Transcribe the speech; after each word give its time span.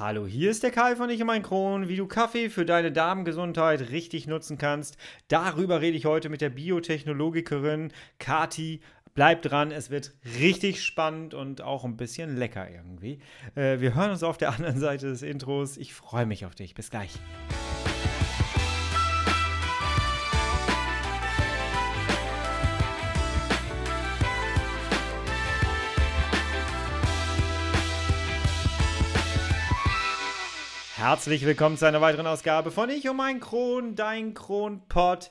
Hallo, 0.00 0.26
hier 0.26 0.50
ist 0.50 0.62
der 0.62 0.70
Kai 0.70 0.96
von 0.96 1.10
Ich 1.10 1.20
und 1.20 1.26
mein 1.26 1.42
Kron, 1.42 1.88
wie 1.88 1.96
du 1.96 2.06
Kaffee 2.06 2.48
für 2.48 2.64
deine 2.64 2.90
Darmgesundheit 2.90 3.90
richtig 3.90 4.26
nutzen 4.26 4.56
kannst. 4.56 4.96
Darüber 5.28 5.82
rede 5.82 5.94
ich 5.94 6.06
heute 6.06 6.30
mit 6.30 6.40
der 6.40 6.48
Biotechnologikerin 6.48 7.92
Kati. 8.18 8.80
Bleib 9.12 9.42
dran, 9.42 9.70
es 9.70 9.90
wird 9.90 10.14
richtig 10.38 10.82
spannend 10.82 11.34
und 11.34 11.60
auch 11.60 11.84
ein 11.84 11.98
bisschen 11.98 12.38
lecker 12.38 12.70
irgendwie. 12.70 13.18
Äh, 13.54 13.80
wir 13.80 13.94
hören 13.94 14.10
uns 14.10 14.22
auf 14.22 14.38
der 14.38 14.54
anderen 14.54 14.80
Seite 14.80 15.10
des 15.10 15.20
Intros. 15.20 15.76
Ich 15.76 15.92
freue 15.92 16.24
mich 16.24 16.46
auf 16.46 16.54
dich. 16.54 16.72
Bis 16.72 16.88
gleich. 16.88 17.18
Herzlich 31.00 31.46
willkommen 31.46 31.78
zu 31.78 31.86
einer 31.86 32.02
weiteren 32.02 32.26
Ausgabe 32.26 32.70
von 32.70 32.90
Ich 32.90 33.08
und 33.08 33.16
mein 33.16 33.40
Kron, 33.40 33.94
dein 33.96 34.34
Kronpott. 34.34 35.30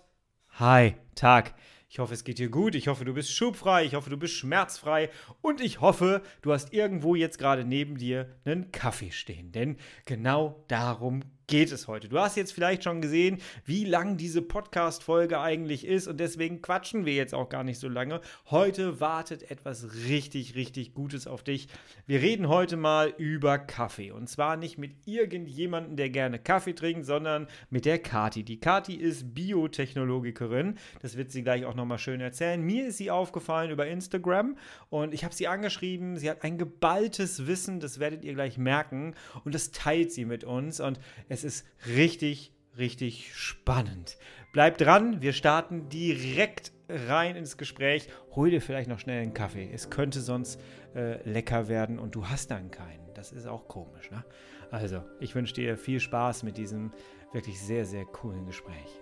Hi, 0.58 0.96
Tag. 1.14 1.54
Ich 1.88 2.00
hoffe, 2.00 2.16
es 2.16 2.24
geht 2.24 2.40
dir 2.40 2.50
gut. 2.50 2.74
Ich 2.74 2.88
hoffe, 2.88 3.06
du 3.06 3.14
bist 3.14 3.32
schubfrei. 3.32 3.86
Ich 3.86 3.94
hoffe, 3.94 4.10
du 4.10 4.18
bist 4.18 4.34
schmerzfrei. 4.34 5.12
Und 5.42 5.62
ich 5.62 5.80
hoffe, 5.80 6.24
du 6.42 6.54
hast 6.54 6.74
irgendwo 6.74 7.14
jetzt 7.14 7.38
gerade 7.38 7.66
neben 7.66 8.00
dir 8.00 8.36
einen 8.46 8.72
Kaffee 8.72 9.12
stehen. 9.12 9.52
Denn 9.52 9.78
genau 10.06 10.66
darum 10.70 11.22
geht 11.50 11.72
es 11.72 11.88
heute. 11.88 12.08
Du 12.08 12.20
hast 12.20 12.38
jetzt 12.38 12.54
vielleicht 12.54 12.84
schon 12.84 13.02
gesehen, 13.02 13.40
wie 13.66 13.84
lang 13.84 14.18
diese 14.18 14.44
Podcast-Folge 14.44 15.40
eigentlich 15.40 15.84
ist 15.84 16.08
und 16.08 16.20
deswegen 16.20 16.62
quatschen 16.62 17.08
wir 17.08 17.14
jetzt 17.14 17.34
auch 17.34 17.50
gar 17.50 17.64
nicht 17.64 17.80
so 17.80 17.90
lange. 17.90 18.22
Heute 18.52 19.00
wartet 19.00 19.50
etwas 19.50 20.06
richtig, 20.08 20.54
richtig 20.54 20.94
Gutes 20.94 21.26
auf 21.26 21.44
dich. 21.44 21.68
Wir 22.06 22.22
reden 22.22 22.50
heute 22.50 22.78
mal 22.78 23.12
über 23.18 23.58
Kaffee 23.58 24.12
und 24.12 24.30
zwar 24.30 24.58
nicht 24.58 24.78
mit 24.78 24.92
irgendjemandem, 25.06 25.96
der 25.96 26.12
gerne 26.12 26.38
Kaffee 26.38 26.74
trinkt, 26.74 27.08
sondern 27.08 27.48
mit 27.72 27.86
der 27.86 27.98
Kati. 27.98 28.44
Die 28.44 28.60
Kati 28.60 28.94
ist 28.94 29.34
Biotechnologikerin. 29.34 30.78
Das 31.02 31.18
wird 31.18 31.32
sie 31.32 31.42
gleich 31.42 31.66
auch 31.66 31.74
nochmal 31.74 31.98
schön 31.98 32.22
erzählen. 32.22 32.62
Mir 32.62 32.86
ist 32.86 32.98
sie 32.98 33.10
aufgefallen 33.10 33.72
über 33.72 33.88
Instagram 33.88 34.56
und 34.92 35.16
ich 35.16 35.24
habe 35.24 35.34
sie 35.34 35.48
angeschrieben. 35.48 36.16
Sie 36.18 36.30
hat 36.30 36.44
ein 36.44 36.60
geballtes 36.60 37.48
Wissen, 37.48 37.80
das 37.80 38.00
werdet 38.00 38.24
ihr 38.24 38.36
gleich 38.36 38.60
merken 38.60 39.16
und 39.46 39.56
das 39.56 39.72
teilt 39.72 40.12
sie 40.12 40.26
mit 40.26 40.44
uns 40.44 40.80
und 40.80 41.00
es 41.28 41.39
es 41.40 41.44
ist 41.44 41.66
richtig, 41.88 42.54
richtig 42.78 43.34
spannend. 43.34 44.18
Bleib 44.52 44.78
dran, 44.78 45.22
wir 45.22 45.34
starten 45.34 45.90
direkt 45.90 46.72
rein 46.90 47.36
ins 47.36 47.58
Gespräch. 47.58 48.10
Hol 48.36 48.50
dir 48.50 48.62
vielleicht 48.62 48.90
noch 48.90 49.00
schnell 49.00 49.22
einen 49.22 49.34
Kaffee. 49.34 49.70
Es 49.72 49.90
könnte 49.90 50.22
sonst 50.22 50.60
äh, 50.96 51.22
lecker 51.30 51.68
werden 51.68 52.00
und 52.00 52.16
du 52.16 52.28
hast 52.28 52.52
dann 52.52 52.72
keinen. 52.72 53.14
Das 53.14 53.32
ist 53.32 53.48
auch 53.48 53.68
komisch, 53.68 54.12
ne? 54.12 54.26
Also, 54.72 55.04
ich 55.20 55.34
wünsche 55.34 55.54
dir 55.54 55.78
viel 55.78 56.00
Spaß 56.00 56.44
mit 56.44 56.58
diesem 56.58 56.92
wirklich 57.32 57.60
sehr, 57.60 57.86
sehr 57.86 58.06
coolen 58.06 58.46
Gespräch. 58.46 59.02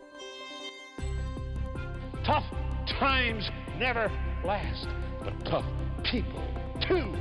Tough 2.24 2.46
times 3.00 3.50
never 3.80 4.12
last, 4.44 4.88
but 5.24 5.34
tough 5.46 5.66
people 6.04 6.42
too. 6.80 7.14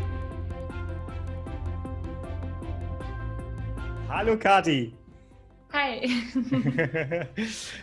Hallo 4.09 4.37
Kati. 4.39 5.06
Hi. 5.77 6.09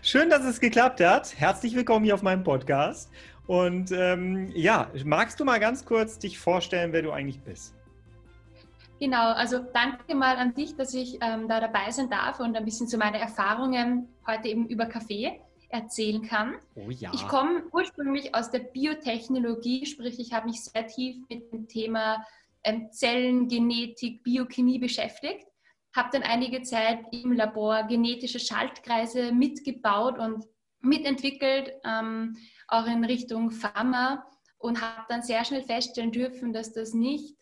Schön, 0.02 0.28
dass 0.28 0.44
es 0.46 0.60
geklappt 0.60 1.00
hat. 1.00 1.40
Herzlich 1.40 1.76
willkommen 1.76 2.04
hier 2.04 2.16
auf 2.16 2.24
meinem 2.24 2.44
Podcast. 2.44 3.12
Und 3.46 3.92
ähm, 3.92 4.52
ja, 4.56 4.90
magst 5.06 5.40
du 5.40 5.46
mal 5.46 5.60
ganz 5.60 5.86
kurz 5.86 6.18
dich 6.18 6.40
vorstellen, 6.40 6.92
wer 6.92 7.04
du 7.04 7.12
eigentlich 7.12 7.40
bist? 7.42 7.76
Genau, 9.00 9.34
also 9.34 9.60
danke 9.60 10.16
mal 10.16 10.38
an 10.38 10.56
dich, 10.56 10.76
dass 10.76 10.96
ich 10.96 11.20
ähm, 11.22 11.48
da 11.48 11.60
dabei 11.60 11.92
sein 11.92 12.10
darf 12.10 12.40
und 12.40 12.56
ein 12.56 12.66
bisschen 12.66 12.88
zu 12.88 12.98
meinen 12.98 13.14
Erfahrungen 13.14 14.08
heute 14.26 14.48
eben 14.48 14.68
über 14.70 14.88
Kaffee 14.88 15.40
erzählen 15.70 16.24
kann. 16.24 16.56
Oh 16.74 16.90
ja. 16.90 17.12
Ich 17.14 17.28
komme 17.28 17.62
ursprünglich 17.72 18.34
aus 18.34 18.50
der 18.50 18.60
Biotechnologie, 18.60 19.86
sprich 19.86 20.20
ich 20.20 20.34
habe 20.34 20.48
mich 20.48 20.64
sehr 20.64 20.88
tief 20.88 21.18
mit 21.30 21.54
dem 21.54 21.68
Thema 21.68 22.26
ähm, 22.64 22.92
Zellen, 22.92 23.48
Genetik, 23.48 24.24
Biochemie 24.24 24.80
beschäftigt 24.80 25.46
habe 25.96 26.10
dann 26.12 26.24
einige 26.24 26.64
Zeit 26.64 27.06
im 27.12 27.32
Labor 27.32 27.84
genetische 27.84 28.40
Schaltkreise 28.40 29.32
mitgebaut 29.32 30.18
und 30.18 30.46
mitentwickelt, 30.82 31.74
ähm, 31.86 32.38
auch 32.68 32.88
in 32.88 33.06
Richtung 33.06 33.52
Pharma 33.52 34.26
und 34.58 34.82
habe 34.82 35.06
dann 35.10 35.22
sehr 35.22 35.46
schnell 35.46 35.62
feststellen 35.62 36.12
dürfen, 36.12 36.54
dass 36.54 36.74
das 36.74 36.94
nicht 36.94 37.36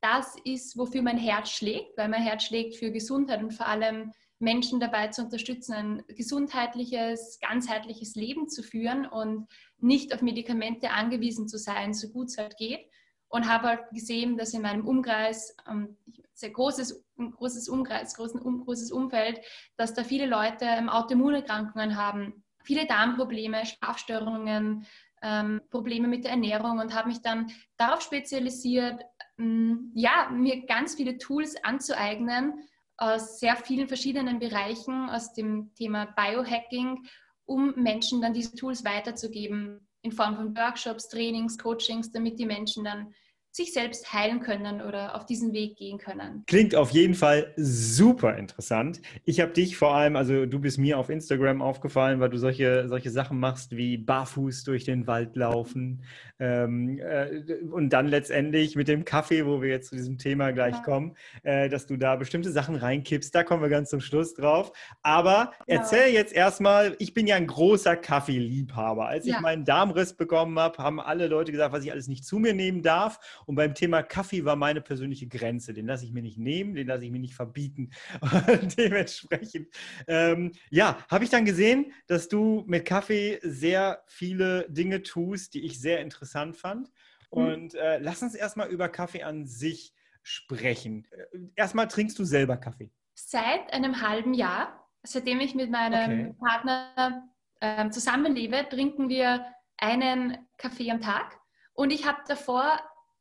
das 0.00 0.36
ist, 0.44 0.76
wofür 0.78 1.02
mein 1.02 1.18
Herz 1.18 1.50
schlägt, 1.50 1.96
weil 1.96 2.08
mein 2.08 2.22
Herz 2.22 2.44
schlägt 2.44 2.76
für 2.76 2.90
Gesundheit 2.90 3.42
und 3.42 3.52
vor 3.52 3.66
allem 3.66 4.12
Menschen 4.38 4.78
dabei 4.78 5.08
zu 5.08 5.22
unterstützen, 5.24 5.72
ein 5.72 6.04
gesundheitliches, 6.06 7.40
ganzheitliches 7.40 8.14
Leben 8.14 8.48
zu 8.48 8.62
führen 8.62 9.06
und 9.06 9.48
nicht 9.78 10.14
auf 10.14 10.22
Medikamente 10.22 10.90
angewiesen 10.90 11.48
zu 11.48 11.58
sein, 11.58 11.92
so 11.92 12.08
gut 12.08 12.28
es 12.28 12.38
halt 12.38 12.56
geht. 12.56 12.86
Und 13.30 13.48
habe 13.48 13.66
halt 13.68 13.90
gesehen, 13.90 14.38
dass 14.38 14.54
in 14.54 14.62
meinem 14.62 14.86
Umkreis, 14.86 15.54
ähm, 15.68 15.98
sehr 16.38 16.50
großes, 16.50 17.04
großes 17.16 17.68
Umkreis, 17.68 18.14
großen, 18.14 18.40
um, 18.40 18.64
großes 18.64 18.92
Umfeld, 18.92 19.40
dass 19.76 19.94
da 19.94 20.04
viele 20.04 20.26
Leute 20.26 20.64
ähm, 20.64 20.88
Autoimmunerkrankungen 20.88 21.96
haben, 21.96 22.44
viele 22.62 22.86
Darmprobleme, 22.86 23.66
Schlafstörungen, 23.66 24.86
ähm, 25.20 25.60
Probleme 25.70 26.06
mit 26.06 26.24
der 26.24 26.32
Ernährung 26.32 26.78
und 26.78 26.94
habe 26.94 27.08
mich 27.08 27.22
dann 27.22 27.50
darauf 27.76 28.02
spezialisiert, 28.02 29.02
ähm, 29.38 29.90
ja, 29.94 30.30
mir 30.30 30.64
ganz 30.66 30.94
viele 30.94 31.18
Tools 31.18 31.56
anzueignen 31.64 32.62
aus 32.96 33.40
sehr 33.40 33.56
vielen 33.56 33.88
verschiedenen 33.88 34.38
Bereichen, 34.38 35.08
aus 35.10 35.32
dem 35.32 35.72
Thema 35.74 36.06
Biohacking, 36.16 37.04
um 37.46 37.74
Menschen 37.76 38.20
dann 38.20 38.32
diese 38.32 38.54
Tools 38.54 38.84
weiterzugeben 38.84 39.88
in 40.02 40.12
Form 40.12 40.36
von 40.36 40.56
Workshops, 40.56 41.08
Trainings, 41.08 41.58
Coachings, 41.58 42.12
damit 42.12 42.38
die 42.38 42.46
Menschen 42.46 42.84
dann 42.84 43.12
sich 43.50 43.72
selbst 43.72 44.12
heilen 44.12 44.40
können 44.40 44.80
oder 44.82 45.16
auf 45.16 45.26
diesen 45.26 45.52
Weg 45.52 45.76
gehen 45.76 45.98
können. 45.98 46.44
Klingt 46.46 46.74
auf 46.74 46.90
jeden 46.90 47.14
Fall 47.14 47.52
super 47.56 48.36
interessant. 48.36 49.00
Ich 49.24 49.40
habe 49.40 49.52
dich 49.52 49.76
vor 49.76 49.94
allem, 49.94 50.16
also 50.16 50.46
du 50.46 50.60
bist 50.60 50.78
mir 50.78 50.98
auf 50.98 51.08
Instagram 51.08 51.62
aufgefallen, 51.62 52.20
weil 52.20 52.30
du 52.30 52.38
solche, 52.38 52.88
solche 52.88 53.10
Sachen 53.10 53.40
machst 53.40 53.76
wie 53.76 53.96
barfuß 53.96 54.64
durch 54.64 54.84
den 54.84 55.06
Wald 55.06 55.34
laufen 55.36 56.04
ähm, 56.38 56.98
äh, 57.00 57.54
und 57.70 57.90
dann 57.90 58.06
letztendlich 58.06 58.76
mit 58.76 58.86
dem 58.86 59.04
Kaffee, 59.04 59.44
wo 59.44 59.60
wir 59.60 59.70
jetzt 59.70 59.88
zu 59.88 59.96
diesem 59.96 60.18
Thema 60.18 60.52
gleich 60.52 60.76
ja. 60.76 60.82
kommen, 60.82 61.16
äh, 61.42 61.68
dass 61.68 61.86
du 61.86 61.96
da 61.96 62.16
bestimmte 62.16 62.52
Sachen 62.52 62.76
reinkippst. 62.76 63.34
Da 63.34 63.42
kommen 63.42 63.62
wir 63.62 63.68
ganz 63.68 63.90
zum 63.90 64.00
Schluss 64.00 64.34
drauf. 64.34 64.72
Aber 65.02 65.52
ja. 65.66 65.78
erzähl 65.78 66.12
jetzt 66.12 66.32
erstmal, 66.32 66.94
ich 66.98 67.14
bin 67.14 67.26
ja 67.26 67.36
ein 67.36 67.46
großer 67.46 67.96
Kaffeeliebhaber. 67.96 69.08
Als 69.08 69.26
ja. 69.26 69.36
ich 69.36 69.40
meinen 69.40 69.64
Darmriss 69.64 70.12
bekommen 70.12 70.58
habe, 70.58 70.78
haben 70.78 71.00
alle 71.00 71.26
Leute 71.26 71.50
gesagt, 71.50 71.72
was 71.72 71.84
ich 71.84 71.90
alles 71.90 72.08
nicht 72.08 72.24
zu 72.24 72.38
mir 72.38 72.54
nehmen 72.54 72.82
darf. 72.82 73.18
Und 73.48 73.54
beim 73.54 73.74
Thema 73.74 74.02
Kaffee 74.02 74.44
war 74.44 74.56
meine 74.56 74.82
persönliche 74.82 75.26
Grenze. 75.26 75.72
Den 75.72 75.86
lasse 75.86 76.04
ich 76.04 76.12
mir 76.12 76.20
nicht 76.20 76.36
nehmen, 76.36 76.74
den 76.74 76.86
lasse 76.86 77.06
ich 77.06 77.10
mir 77.10 77.18
nicht 77.18 77.34
verbieten. 77.34 77.88
Und 78.46 78.76
dementsprechend, 78.76 79.68
ähm, 80.06 80.52
ja, 80.68 80.98
habe 81.10 81.24
ich 81.24 81.30
dann 81.30 81.46
gesehen, 81.46 81.94
dass 82.08 82.28
du 82.28 82.64
mit 82.66 82.84
Kaffee 82.84 83.38
sehr 83.40 84.02
viele 84.06 84.66
Dinge 84.68 85.02
tust, 85.02 85.54
die 85.54 85.64
ich 85.64 85.80
sehr 85.80 86.00
interessant 86.02 86.58
fand. 86.58 86.90
Mhm. 87.32 87.38
Und 87.38 87.74
äh, 87.74 87.98
lass 88.00 88.22
uns 88.22 88.34
erstmal 88.34 88.68
über 88.68 88.90
Kaffee 88.90 89.22
an 89.22 89.46
sich 89.46 89.94
sprechen. 90.22 91.06
Äh, 91.10 91.38
erstmal 91.56 91.88
trinkst 91.88 92.18
du 92.18 92.24
selber 92.24 92.58
Kaffee? 92.58 92.90
Seit 93.14 93.72
einem 93.72 94.02
halben 94.02 94.34
Jahr, 94.34 94.86
seitdem 95.02 95.40
ich 95.40 95.54
mit 95.54 95.70
meinem 95.70 96.34
okay. 96.34 96.36
Partner 96.38 97.30
äh, 97.60 97.88
zusammenlebe, 97.88 98.68
trinken 98.68 99.08
wir 99.08 99.46
einen 99.78 100.36
Kaffee 100.58 100.90
am 100.90 101.00
Tag. 101.00 101.40
Und 101.72 101.94
ich 101.94 102.06
habe 102.06 102.18
davor 102.28 102.78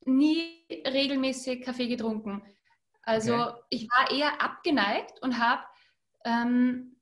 nie 0.07 0.66
regelmäßig 0.69 1.63
Kaffee 1.63 1.88
getrunken. 1.88 2.41
Also 3.03 3.35
okay. 3.35 3.53
ich 3.69 3.88
war 3.90 4.12
eher 4.12 4.41
abgeneigt 4.41 5.22
und 5.22 5.39
habe 5.39 5.63
ähm, 6.25 6.98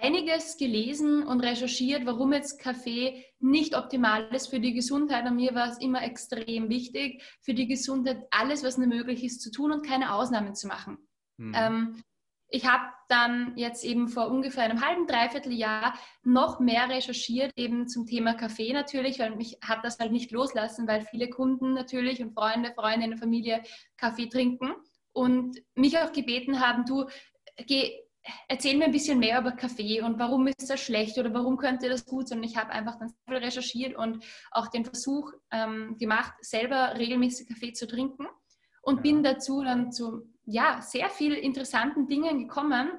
einiges 0.00 0.56
gelesen 0.56 1.24
und 1.24 1.40
recherchiert, 1.40 2.06
warum 2.06 2.32
jetzt 2.32 2.60
Kaffee 2.60 3.24
nicht 3.40 3.76
optimal 3.76 4.28
ist 4.34 4.48
für 4.48 4.60
die 4.60 4.74
Gesundheit. 4.74 5.26
Und 5.26 5.36
mir 5.36 5.54
war 5.54 5.68
es 5.68 5.78
immer 5.78 6.02
extrem 6.02 6.68
wichtig, 6.68 7.22
für 7.40 7.54
die 7.54 7.66
Gesundheit 7.66 8.24
alles, 8.30 8.64
was 8.64 8.78
nur 8.78 8.86
möglich 8.86 9.24
ist, 9.24 9.40
zu 9.40 9.50
tun 9.50 9.72
und 9.72 9.86
keine 9.86 10.14
Ausnahmen 10.14 10.54
zu 10.54 10.66
machen. 10.66 10.98
Mhm. 11.36 11.52
Ähm, 11.56 12.02
ich 12.48 12.66
habe 12.66 12.84
dann 13.08 13.56
jetzt 13.56 13.84
eben 13.84 14.08
vor 14.08 14.28
ungefähr 14.28 14.64
einem 14.64 14.84
halben, 14.84 15.06
dreiviertel 15.06 15.52
Jahr 15.52 15.98
noch 16.22 16.60
mehr 16.60 16.88
recherchiert, 16.88 17.52
eben 17.56 17.88
zum 17.88 18.06
Thema 18.06 18.34
Kaffee 18.34 18.72
natürlich, 18.72 19.18
weil 19.18 19.34
mich 19.36 19.58
hat 19.62 19.84
das 19.84 19.98
halt 19.98 20.12
nicht 20.12 20.30
loslassen, 20.30 20.86
weil 20.86 21.02
viele 21.02 21.28
Kunden 21.28 21.74
natürlich 21.74 22.22
und 22.22 22.32
Freunde, 22.32 22.72
Freundinnen, 22.74 23.18
Familie 23.18 23.62
Kaffee 23.96 24.28
trinken 24.28 24.74
und 25.12 25.58
mich 25.74 25.98
auch 25.98 26.12
gebeten 26.12 26.60
haben, 26.60 26.84
du, 26.84 27.06
geh, 27.66 27.92
erzähl 28.48 28.76
mir 28.76 28.86
ein 28.86 28.92
bisschen 28.92 29.18
mehr 29.18 29.40
über 29.40 29.52
Kaffee 29.52 30.00
und 30.00 30.18
warum 30.18 30.46
ist 30.46 30.68
das 30.68 30.80
schlecht 30.80 31.18
oder 31.18 31.32
warum 31.34 31.56
könnte 31.56 31.88
das 31.88 32.06
gut 32.06 32.28
sein. 32.28 32.38
Und 32.38 32.44
ich 32.44 32.56
habe 32.56 32.70
einfach 32.70 32.98
dann 32.98 33.12
viel 33.26 33.36
recherchiert 33.36 33.96
und 33.96 34.24
auch 34.50 34.68
den 34.68 34.84
Versuch 34.84 35.32
ähm, 35.50 35.96
gemacht, 35.98 36.32
selber 36.40 36.94
regelmäßig 36.96 37.48
Kaffee 37.48 37.72
zu 37.72 37.86
trinken 37.86 38.26
und 38.82 39.02
bin 39.02 39.22
dazu 39.22 39.62
dann 39.62 39.92
zu 39.92 40.33
ja, 40.46 40.80
sehr 40.82 41.10
viel 41.10 41.34
interessanten 41.34 42.06
Dingen 42.06 42.38
gekommen, 42.38 42.90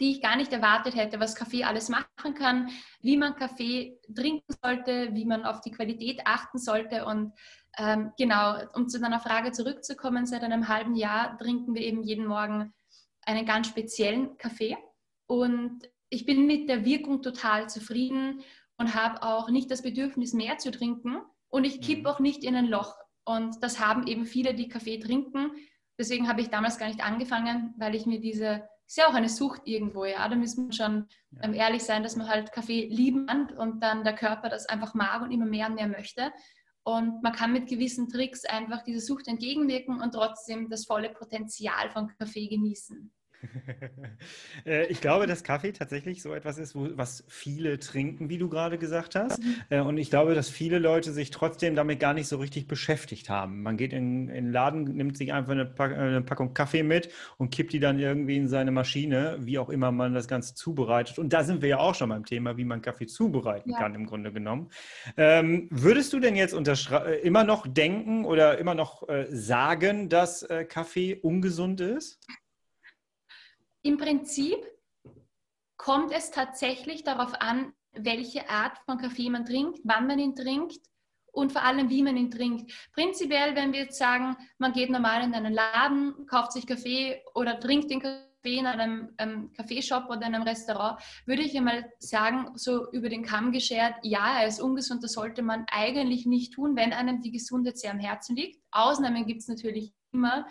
die 0.00 0.12
ich 0.12 0.22
gar 0.22 0.36
nicht 0.36 0.52
erwartet 0.52 0.94
hätte, 0.94 1.20
was 1.20 1.34
Kaffee 1.34 1.64
alles 1.64 1.88
machen 1.88 2.34
kann, 2.34 2.70
wie 3.00 3.16
man 3.16 3.34
Kaffee 3.34 3.98
trinken 4.14 4.54
sollte, 4.62 5.14
wie 5.14 5.24
man 5.24 5.44
auf 5.44 5.60
die 5.62 5.70
Qualität 5.70 6.20
achten 6.24 6.58
sollte. 6.58 7.06
Und 7.06 7.32
ähm, 7.78 8.12
genau, 8.18 8.58
um 8.74 8.88
zu 8.88 9.00
deiner 9.00 9.20
Frage 9.20 9.52
zurückzukommen, 9.52 10.26
seit 10.26 10.42
einem 10.42 10.68
halben 10.68 10.96
Jahr 10.96 11.38
trinken 11.38 11.74
wir 11.74 11.82
eben 11.82 12.02
jeden 12.02 12.26
Morgen 12.26 12.74
einen 13.22 13.46
ganz 13.46 13.68
speziellen 13.68 14.36
Kaffee. 14.36 14.76
Und 15.26 15.80
ich 16.08 16.24
bin 16.26 16.46
mit 16.46 16.68
der 16.68 16.84
Wirkung 16.84 17.22
total 17.22 17.68
zufrieden 17.68 18.42
und 18.78 18.94
habe 18.94 19.22
auch 19.22 19.48
nicht 19.50 19.70
das 19.70 19.82
Bedürfnis, 19.82 20.34
mehr 20.34 20.58
zu 20.58 20.70
trinken. 20.70 21.20
Und 21.48 21.64
ich 21.64 21.80
kippe 21.80 22.02
mhm. 22.02 22.06
auch 22.06 22.20
nicht 22.20 22.44
in 22.44 22.54
ein 22.54 22.66
Loch. 22.66 22.94
Und 23.24 23.62
das 23.62 23.80
haben 23.80 24.06
eben 24.06 24.26
viele, 24.26 24.54
die 24.54 24.68
Kaffee 24.68 24.98
trinken. 24.98 25.50
Deswegen 25.98 26.28
habe 26.28 26.40
ich 26.40 26.50
damals 26.50 26.78
gar 26.78 26.88
nicht 26.88 27.04
angefangen, 27.04 27.74
weil 27.78 27.94
ich 27.94 28.06
mir 28.06 28.20
diese 28.20 28.68
ist 28.86 28.98
ja 28.98 29.08
auch 29.08 29.14
eine 29.14 29.28
Sucht 29.28 29.62
irgendwo, 29.64 30.04
ja. 30.04 30.28
Da 30.28 30.36
müssen 30.36 30.68
wir 30.68 30.72
schon 30.72 31.06
ähm, 31.42 31.54
ehrlich 31.54 31.82
sein, 31.82 32.02
dass 32.02 32.16
man 32.16 32.28
halt 32.28 32.52
Kaffee 32.52 32.86
lieben 32.86 33.26
kann 33.26 33.50
und 33.56 33.82
dann 33.82 34.04
der 34.04 34.14
Körper 34.14 34.48
das 34.48 34.66
einfach 34.66 34.94
mag 34.94 35.22
und 35.22 35.32
immer 35.32 35.46
mehr 35.46 35.66
und 35.66 35.74
mehr 35.74 35.88
möchte. 35.88 36.32
Und 36.84 37.20
man 37.22 37.32
kann 37.32 37.52
mit 37.52 37.68
gewissen 37.68 38.08
Tricks 38.08 38.44
einfach 38.44 38.84
dieser 38.84 39.00
Sucht 39.00 39.26
entgegenwirken 39.26 40.00
und 40.00 40.12
trotzdem 40.12 40.70
das 40.70 40.86
volle 40.86 41.10
Potenzial 41.10 41.90
von 41.90 42.12
Kaffee 42.16 42.46
genießen. 42.46 43.12
Äh, 44.64 44.86
ich 44.86 45.00
glaube, 45.00 45.26
dass 45.26 45.44
Kaffee 45.44 45.72
tatsächlich 45.72 46.22
so 46.22 46.32
etwas 46.32 46.58
ist, 46.58 46.74
wo, 46.74 46.88
was 46.94 47.24
viele 47.28 47.78
trinken, 47.78 48.30
wie 48.30 48.38
du 48.38 48.48
gerade 48.48 48.78
gesagt 48.78 49.14
hast. 49.14 49.38
Mhm. 49.42 49.54
Äh, 49.68 49.80
und 49.80 49.98
ich 49.98 50.10
glaube, 50.10 50.34
dass 50.34 50.48
viele 50.48 50.78
Leute 50.78 51.12
sich 51.12 51.30
trotzdem 51.30 51.76
damit 51.76 52.00
gar 52.00 52.14
nicht 52.14 52.26
so 52.26 52.38
richtig 52.38 52.66
beschäftigt 52.66 53.28
haben. 53.28 53.62
Man 53.62 53.76
geht 53.76 53.92
in, 53.92 54.28
in 54.28 54.46
den 54.46 54.52
Laden, 54.52 54.84
nimmt 54.96 55.16
sich 55.16 55.32
einfach 55.32 55.52
eine, 55.52 55.66
Pack, 55.66 55.92
eine, 55.92 56.22
Packung 56.22 56.54
Kaffee 56.54 56.82
mit 56.82 57.10
und 57.36 57.50
kippt 57.50 57.74
die 57.74 57.80
dann 57.80 57.98
irgendwie 57.98 58.36
in 58.36 58.48
seine 58.48 58.70
Maschine, 58.70 59.36
wie 59.40 59.58
auch 59.58 59.68
immer 59.68 59.92
man 59.92 60.14
das 60.14 60.26
Ganze 60.26 60.54
zubereitet. 60.54 61.18
Und 61.18 61.32
da 61.32 61.44
sind 61.44 61.62
wir 61.62 61.68
ja 61.68 61.78
auch 61.78 61.94
schon 61.94 62.08
beim 62.08 62.24
Thema, 62.24 62.56
wie 62.56 62.64
man 62.64 62.82
Kaffee 62.82 63.06
zubereiten 63.06 63.70
ja. 63.70 63.78
kann, 63.78 63.94
im 63.94 64.06
Grunde 64.06 64.32
genommen. 64.32 64.70
Ähm, 65.16 65.68
würdest 65.70 66.12
du 66.12 66.18
denn 66.18 66.34
jetzt 66.34 66.54
äh, 66.54 67.20
immer 67.20 67.44
noch 67.44 67.66
denken 67.66 68.24
oder 68.24 68.58
immer 68.58 68.74
noch 68.74 69.08
äh, 69.08 69.26
sagen, 69.28 70.08
dass 70.08 70.42
äh, 70.42 70.64
Kaffee 70.64 71.14
ungesund 71.14 71.80
ist? 71.80 72.20
Im 73.86 73.98
Prinzip 73.98 74.58
kommt 75.76 76.10
es 76.10 76.32
tatsächlich 76.32 77.04
darauf 77.04 77.40
an, 77.40 77.72
welche 77.92 78.50
Art 78.50 78.78
von 78.78 78.98
Kaffee 78.98 79.30
man 79.30 79.44
trinkt, 79.44 79.78
wann 79.84 80.08
man 80.08 80.18
ihn 80.18 80.34
trinkt 80.34 80.80
und 81.30 81.52
vor 81.52 81.62
allem, 81.62 81.88
wie 81.88 82.02
man 82.02 82.16
ihn 82.16 82.32
trinkt. 82.32 82.72
Prinzipiell, 82.92 83.54
wenn 83.54 83.72
wir 83.72 83.82
jetzt 83.82 83.96
sagen, 83.96 84.36
man 84.58 84.72
geht 84.72 84.90
normal 84.90 85.22
in 85.22 85.34
einen 85.34 85.52
Laden, 85.52 86.26
kauft 86.26 86.50
sich 86.50 86.66
Kaffee 86.66 87.22
oder 87.36 87.60
trinkt 87.60 87.88
den 87.88 88.00
Kaffee 88.00 88.58
in 88.58 88.66
einem 88.66 89.14
ähm, 89.18 89.52
Kaffeeshop 89.52 90.06
oder 90.06 90.26
in 90.26 90.34
einem 90.34 90.42
Restaurant, 90.42 91.00
würde 91.24 91.42
ich 91.42 91.56
einmal 91.56 91.88
sagen, 92.00 92.58
so 92.58 92.90
über 92.90 93.08
den 93.08 93.22
Kamm 93.22 93.52
geschert, 93.52 93.94
ja, 94.02 94.40
er 94.40 94.48
ist 94.48 94.60
ungesund, 94.60 95.04
das 95.04 95.12
sollte 95.12 95.42
man 95.42 95.64
eigentlich 95.70 96.26
nicht 96.26 96.54
tun, 96.54 96.74
wenn 96.74 96.92
einem 96.92 97.20
die 97.20 97.30
Gesundheit 97.30 97.78
sehr 97.78 97.92
am 97.92 98.00
Herzen 98.00 98.34
liegt. 98.34 98.60
Ausnahmen 98.72 99.26
gibt 99.26 99.42
es 99.42 99.48
natürlich 99.48 99.94
immer. 100.10 100.44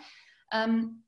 Ähm, 0.50 1.02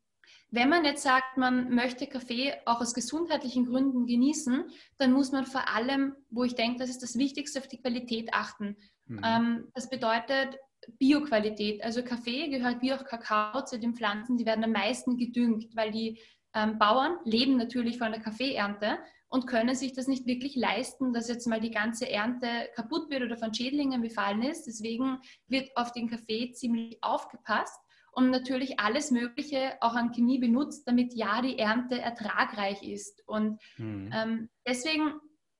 wenn 0.50 0.68
man 0.68 0.84
jetzt 0.84 1.02
sagt, 1.02 1.36
man 1.36 1.74
möchte 1.74 2.06
Kaffee 2.06 2.54
auch 2.64 2.80
aus 2.80 2.94
gesundheitlichen 2.94 3.66
Gründen 3.66 4.06
genießen, 4.06 4.64
dann 4.96 5.12
muss 5.12 5.30
man 5.30 5.44
vor 5.44 5.68
allem, 5.68 6.14
wo 6.30 6.44
ich 6.44 6.54
denke, 6.54 6.78
das 6.78 6.90
ist 6.90 7.02
das 7.02 7.18
Wichtigste, 7.18 7.58
auf 7.58 7.68
die 7.68 7.80
Qualität 7.80 8.32
achten. 8.32 8.76
Mhm. 9.06 9.20
Ähm, 9.24 9.68
das 9.74 9.90
bedeutet 9.90 10.58
Bioqualität. 10.98 11.82
Also 11.84 12.02
Kaffee 12.02 12.48
gehört 12.48 12.80
wie 12.80 12.92
auch 12.94 13.04
Kakao 13.04 13.64
zu 13.64 13.78
den 13.78 13.94
Pflanzen, 13.94 14.38
die 14.38 14.46
werden 14.46 14.64
am 14.64 14.72
meisten 14.72 15.16
gedüngt, 15.16 15.76
weil 15.76 15.90
die 15.90 16.20
ähm, 16.54 16.78
Bauern 16.78 17.18
leben 17.24 17.56
natürlich 17.56 17.98
von 17.98 18.12
der 18.12 18.22
Kaffeeernte 18.22 18.98
und 19.28 19.46
können 19.46 19.74
sich 19.74 19.92
das 19.92 20.06
nicht 20.06 20.26
wirklich 20.26 20.56
leisten, 20.56 21.12
dass 21.12 21.28
jetzt 21.28 21.46
mal 21.46 21.60
die 21.60 21.70
ganze 21.70 22.10
Ernte 22.10 22.48
kaputt 22.74 23.10
wird 23.10 23.22
oder 23.22 23.36
von 23.36 23.52
Schädlingen 23.52 24.00
befallen 24.00 24.42
ist. 24.42 24.66
Deswegen 24.66 25.18
wird 25.46 25.76
auf 25.76 25.92
den 25.92 26.08
Kaffee 26.08 26.52
ziemlich 26.52 26.96
aufgepasst 27.02 27.78
und 28.12 28.30
natürlich 28.30 28.80
alles 28.80 29.10
Mögliche 29.10 29.74
auch 29.80 29.94
an 29.94 30.12
Chemie 30.12 30.38
benutzt, 30.38 30.86
damit 30.86 31.14
ja 31.14 31.42
die 31.42 31.58
Ernte 31.58 32.00
ertragreich 32.00 32.82
ist. 32.82 33.22
Und 33.26 33.60
mhm. 33.76 34.10
ähm, 34.12 34.48
deswegen 34.66 35.14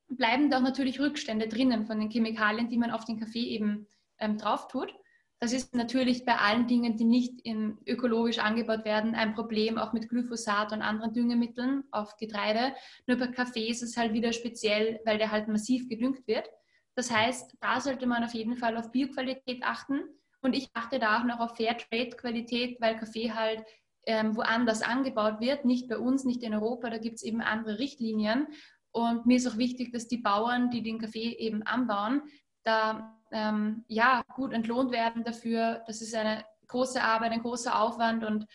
bleiben 0.09 0.51
da 0.51 0.59
auch 0.59 0.63
natürlich 0.63 1.01
Rückstände 1.01 1.49
drinnen 1.49 1.87
von 1.87 2.01
den 2.01 2.11
Chemikalien, 2.11 2.69
die 2.69 2.79
man 2.79 2.91
auf 2.91 3.05
den 3.05 3.21
Kaffee 3.21 3.49
eben 3.49 3.87
ähm, 4.19 4.39
drauf 4.39 4.69
tut. 4.69 4.93
Das 5.41 5.53
ist 5.53 5.75
natürlich 5.75 6.25
bei 6.25 6.37
allen 6.37 6.67
Dingen, 6.67 6.97
die 6.97 7.05
nicht 7.05 7.41
in, 7.43 7.79
ökologisch 7.87 8.41
angebaut 8.41 8.85
werden, 8.85 9.15
ein 9.15 9.35
Problem, 9.35 9.79
auch 9.79 9.93
mit 9.93 10.09
Glyphosat 10.09 10.73
und 10.73 10.83
anderen 10.83 11.13
Düngemitteln 11.13 11.85
auf 11.93 12.17
Getreide. 12.17 12.75
Nur 13.07 13.19
bei 13.19 13.29
Kaffee 13.29 13.69
ist 13.69 13.83
es 13.83 13.97
halt 13.97 14.13
wieder 14.15 14.33
speziell, 14.33 15.01
weil 15.05 15.19
der 15.19 15.31
halt 15.31 15.47
massiv 15.47 15.89
gedüngt 15.89 16.27
wird. 16.27 16.49
Das 16.97 17.13
heißt, 17.13 17.57
da 17.61 17.81
sollte 17.81 18.07
man 18.07 18.25
auf 18.25 18.35
jeden 18.35 18.57
Fall 18.57 18.77
auf 18.77 18.91
Bioqualität 18.91 19.63
achten. 19.63 20.01
Und 20.41 20.55
ich 20.55 20.71
achte 20.75 20.99
da 20.99 21.19
auch 21.19 21.25
noch 21.25 21.41
auf 21.41 21.57
Fairtrade-Qualität, 21.57 22.81
weil 22.81 22.97
Kaffee 22.97 23.33
halt 23.33 23.65
ähm, 24.07 24.37
woanders 24.37 24.83
angebaut 24.83 25.41
wird, 25.41 25.65
nicht 25.65 25.89
bei 25.89 25.99
uns, 25.99 26.25
nicht 26.25 26.43
in 26.43 26.55
Europa, 26.55 26.91
da 26.91 26.99
gibt 26.99 27.17
es 27.17 27.23
eben 27.23 27.41
andere 27.41 27.79
Richtlinien. 27.79 28.47
Und 28.91 29.27
mir 29.27 29.37
ist 29.37 29.47
auch 29.47 29.59
wichtig, 29.59 29.93
dass 29.93 30.09
die 30.09 30.19
Bauern, 30.19 30.71
die 30.71 30.83
den 30.83 30.99
Kaffee 30.99 31.35
eben 31.35 31.63
anbauen, 31.63 32.23
da 32.65 33.19
ähm, 33.33 33.85
ja, 33.89 34.23
gut 34.35 34.53
entlohnt 34.53 34.93
werden 34.93 35.25
dafür. 35.25 35.83
Das 35.87 36.01
ist 36.01 36.15
eine 36.15 36.45
große 36.69 37.03
Arbeit, 37.03 37.33
ein 37.33 37.43
großer 37.43 37.79
Aufwand 37.79 38.25
und 38.25 38.47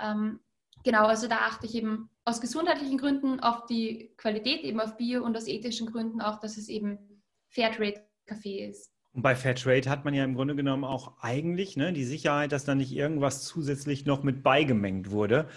ähm, 0.00 0.40
genau, 0.84 1.06
also 1.06 1.28
da 1.28 1.38
achte 1.38 1.66
ich 1.66 1.74
eben 1.74 2.10
aus 2.24 2.40
gesundheitlichen 2.40 2.98
Gründen 2.98 3.40
auf 3.40 3.66
die 3.66 4.14
Qualität, 4.16 4.62
eben 4.62 4.80
auf 4.80 4.96
Bio 4.96 5.24
und 5.24 5.36
aus 5.36 5.48
ethischen 5.48 5.90
Gründen 5.90 6.20
auch, 6.20 6.38
dass 6.38 6.56
es 6.56 6.68
eben 6.68 7.22
Fairtrade-Kaffee 7.50 8.66
ist. 8.66 8.91
Und 9.14 9.22
bei 9.22 9.34
Fairtrade 9.34 9.90
hat 9.90 10.04
man 10.04 10.14
ja 10.14 10.24
im 10.24 10.34
Grunde 10.34 10.54
genommen 10.56 10.84
auch 10.84 11.12
eigentlich 11.20 11.76
ne, 11.76 11.92
die 11.92 12.04
Sicherheit, 12.04 12.52
dass 12.52 12.64
da 12.64 12.74
nicht 12.74 12.92
irgendwas 12.92 13.44
zusätzlich 13.44 14.06
noch 14.06 14.22
mit 14.22 14.42
beigemengt 14.42 15.10
wurde. 15.10 15.48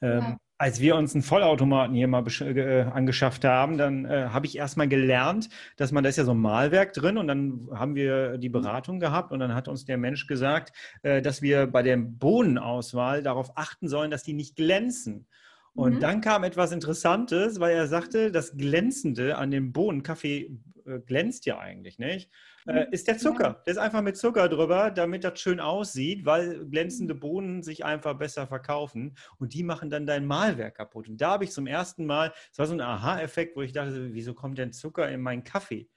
Ähm, 0.00 0.20
ja. 0.20 0.36
Als 0.58 0.80
wir 0.80 0.96
uns 0.96 1.14
einen 1.14 1.22
Vollautomaten 1.22 1.94
hier 1.94 2.08
mal 2.08 2.24
äh, 2.40 2.82
angeschafft 2.82 3.44
haben, 3.44 3.76
dann 3.76 4.06
äh, 4.06 4.28
habe 4.30 4.46
ich 4.46 4.56
erstmal 4.56 4.88
gelernt, 4.88 5.50
dass 5.76 5.92
man, 5.92 6.02
da 6.02 6.08
ist 6.08 6.16
ja 6.16 6.24
so 6.24 6.32
ein 6.32 6.40
Malwerk 6.40 6.94
drin 6.94 7.18
und 7.18 7.28
dann 7.28 7.68
haben 7.74 7.94
wir 7.94 8.38
die 8.38 8.48
Beratung 8.48 8.98
gehabt 8.98 9.32
und 9.32 9.38
dann 9.38 9.54
hat 9.54 9.68
uns 9.68 9.84
der 9.84 9.98
Mensch 9.98 10.26
gesagt, 10.26 10.72
äh, 11.02 11.20
dass 11.20 11.42
wir 11.42 11.66
bei 11.66 11.82
der 11.82 11.98
Bohnenauswahl 11.98 13.22
darauf 13.22 13.56
achten 13.56 13.86
sollen, 13.88 14.10
dass 14.10 14.22
die 14.22 14.32
nicht 14.32 14.56
glänzen. 14.56 15.26
Und 15.74 15.96
mhm. 15.96 16.00
dann 16.00 16.20
kam 16.22 16.42
etwas 16.42 16.72
Interessantes, 16.72 17.60
weil 17.60 17.76
er 17.76 17.86
sagte, 17.86 18.32
das 18.32 18.56
Glänzende 18.56 19.36
an 19.36 19.50
dem 19.50 19.72
Bohnenkaffee 19.72 20.58
glänzt 21.06 21.46
ja 21.46 21.58
eigentlich 21.58 21.98
nicht 21.98 22.30
äh, 22.66 22.86
ist 22.90 23.08
der 23.08 23.18
Zucker. 23.18 23.62
Der 23.66 23.72
ist 23.72 23.78
einfach 23.78 24.02
mit 24.02 24.16
Zucker 24.16 24.48
drüber, 24.48 24.90
damit 24.90 25.24
das 25.24 25.40
schön 25.40 25.60
aussieht, 25.60 26.26
weil 26.26 26.66
glänzende 26.66 27.14
Bohnen 27.14 27.62
sich 27.62 27.84
einfach 27.84 28.14
besser 28.18 28.46
verkaufen 28.46 29.16
und 29.38 29.54
die 29.54 29.62
machen 29.62 29.90
dann 29.90 30.06
dein 30.06 30.26
Mahlwerk 30.26 30.76
kaputt. 30.76 31.08
Und 31.08 31.20
da 31.20 31.32
habe 31.32 31.44
ich 31.44 31.52
zum 31.52 31.66
ersten 31.66 32.06
Mal, 32.06 32.32
es 32.50 32.58
war 32.58 32.66
so 32.66 32.74
ein 32.74 32.80
Aha-Effekt, 32.80 33.56
wo 33.56 33.62
ich 33.62 33.72
dachte, 33.72 34.12
wieso 34.12 34.34
kommt 34.34 34.58
denn 34.58 34.72
Zucker 34.72 35.08
in 35.08 35.20
meinen 35.20 35.44
Kaffee? 35.44 35.88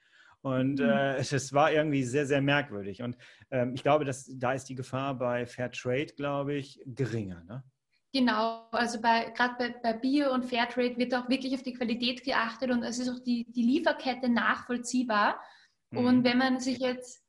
Und 0.42 0.80
mhm. 0.80 0.88
äh, 0.88 1.16
es 1.18 1.52
war 1.52 1.72
irgendwie 1.72 2.04
sehr, 2.04 2.26
sehr 2.26 2.40
merkwürdig. 2.40 3.02
Und 3.02 3.16
ähm, 3.50 3.74
ich 3.74 3.82
glaube, 3.82 4.04
dass, 4.04 4.30
da 4.32 4.52
ist 4.52 4.66
die 4.66 4.74
Gefahr 4.74 5.18
bei 5.18 5.46
Fair 5.46 5.70
Trade, 5.70 6.12
glaube 6.16 6.54
ich, 6.54 6.80
geringer. 6.86 7.42
Ne? 7.44 7.64
Genau, 8.12 8.66
also 8.72 9.00
bei, 9.00 9.30
gerade 9.30 9.54
bei, 9.56 9.68
bei 9.82 9.92
Bio 9.92 10.32
und 10.34 10.44
Fairtrade 10.44 10.96
wird 10.96 11.14
auch 11.14 11.28
wirklich 11.28 11.54
auf 11.54 11.62
die 11.62 11.74
Qualität 11.74 12.24
geachtet 12.24 12.70
und 12.70 12.82
es 12.82 12.98
ist 12.98 13.08
auch 13.08 13.20
die, 13.20 13.46
die 13.52 13.62
Lieferkette 13.62 14.28
nachvollziehbar. 14.28 15.40
Mhm. 15.90 15.98
Und 15.98 16.24
wenn 16.24 16.38
man 16.38 16.58
sich 16.58 16.78
jetzt, 16.78 17.22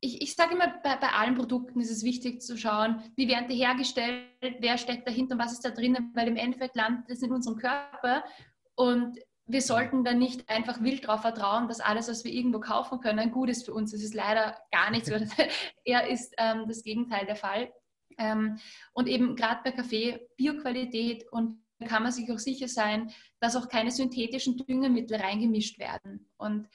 ich, 0.00 0.22
ich 0.22 0.36
sage 0.36 0.54
immer, 0.54 0.68
bei, 0.84 0.94
bei 0.96 1.08
allen 1.08 1.34
Produkten 1.34 1.80
ist 1.80 1.90
es 1.90 2.04
wichtig 2.04 2.40
zu 2.40 2.56
schauen, 2.56 3.02
wie 3.16 3.26
werden 3.26 3.48
die 3.48 3.56
hergestellt, 3.56 4.28
wer 4.60 4.78
steckt 4.78 5.08
dahinter 5.08 5.34
und 5.34 5.40
was 5.40 5.52
ist 5.52 5.64
da 5.64 5.70
drinnen, 5.70 6.12
weil 6.14 6.28
im 6.28 6.36
Endeffekt 6.36 6.76
landet 6.76 7.10
es 7.10 7.22
in 7.22 7.32
unserem 7.32 7.56
Körper 7.56 8.22
und 8.76 9.18
wir 9.46 9.60
sollten 9.60 10.04
da 10.04 10.14
nicht 10.14 10.48
einfach 10.48 10.82
wild 10.82 11.04
darauf 11.04 11.22
vertrauen, 11.22 11.66
dass 11.66 11.80
alles, 11.80 12.08
was 12.08 12.24
wir 12.24 12.32
irgendwo 12.32 12.60
kaufen 12.60 13.00
können, 13.00 13.32
gut 13.32 13.50
ist 13.50 13.64
für 13.66 13.74
uns. 13.74 13.90
Das 13.90 14.02
ist 14.02 14.14
leider 14.14 14.56
gar 14.70 14.90
nicht 14.90 15.06
so. 15.06 15.14
Eher 15.84 16.08
ist 16.08 16.32
ähm, 16.38 16.66
das 16.68 16.84
Gegenteil 16.84 17.26
der 17.26 17.36
Fall. 17.36 17.72
Ähm, 18.18 18.58
und 18.92 19.08
eben 19.08 19.36
gerade 19.36 19.60
bei 19.64 19.72
Kaffee, 19.72 20.28
Bioqualität 20.36 21.30
und 21.32 21.62
da 21.78 21.88
kann 21.88 22.02
man 22.02 22.12
sich 22.12 22.30
auch 22.30 22.38
sicher 22.38 22.68
sein, 22.68 23.12
dass 23.40 23.56
auch 23.56 23.68
keine 23.68 23.90
synthetischen 23.90 24.56
Düngemittel 24.56 25.16
reingemischt 25.16 25.78
werden. 25.78 26.30
Und 26.36 26.68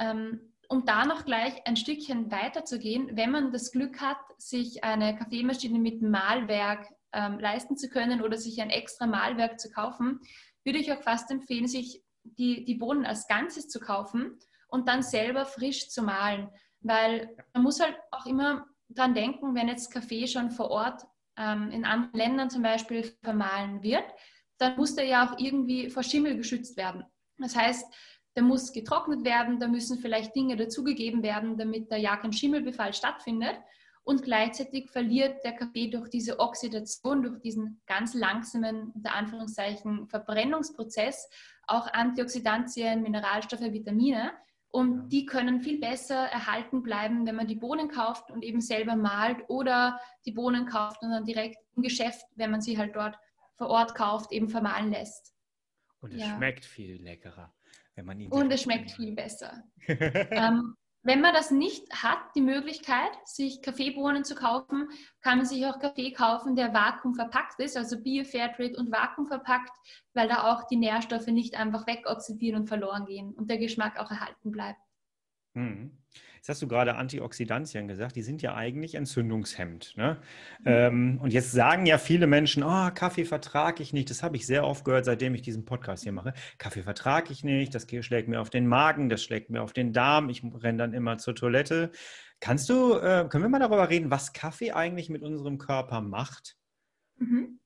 ähm, 0.00 0.52
um 0.68 0.84
da 0.84 1.06
noch 1.06 1.24
gleich 1.24 1.66
ein 1.66 1.76
Stückchen 1.76 2.30
weiter 2.30 2.64
zu 2.64 2.78
gehen, 2.78 3.16
wenn 3.16 3.30
man 3.30 3.52
das 3.52 3.72
Glück 3.72 4.00
hat, 4.00 4.18
sich 4.36 4.84
eine 4.84 5.16
Kaffeemaschine 5.16 5.78
mit 5.78 6.02
Mahlwerk 6.02 6.86
ähm, 7.12 7.38
leisten 7.38 7.76
zu 7.76 7.88
können 7.88 8.20
oder 8.20 8.36
sich 8.36 8.60
ein 8.60 8.70
extra 8.70 9.06
Mahlwerk 9.06 9.58
zu 9.58 9.70
kaufen, 9.70 10.20
würde 10.64 10.78
ich 10.78 10.92
auch 10.92 11.02
fast 11.02 11.30
empfehlen, 11.30 11.66
sich 11.66 12.02
die, 12.22 12.64
die 12.64 12.74
Bohnen 12.74 13.06
als 13.06 13.26
Ganzes 13.26 13.68
zu 13.68 13.80
kaufen 13.80 14.38
und 14.68 14.88
dann 14.88 15.02
selber 15.02 15.46
frisch 15.46 15.88
zu 15.88 16.02
mahlen. 16.02 16.50
Weil 16.80 17.34
man 17.54 17.62
muss 17.62 17.80
halt 17.80 17.96
auch 18.10 18.26
immer 18.26 18.66
dran 18.88 19.14
denken, 19.14 19.54
wenn 19.54 19.68
jetzt 19.68 19.92
Kaffee 19.92 20.26
schon 20.26 20.50
vor 20.50 20.70
Ort 20.70 21.02
ähm, 21.36 21.70
in 21.70 21.84
anderen 21.84 22.18
Ländern 22.18 22.50
zum 22.50 22.62
Beispiel 22.62 23.04
vermahlen 23.22 23.82
wird, 23.82 24.04
dann 24.58 24.76
muss 24.76 24.94
der 24.94 25.04
ja 25.04 25.26
auch 25.26 25.38
irgendwie 25.38 25.88
vor 25.90 26.02
Schimmel 26.02 26.36
geschützt 26.36 26.76
werden. 26.76 27.04
Das 27.38 27.54
heißt, 27.54 27.86
der 28.36 28.42
muss 28.42 28.72
getrocknet 28.72 29.24
werden, 29.24 29.58
da 29.58 29.68
müssen 29.68 29.98
vielleicht 29.98 30.34
Dinge 30.34 30.56
dazugegeben 30.56 31.22
werden, 31.22 31.56
damit 31.56 31.90
da 31.90 31.96
ja 31.96 32.16
kein 32.16 32.32
Schimmelbefall 32.32 32.92
stattfindet. 32.92 33.56
Und 34.04 34.22
gleichzeitig 34.22 34.90
verliert 34.90 35.44
der 35.44 35.52
Kaffee 35.52 35.90
durch 35.90 36.08
diese 36.08 36.40
Oxidation, 36.40 37.22
durch 37.22 37.40
diesen 37.40 37.82
ganz 37.86 38.14
langsamen, 38.14 38.92
unter 38.94 39.14
Anführungszeichen, 39.14 40.08
Verbrennungsprozess 40.08 41.28
auch 41.66 41.92
Antioxidantien, 41.92 43.02
Mineralstoffe, 43.02 43.60
Vitamine. 43.60 44.32
Und 44.70 44.96
ja. 44.96 45.02
die 45.08 45.26
können 45.26 45.60
viel 45.60 45.80
besser 45.80 46.26
erhalten 46.26 46.82
bleiben, 46.82 47.26
wenn 47.26 47.36
man 47.36 47.46
die 47.46 47.54
Bohnen 47.54 47.88
kauft 47.88 48.30
und 48.30 48.44
eben 48.44 48.60
selber 48.60 48.96
malt 48.96 49.38
oder 49.48 49.98
die 50.26 50.32
Bohnen 50.32 50.66
kauft 50.66 51.02
und 51.02 51.10
dann 51.10 51.24
direkt 51.24 51.56
im 51.74 51.82
Geschäft, 51.82 52.24
wenn 52.34 52.50
man 52.50 52.60
sie 52.60 52.76
halt 52.76 52.94
dort 52.94 53.18
vor 53.56 53.68
Ort 53.68 53.94
kauft, 53.94 54.30
eben 54.30 54.48
vermahlen 54.48 54.90
lässt. 54.90 55.34
Und 56.00 56.12
es 56.12 56.20
ja. 56.20 56.36
schmeckt 56.36 56.64
viel 56.64 57.02
leckerer, 57.02 57.52
wenn 57.94 58.04
man 58.04 58.20
ihn. 58.20 58.30
Und 58.30 58.52
es 58.52 58.62
schmeckt 58.62 58.90
viel 58.90 59.14
besser. 59.14 59.64
ähm, 59.88 60.76
wenn 61.08 61.22
man 61.22 61.32
das 61.32 61.50
nicht 61.50 61.90
hat, 62.02 62.18
die 62.34 62.42
Möglichkeit, 62.42 63.10
sich 63.24 63.62
Kaffeebohnen 63.62 64.24
zu 64.24 64.34
kaufen, 64.34 64.90
kann 65.22 65.38
man 65.38 65.46
sich 65.46 65.64
auch 65.64 65.78
Kaffee 65.78 66.12
kaufen, 66.12 66.54
der 66.54 66.74
vakuumverpackt 66.74 67.58
ist, 67.60 67.78
also 67.78 68.02
Bio 68.02 68.24
Fairtrade 68.24 68.76
und 68.76 68.92
vakuumverpackt, 68.92 69.72
weil 70.12 70.28
da 70.28 70.52
auch 70.52 70.66
die 70.66 70.76
Nährstoffe 70.76 71.28
nicht 71.28 71.58
einfach 71.58 71.86
wegoxidieren 71.86 72.60
und 72.60 72.66
verloren 72.66 73.06
gehen 73.06 73.32
und 73.32 73.48
der 73.48 73.56
Geschmack 73.56 73.98
auch 73.98 74.10
erhalten 74.10 74.50
bleibt. 74.50 74.82
Hm. 75.54 75.96
Jetzt 76.38 76.48
hast 76.48 76.62
du 76.62 76.66
gerade 76.68 76.96
Antioxidantien 76.96 77.86
gesagt, 77.86 78.16
die 78.16 78.22
sind 78.22 78.40
ja 78.42 78.54
eigentlich 78.54 78.94
entzündungshemmend. 78.94 79.96
Ne? 79.96 80.16
Mhm. 80.60 80.66
Ähm, 80.66 81.18
und 81.22 81.32
jetzt 81.32 81.52
sagen 81.52 81.84
ja 81.84 81.98
viele 81.98 82.26
Menschen, 82.26 82.62
oh, 82.62 82.90
Kaffee 82.94 83.26
vertrage 83.26 83.82
ich 83.82 83.92
nicht. 83.92 84.08
Das 84.08 84.22
habe 84.22 84.36
ich 84.36 84.46
sehr 84.46 84.64
oft 84.64 84.84
gehört, 84.84 85.04
seitdem 85.04 85.34
ich 85.34 85.42
diesen 85.42 85.64
Podcast 85.64 86.02
hier 86.02 86.12
mache. 86.12 86.32
Kaffee 86.58 86.82
vertrage 86.82 87.32
ich 87.32 87.44
nicht, 87.44 87.74
das 87.74 87.86
schlägt 88.00 88.28
mir 88.28 88.40
auf 88.40 88.50
den 88.50 88.66
Magen, 88.66 89.08
das 89.08 89.22
schlägt 89.22 89.50
mir 89.50 89.62
auf 89.62 89.72
den 89.72 89.92
Darm, 89.92 90.28
ich 90.30 90.42
renne 90.42 90.78
dann 90.78 90.94
immer 90.94 91.18
zur 91.18 91.34
Toilette. 91.34 91.90
Kannst 92.40 92.68
du, 92.68 92.94
äh, 92.94 93.26
können 93.28 93.44
wir 93.44 93.48
mal 93.48 93.58
darüber 93.58 93.90
reden, 93.90 94.10
was 94.10 94.32
Kaffee 94.32 94.72
eigentlich 94.72 95.10
mit 95.10 95.22
unserem 95.22 95.58
Körper 95.58 96.00
macht? 96.00 96.56
Mhm. 97.16 97.58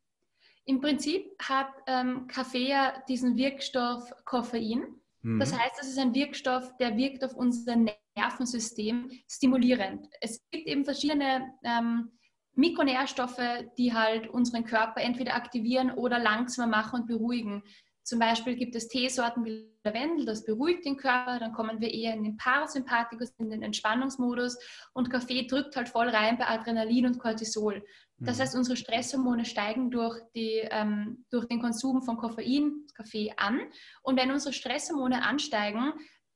Im 0.65 0.81
Prinzip 0.81 1.27
hat 1.41 1.69
ähm, 1.87 2.27
Kaffee 2.29 2.69
ja 2.69 2.95
diesen 3.09 3.37
Wirkstoff 3.37 4.13
Koffein. 4.25 4.85
Mhm. 5.23 5.41
Das 5.41 5.57
heißt, 5.57 5.77
es 5.81 5.89
ist 5.89 5.99
ein 5.99 6.15
Wirkstoff, 6.15 6.77
der 6.79 6.97
wirkt 6.97 7.25
auf 7.25 7.35
unser 7.35 7.77
Nervensystem 8.17 9.11
stimulierend. 9.29 10.07
Es 10.21 10.41
gibt 10.51 10.67
eben 10.67 10.85
verschiedene 10.85 11.53
ähm, 11.65 12.11
Mikronährstoffe, 12.55 13.41
die 13.79 13.95
halt 13.95 14.29
unseren 14.29 14.65
Körper 14.65 15.01
entweder 15.01 15.35
aktivieren 15.35 15.93
oder 15.93 16.19
langsamer 16.19 16.69
machen 16.69 17.01
und 17.01 17.07
beruhigen. 17.07 17.63
Zum 18.05 18.19
Beispiel 18.19 18.57
gibt 18.57 18.75
es 18.75 18.89
Teesorten 18.89 19.45
wie 19.45 19.71
Lavendel, 19.85 20.27
das 20.27 20.45
beruhigt 20.45 20.85
den 20.85 20.97
Körper, 20.97 21.39
dann 21.39 21.53
kommen 21.53 21.81
wir 21.81 21.93
eher 21.93 22.15
in 22.15 22.25
den 22.25 22.37
Parasympathikus, 22.37 23.33
in 23.39 23.51
den 23.51 23.63
Entspannungsmodus 23.63 24.59
und 24.93 25.11
Kaffee 25.11 25.47
drückt 25.47 25.77
halt 25.77 25.89
voll 25.89 26.09
rein 26.09 26.37
bei 26.37 26.49
Adrenalin 26.49 27.07
und 27.07 27.19
Cortisol. 27.19 27.85
Das 28.25 28.39
mhm. 28.39 28.43
heißt, 28.43 28.57
unsere 28.57 28.77
Stresshormone 28.77 29.45
steigen 29.45 29.91
durch, 29.91 30.21
die, 30.35 30.67
ähm, 30.71 31.25
durch 31.31 31.47
den 31.47 31.61
Konsum 31.61 32.03
von 32.03 32.17
Koffein, 32.17 32.87
Kaffee 32.95 33.33
an 33.37 33.61
und 34.03 34.19
wenn 34.19 34.31
unsere 34.31 34.53
Stresshormone 34.53 35.23
ansteigen, 35.25 35.93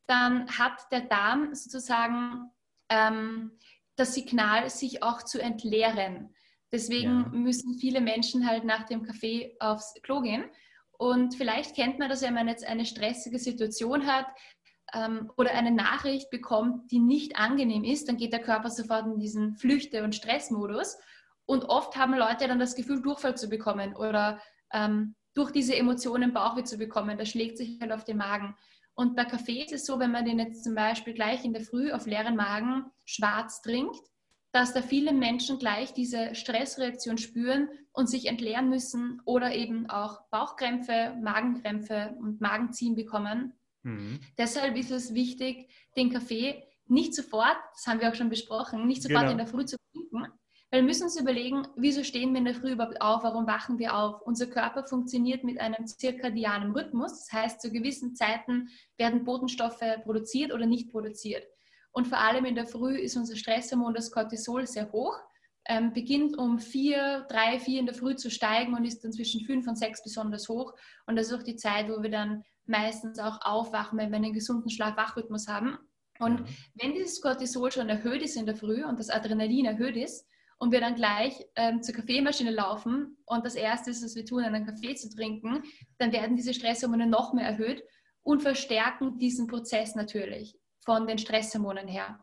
dann 0.06 0.48
hat 0.48 0.90
der 0.92 1.02
Darm 1.02 1.54
sozusagen 1.54 2.50
ähm, 2.88 3.52
das 3.96 4.14
Signal, 4.14 4.70
sich 4.70 5.02
auch 5.02 5.22
zu 5.22 5.40
entleeren. 5.40 6.34
Deswegen 6.72 7.22
ja. 7.22 7.28
müssen 7.28 7.78
viele 7.78 8.00
Menschen 8.00 8.46
halt 8.46 8.64
nach 8.64 8.84
dem 8.84 9.02
Kaffee 9.02 9.56
aufs 9.60 9.94
Klo 10.02 10.20
gehen. 10.20 10.44
Und 10.98 11.34
vielleicht 11.34 11.74
kennt 11.74 11.98
man 11.98 12.08
das, 12.08 12.22
wenn 12.22 12.34
man 12.34 12.48
jetzt 12.48 12.64
eine 12.64 12.86
stressige 12.86 13.38
Situation 13.38 14.06
hat 14.06 14.26
ähm, 14.94 15.30
oder 15.36 15.52
eine 15.52 15.70
Nachricht 15.70 16.30
bekommt, 16.30 16.90
die 16.90 16.98
nicht 16.98 17.36
angenehm 17.36 17.84
ist, 17.84 18.08
dann 18.08 18.16
geht 18.16 18.32
der 18.32 18.42
Körper 18.42 18.70
sofort 18.70 19.06
in 19.06 19.18
diesen 19.18 19.56
Flüchte- 19.56 20.02
und 20.04 20.14
Stressmodus. 20.14 20.96
Und 21.46 21.64
oft 21.66 21.96
haben 21.96 22.14
Leute 22.14 22.48
dann 22.48 22.58
das 22.58 22.74
Gefühl, 22.74 23.00
Durchfall 23.00 23.36
zu 23.36 23.48
bekommen 23.48 23.94
oder 23.96 24.40
ähm, 24.72 25.14
durch 25.34 25.52
diese 25.52 25.76
Emotionen 25.76 26.32
Bauchweh 26.32 26.64
zu 26.64 26.78
bekommen. 26.78 27.18
Das 27.18 27.28
schlägt 27.28 27.58
sich 27.58 27.78
halt 27.80 27.92
auf 27.92 28.04
den 28.04 28.16
Magen. 28.16 28.56
Und 28.94 29.14
bei 29.14 29.24
Kaffee 29.24 29.62
ist 29.62 29.72
es 29.72 29.86
so, 29.86 29.98
wenn 29.98 30.10
man 30.10 30.24
den 30.24 30.38
jetzt 30.38 30.64
zum 30.64 30.74
Beispiel 30.74 31.12
gleich 31.12 31.44
in 31.44 31.52
der 31.52 31.62
Früh 31.62 31.92
auf 31.92 32.06
leeren 32.06 32.34
Magen 32.34 32.86
schwarz 33.04 33.60
trinkt, 33.60 34.00
dass 34.52 34.72
da 34.72 34.80
viele 34.80 35.12
Menschen 35.12 35.58
gleich 35.58 35.92
diese 35.92 36.34
Stressreaktion 36.34 37.18
spüren 37.18 37.68
und 37.92 38.08
sich 38.08 38.26
entleeren 38.26 38.70
müssen 38.70 39.20
oder 39.26 39.54
eben 39.54 39.90
auch 39.90 40.22
Bauchkrämpfe, 40.30 41.14
Magenkrämpfe 41.20 42.16
und 42.20 42.40
Magenziehen 42.40 42.94
bekommen. 42.94 43.52
Mhm. 43.82 44.20
Deshalb 44.38 44.76
ist 44.76 44.90
es 44.90 45.12
wichtig, 45.12 45.70
den 45.94 46.10
Kaffee 46.10 46.64
nicht 46.86 47.14
sofort, 47.14 47.58
das 47.74 47.86
haben 47.86 48.00
wir 48.00 48.08
auch 48.08 48.14
schon 48.14 48.30
besprochen, 48.30 48.86
nicht 48.86 49.02
sofort 49.02 49.22
genau. 49.22 49.32
in 49.32 49.38
der 49.38 49.46
Früh 49.46 49.66
zu 49.66 49.76
trinken, 49.92 50.26
weil 50.70 50.80
wir 50.80 50.86
müssen 50.86 51.04
uns 51.04 51.18
überlegen, 51.18 51.66
wieso 51.76 52.02
stehen 52.02 52.32
wir 52.32 52.38
in 52.38 52.44
der 52.44 52.54
Früh 52.54 52.72
überhaupt 52.72 53.00
auf, 53.00 53.22
warum 53.22 53.46
wachen 53.46 53.78
wir 53.78 53.94
auf? 53.94 54.20
Unser 54.22 54.46
Körper 54.46 54.84
funktioniert 54.84 55.44
mit 55.44 55.60
einem 55.60 55.86
zirkadianen 55.86 56.72
Rhythmus, 56.72 57.12
das 57.12 57.32
heißt, 57.32 57.60
zu 57.60 57.70
gewissen 57.70 58.16
Zeiten 58.16 58.68
werden 58.96 59.24
Botenstoffe 59.24 59.84
produziert 60.02 60.52
oder 60.52 60.66
nicht 60.66 60.90
produziert. 60.90 61.46
Und 61.92 62.08
vor 62.08 62.18
allem 62.18 62.44
in 62.44 62.56
der 62.56 62.66
Früh 62.66 62.98
ist 62.98 63.16
unser 63.16 63.36
Stresshormon, 63.36 63.94
das 63.94 64.10
Cortisol, 64.10 64.66
sehr 64.66 64.90
hoch, 64.92 65.16
ähm, 65.68 65.92
beginnt 65.92 66.36
um 66.36 66.58
vier, 66.58 67.26
drei, 67.28 67.58
vier 67.58 67.80
in 67.80 67.86
der 67.86 67.94
Früh 67.94 68.16
zu 68.16 68.30
steigen 68.30 68.74
und 68.74 68.84
ist 68.84 69.02
dann 69.02 69.12
zwischen 69.12 69.44
fünf 69.46 69.66
und 69.66 69.76
sechs 69.76 70.02
besonders 70.02 70.48
hoch. 70.48 70.74
Und 71.06 71.16
das 71.16 71.28
ist 71.28 71.34
auch 71.34 71.42
die 71.42 71.56
Zeit, 71.56 71.88
wo 71.88 72.02
wir 72.02 72.10
dann 72.10 72.42
meistens 72.66 73.18
auch 73.18 73.38
aufwachen, 73.42 73.98
wenn 73.98 74.10
wir 74.10 74.16
einen 74.16 74.32
gesunden 74.32 74.70
Schlaf-Wach-Rhythmus 74.70 75.48
haben. 75.48 75.78
Und 76.18 76.42
wenn 76.74 76.94
dieses 76.94 77.20
Cortisol 77.20 77.70
schon 77.70 77.88
erhöht 77.88 78.22
ist 78.22 78.36
in 78.36 78.46
der 78.46 78.56
Früh 78.56 78.84
und 78.84 78.98
das 78.98 79.10
Adrenalin 79.10 79.66
erhöht 79.66 79.96
ist, 79.96 80.26
und 80.58 80.72
wir 80.72 80.80
dann 80.80 80.94
gleich 80.94 81.44
ähm, 81.56 81.82
zur 81.82 81.94
Kaffeemaschine 81.94 82.50
laufen 82.50 83.18
und 83.26 83.44
das 83.44 83.54
Erste 83.54 83.90
ist, 83.90 84.04
was 84.04 84.16
wir 84.16 84.24
tun, 84.24 84.42
einen 84.42 84.66
Kaffee 84.66 84.94
zu 84.94 85.08
trinken, 85.10 85.62
dann 85.98 86.12
werden 86.12 86.36
diese 86.36 86.54
Stresshormone 86.54 87.06
noch 87.06 87.34
mehr 87.34 87.46
erhöht 87.46 87.82
und 88.22 88.42
verstärken 88.42 89.18
diesen 89.18 89.46
Prozess 89.46 89.94
natürlich 89.94 90.58
von 90.84 91.06
den 91.06 91.18
Stresshormonen 91.18 91.88
her. 91.88 92.18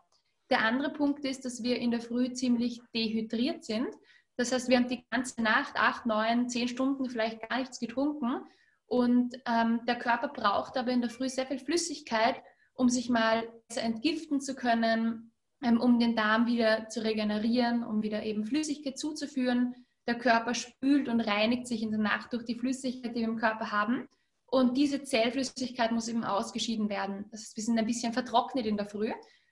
Der 0.49 0.61
andere 0.61 0.91
Punkt 0.91 1.25
ist, 1.25 1.45
dass 1.45 1.63
wir 1.63 1.77
in 1.77 1.91
der 1.91 2.01
Früh 2.01 2.33
ziemlich 2.33 2.81
dehydriert 2.93 3.63
sind. 3.63 3.87
Das 4.35 4.51
heißt, 4.51 4.67
wir 4.67 4.77
haben 4.77 4.87
die 4.87 5.05
ganze 5.11 5.41
Nacht, 5.41 5.75
acht, 5.75 6.05
neun, 6.05 6.49
zehn 6.49 6.67
Stunden 6.67 7.09
vielleicht 7.09 7.47
gar 7.47 7.59
nichts 7.59 7.79
getrunken 7.79 8.43
und 8.85 9.35
ähm, 9.47 9.81
der 9.87 9.97
Körper 9.97 10.27
braucht 10.27 10.77
aber 10.77 10.91
in 10.91 11.01
der 11.01 11.09
Früh 11.09 11.29
sehr 11.29 11.47
viel 11.47 11.59
Flüssigkeit, 11.59 12.41
um 12.73 12.89
sich 12.89 13.09
mal 13.09 13.47
besser 13.67 13.83
entgiften 13.83 14.41
zu 14.41 14.55
können, 14.55 15.32
um 15.77 15.99
den 15.99 16.15
Darm 16.15 16.45
wieder 16.45 16.89
zu 16.89 17.03
regenerieren, 17.03 17.83
um 17.83 18.01
wieder 18.01 18.23
eben 18.23 18.45
Flüssigkeit 18.45 18.97
zuzuführen. 18.97 19.75
Der 20.07 20.17
Körper 20.17 20.53
spült 20.53 21.07
und 21.07 21.21
reinigt 21.21 21.67
sich 21.67 21.81
in 21.81 21.91
der 21.91 21.99
Nacht 21.99 22.33
durch 22.33 22.45
die 22.45 22.59
Flüssigkeit, 22.59 23.15
die 23.15 23.21
wir 23.21 23.27
im 23.27 23.37
Körper 23.37 23.71
haben. 23.71 24.07
Und 24.45 24.77
diese 24.77 25.03
Zellflüssigkeit 25.03 25.91
muss 25.91 26.07
eben 26.07 26.23
ausgeschieden 26.23 26.89
werden. 26.89 27.25
Das 27.31 27.41
heißt, 27.41 27.57
wir 27.57 27.63
sind 27.63 27.79
ein 27.79 27.87
bisschen 27.87 28.13
vertrocknet 28.13 28.65
in 28.65 28.77
der 28.77 28.85
Früh. 28.85 29.11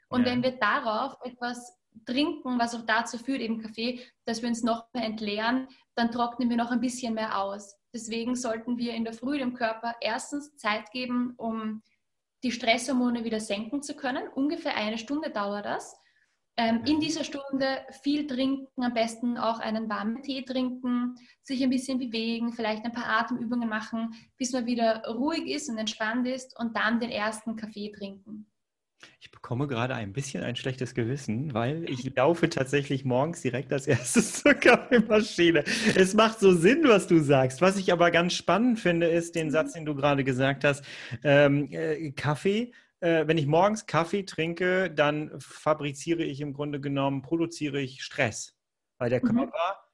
Und 0.10 0.26
ja. 0.26 0.32
wenn 0.32 0.44
wir 0.44 0.52
darauf 0.52 1.16
etwas 1.24 1.80
trinken, 2.06 2.60
was 2.60 2.76
auch 2.76 2.86
dazu 2.86 3.18
führt, 3.18 3.42
eben 3.42 3.62
Kaffee, 3.62 4.00
dass 4.26 4.42
wir 4.42 4.50
uns 4.50 4.64
noch 4.64 4.86
mehr 4.94 5.06
entleeren, 5.06 5.68
dann 5.96 6.12
trocknen 6.12 6.50
wir 6.50 6.58
noch 6.58 6.72
ein 6.72 6.82
bisschen 6.82 7.14
mehr 7.14 7.42
aus. 7.42 7.76
Deswegen 7.94 8.36
sollten 8.36 8.78
wir 8.78 8.94
in 8.94 9.04
der 9.04 9.14
Früh 9.14 9.38
dem 9.38 9.54
Körper 9.54 9.96
erstens 10.02 10.56
Zeit 10.56 10.92
geben, 10.92 11.34
um 11.38 11.82
die 12.44 12.52
Stresshormone 12.52 13.24
wieder 13.24 13.40
senken 13.40 13.82
zu 13.82 13.96
können. 13.96 14.28
Ungefähr 14.30 14.76
eine 14.76 14.98
Stunde 14.98 15.30
dauert 15.30 15.66
das. 15.66 15.96
Ähm, 16.58 16.84
in 16.86 17.00
dieser 17.00 17.24
Stunde 17.24 17.80
viel 18.04 18.28
trinken, 18.28 18.84
am 18.84 18.94
besten 18.94 19.38
auch 19.38 19.60
einen 19.60 19.90
warmen 19.90 20.22
Tee 20.22 20.44
trinken, 20.44 21.16
sich 21.44 21.64
ein 21.64 21.70
bisschen 21.70 21.98
bewegen, 21.98 22.52
vielleicht 22.52 22.84
ein 22.84 22.92
paar 22.92 23.08
Atemübungen 23.08 23.70
machen, 23.70 24.14
bis 24.38 24.52
man 24.52 24.66
wieder 24.66 25.04
ruhig 25.08 25.48
ist 25.48 25.70
und 25.70 25.78
entspannt 25.78 26.28
ist 26.28 26.58
und 26.60 26.76
dann 26.76 27.00
den 27.00 27.10
ersten 27.10 27.56
Kaffee 27.56 27.92
trinken. 27.92 28.48
Ich 29.20 29.32
bekomme 29.32 29.68
gerade 29.68 29.96
ein 29.96 30.14
bisschen 30.14 30.44
ein 30.44 30.56
schlechtes 30.56 30.94
Gewissen, 30.94 31.54
weil 31.54 31.90
ich 31.90 32.16
laufe 32.16 32.50
tatsächlich 32.50 33.06
morgens 33.06 33.42
direkt 33.42 33.72
als 33.74 33.88
erstes 33.88 34.34
zur 34.44 34.54
Kaffeemaschine. 34.54 35.64
Es 35.96 36.14
macht 36.14 36.40
so 36.40 36.54
Sinn, 36.54 36.84
was 36.84 37.08
du 37.08 37.20
sagst. 37.20 37.62
Was 37.62 37.78
ich 37.78 37.92
aber 37.92 38.12
ganz 38.12 38.34
spannend 38.34 38.80
finde, 38.80 39.08
ist 39.08 39.36
den 39.36 39.52
Satz, 39.52 39.74
den 39.74 39.86
du 39.86 39.96
gerade 39.96 40.24
gesagt 40.24 40.64
hast. 40.64 40.84
Ähm, 41.24 41.72
äh, 41.72 42.12
Kaffee 42.12 42.74
äh, 43.02 43.28
wenn 43.28 43.38
ich 43.38 43.48
morgens 43.48 43.86
Kaffee 43.86 44.24
trinke, 44.24 44.90
dann 44.90 45.40
fabriziere 45.40 46.24
ich 46.24 46.40
im 46.40 46.54
Grunde 46.54 46.80
genommen, 46.80 47.22
produziere 47.22 47.82
ich 47.82 48.04
Stress, 48.04 48.56
weil 48.98 49.10
der 49.10 49.24
mhm. 49.24 49.36
Körper 49.36 49.90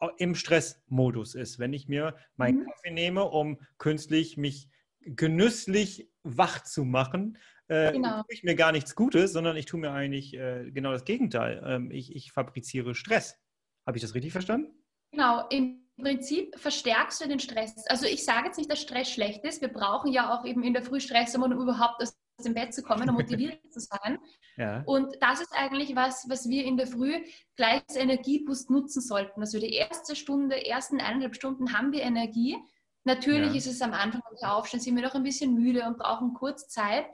mhm. 0.00 0.08
im 0.18 0.34
Stressmodus 0.34 1.34
ist. 1.34 1.58
Wenn 1.58 1.72
ich 1.72 1.88
mir 1.88 2.14
meinen 2.36 2.60
mhm. 2.60 2.66
Kaffee 2.66 2.90
nehme, 2.90 3.24
um 3.24 3.60
künstlich 3.78 4.36
mich 4.36 4.68
genüsslich 5.00 6.10
wach 6.22 6.62
zu 6.62 6.84
machen, 6.84 7.38
äh, 7.68 7.92
genau. 7.92 8.16
tue 8.22 8.34
ich 8.34 8.42
mir 8.42 8.54
gar 8.54 8.72
nichts 8.72 8.94
Gutes, 8.94 9.32
sondern 9.32 9.56
ich 9.56 9.64
tue 9.64 9.80
mir 9.80 9.92
eigentlich 9.92 10.34
äh, 10.34 10.70
genau 10.70 10.92
das 10.92 11.04
Gegenteil. 11.04 11.62
Ähm, 11.64 11.90
ich, 11.90 12.14
ich 12.14 12.32
fabriziere 12.32 12.94
Stress. 12.94 13.38
Habe 13.86 13.96
ich 13.96 14.02
das 14.02 14.14
richtig 14.14 14.32
verstanden? 14.32 14.70
Genau, 15.12 15.48
im 15.48 15.88
Prinzip 15.96 16.58
verstärkst 16.58 17.22
du 17.22 17.28
den 17.28 17.40
Stress. 17.40 17.86
Also 17.86 18.06
ich 18.06 18.24
sage 18.24 18.48
jetzt 18.48 18.58
nicht, 18.58 18.70
dass 18.70 18.80
Stress 18.80 19.10
schlecht 19.10 19.44
ist. 19.44 19.62
Wir 19.62 19.72
brauchen 19.72 20.12
ja 20.12 20.34
auch 20.34 20.44
eben 20.44 20.62
in 20.62 20.74
der 20.74 20.82
Früh 20.82 21.00
Stress, 21.00 21.34
um 21.34 21.50
überhaupt 21.52 22.02
aus 22.02 22.19
dem 22.42 22.54
Bett 22.54 22.74
zu 22.74 22.82
kommen 22.82 23.08
und 23.08 23.16
motiviert 23.16 23.60
zu 23.72 23.80
sein. 23.80 24.18
Ja. 24.56 24.82
Und 24.86 25.14
das 25.20 25.40
ist 25.40 25.52
eigentlich 25.52 25.94
was, 25.96 26.26
was 26.28 26.48
wir 26.48 26.64
in 26.64 26.76
der 26.76 26.86
Früh 26.86 27.22
gleich 27.56 27.82
als 27.88 27.96
Energieboost 27.96 28.70
nutzen 28.70 29.00
sollten. 29.00 29.40
Also 29.40 29.58
die 29.58 29.72
erste 29.72 30.16
Stunde, 30.16 30.66
ersten 30.66 31.00
eineinhalb 31.00 31.34
Stunden 31.34 31.72
haben 31.72 31.92
wir 31.92 32.02
Energie. 32.02 32.56
Natürlich 33.04 33.50
ja. 33.50 33.56
ist 33.56 33.66
es 33.66 33.80
am 33.80 33.92
Anfang, 33.92 34.20
wenn 34.28 34.40
wir 34.40 34.54
aufstehen, 34.54 34.80
sind 34.80 34.96
wir 34.96 35.02
noch 35.02 35.14
ein 35.14 35.22
bisschen 35.22 35.54
müde 35.54 35.86
und 35.86 35.98
brauchen 35.98 36.34
kurz 36.34 36.68
Zeit. 36.68 37.06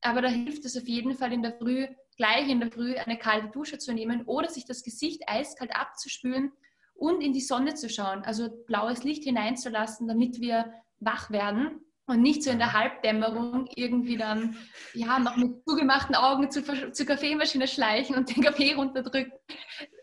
Aber 0.00 0.22
da 0.22 0.28
hilft 0.28 0.64
es 0.64 0.76
auf 0.76 0.86
jeden 0.86 1.14
Fall 1.14 1.32
in 1.32 1.42
der 1.42 1.56
Früh, 1.56 1.86
gleich 2.16 2.48
in 2.48 2.60
der 2.60 2.70
Früh 2.70 2.96
eine 2.96 3.18
kalte 3.18 3.48
Dusche 3.48 3.78
zu 3.78 3.92
nehmen 3.92 4.24
oder 4.26 4.48
sich 4.48 4.64
das 4.64 4.82
Gesicht 4.82 5.22
eiskalt 5.26 5.74
abzuspülen 5.74 6.52
und 6.94 7.20
in 7.20 7.32
die 7.32 7.40
Sonne 7.40 7.74
zu 7.74 7.88
schauen, 7.88 8.22
also 8.22 8.48
blaues 8.66 9.04
Licht 9.04 9.24
hineinzulassen, 9.24 10.08
damit 10.08 10.40
wir 10.40 10.72
wach 11.00 11.30
werden 11.30 11.80
und 12.08 12.22
nicht 12.22 12.42
so 12.42 12.50
in 12.50 12.58
der 12.58 12.72
Halbdämmerung 12.72 13.68
irgendwie 13.76 14.16
dann 14.16 14.56
ja 14.94 15.18
noch 15.18 15.36
mit 15.36 15.62
zugemachten 15.66 16.14
Augen 16.14 16.50
zur, 16.50 16.92
zur 16.92 17.06
Kaffeemaschine 17.06 17.68
schleichen 17.68 18.16
und 18.16 18.34
den 18.34 18.42
Kaffee 18.42 18.74
runterdrücken. 18.74 19.32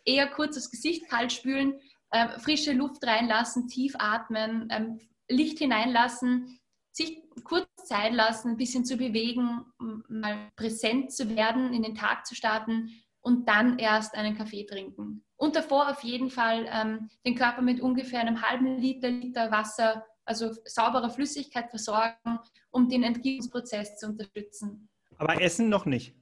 Eher 0.06 0.28
kurz 0.28 0.56
das 0.56 0.70
Gesicht 0.70 1.10
kalt 1.10 1.34
spülen, 1.34 1.80
äh, 2.12 2.40
frische 2.40 2.74
Luft 2.74 3.06
reinlassen, 3.06 3.68
tief 3.68 3.96
atmen, 3.98 4.68
ähm, 4.72 5.00
Licht 5.28 5.58
hineinlassen, 5.58 6.60
sich 6.92 7.24
kurz 7.44 7.68
Zeit 7.84 8.14
lassen, 8.14 8.52
ein 8.52 8.58
bisschen 8.58 8.86
zu 8.86 8.98
bewegen, 8.98 9.66
mal 10.08 10.50
präsent 10.56 11.12
zu 11.12 11.36
werden, 11.36 11.74
in 11.74 11.82
den 11.82 11.96
Tag 11.96 12.26
zu 12.26 12.36
starten 12.36 12.90
und 13.22 13.50
dann 13.50 13.80
erst 13.80 14.14
einen 14.14 14.38
Kaffee 14.38 14.66
trinken. 14.66 15.26
Und 15.38 15.56
davor 15.56 15.90
auf 15.90 16.04
jeden 16.04 16.30
Fall 16.30 16.68
ähm, 16.72 17.10
den 17.26 17.36
Körper 17.36 17.64
mit 17.64 17.82
ungefähr 17.82 18.22
einem 18.22 18.42
halben 18.42 18.78
Liter, 18.78 19.10
Liter 19.10 19.52
Wasser, 19.52 20.06
also 20.26 20.52
sauberer 20.66 21.10
Flüssigkeit 21.10 21.70
versorgen, 21.70 22.40
um 22.72 22.90
den 22.90 23.04
Entgiftungsprozess 23.04 23.98
zu 23.98 24.08
unterstützen. 24.08 24.90
Aber 25.18 25.42
Essen 25.42 25.70
noch 25.70 25.86
nicht. 25.86 26.16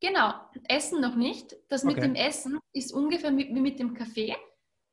Genau, 0.00 0.32
Essen 0.68 1.00
noch 1.00 1.14
nicht. 1.14 1.56
Das 1.68 1.84
okay. 1.84 1.94
mit 1.94 2.02
dem 2.02 2.14
Essen 2.14 2.58
ist 2.72 2.92
ungefähr 2.92 3.36
wie 3.36 3.52
mit 3.52 3.78
dem 3.78 3.94
Kaffee. 3.94 4.34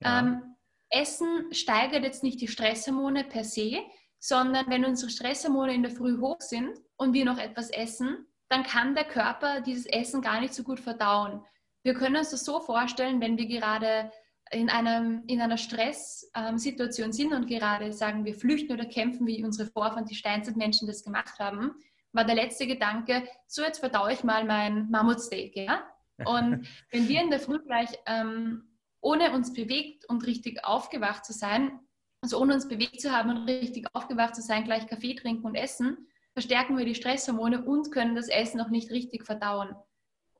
Ja. 0.01 0.19
Ähm, 0.19 0.55
Essen 0.89 1.53
steigert 1.53 2.03
jetzt 2.03 2.23
nicht 2.23 2.41
die 2.41 2.47
Stresshormone 2.47 3.23
per 3.23 3.43
se, 3.43 3.79
sondern 4.19 4.69
wenn 4.69 4.85
unsere 4.85 5.09
Stresshormone 5.09 5.73
in 5.73 5.83
der 5.83 5.91
Früh 5.91 6.19
hoch 6.19 6.41
sind 6.41 6.77
und 6.97 7.13
wir 7.13 7.25
noch 7.25 7.37
etwas 7.37 7.69
essen, 7.69 8.27
dann 8.49 8.63
kann 8.63 8.95
der 8.95 9.05
Körper 9.05 9.61
dieses 9.61 9.85
Essen 9.85 10.21
gar 10.21 10.39
nicht 10.39 10.53
so 10.53 10.63
gut 10.63 10.79
verdauen. 10.79 11.43
Wir 11.83 11.93
können 11.93 12.15
uns 12.15 12.31
das 12.31 12.45
so 12.45 12.59
vorstellen, 12.59 13.21
wenn 13.21 13.37
wir 13.37 13.47
gerade 13.47 14.11
in, 14.55 14.69
einem, 14.69 15.23
in 15.27 15.41
einer 15.41 15.57
Stresssituation 15.57 17.11
sind 17.13 17.33
und 17.33 17.47
gerade 17.47 17.93
sagen 17.93 18.25
wir 18.25 18.33
flüchten 18.33 18.73
oder 18.73 18.85
kämpfen, 18.85 19.27
wie 19.27 19.43
unsere 19.43 19.69
Vorfahren, 19.69 20.05
die 20.05 20.15
Steinzeitmenschen 20.15 20.87
das 20.87 21.03
gemacht 21.03 21.39
haben, 21.39 21.71
war 22.11 22.25
der 22.25 22.35
letzte 22.35 22.65
Gedanke, 22.65 23.27
so 23.47 23.61
jetzt 23.61 23.79
verdaue 23.79 24.13
ich 24.13 24.23
mal 24.23 24.45
mein 24.45 24.89
Mammutsteak. 24.89 25.55
Ja? 25.55 25.83
Und 26.25 26.67
wenn 26.91 27.07
wir 27.07 27.21
in 27.21 27.29
der 27.29 27.39
Früh 27.39 27.59
gleich 27.59 27.89
ähm, 28.05 28.63
ohne 29.01 29.33
uns 29.33 29.53
bewegt 29.53 30.09
und 30.09 30.25
richtig 30.25 30.63
aufgewacht 30.63 31.25
zu 31.25 31.33
sein, 31.33 31.79
also 32.21 32.39
ohne 32.39 32.53
uns 32.53 32.67
bewegt 32.67 33.01
zu 33.01 33.11
haben 33.11 33.29
und 33.29 33.47
richtig 33.49 33.85
aufgewacht 33.93 34.33
zu 34.33 34.41
sein, 34.41 34.63
gleich 34.63 34.87
Kaffee 34.87 35.13
trinken 35.13 35.45
und 35.45 35.55
essen, 35.55 36.07
verstärken 36.33 36.77
wir 36.77 36.85
die 36.85 36.95
Stresshormone 36.95 37.65
und 37.65 37.91
können 37.91 38.15
das 38.15 38.29
Essen 38.29 38.57
noch 38.57 38.69
nicht 38.69 38.89
richtig 38.91 39.25
verdauen. 39.25 39.75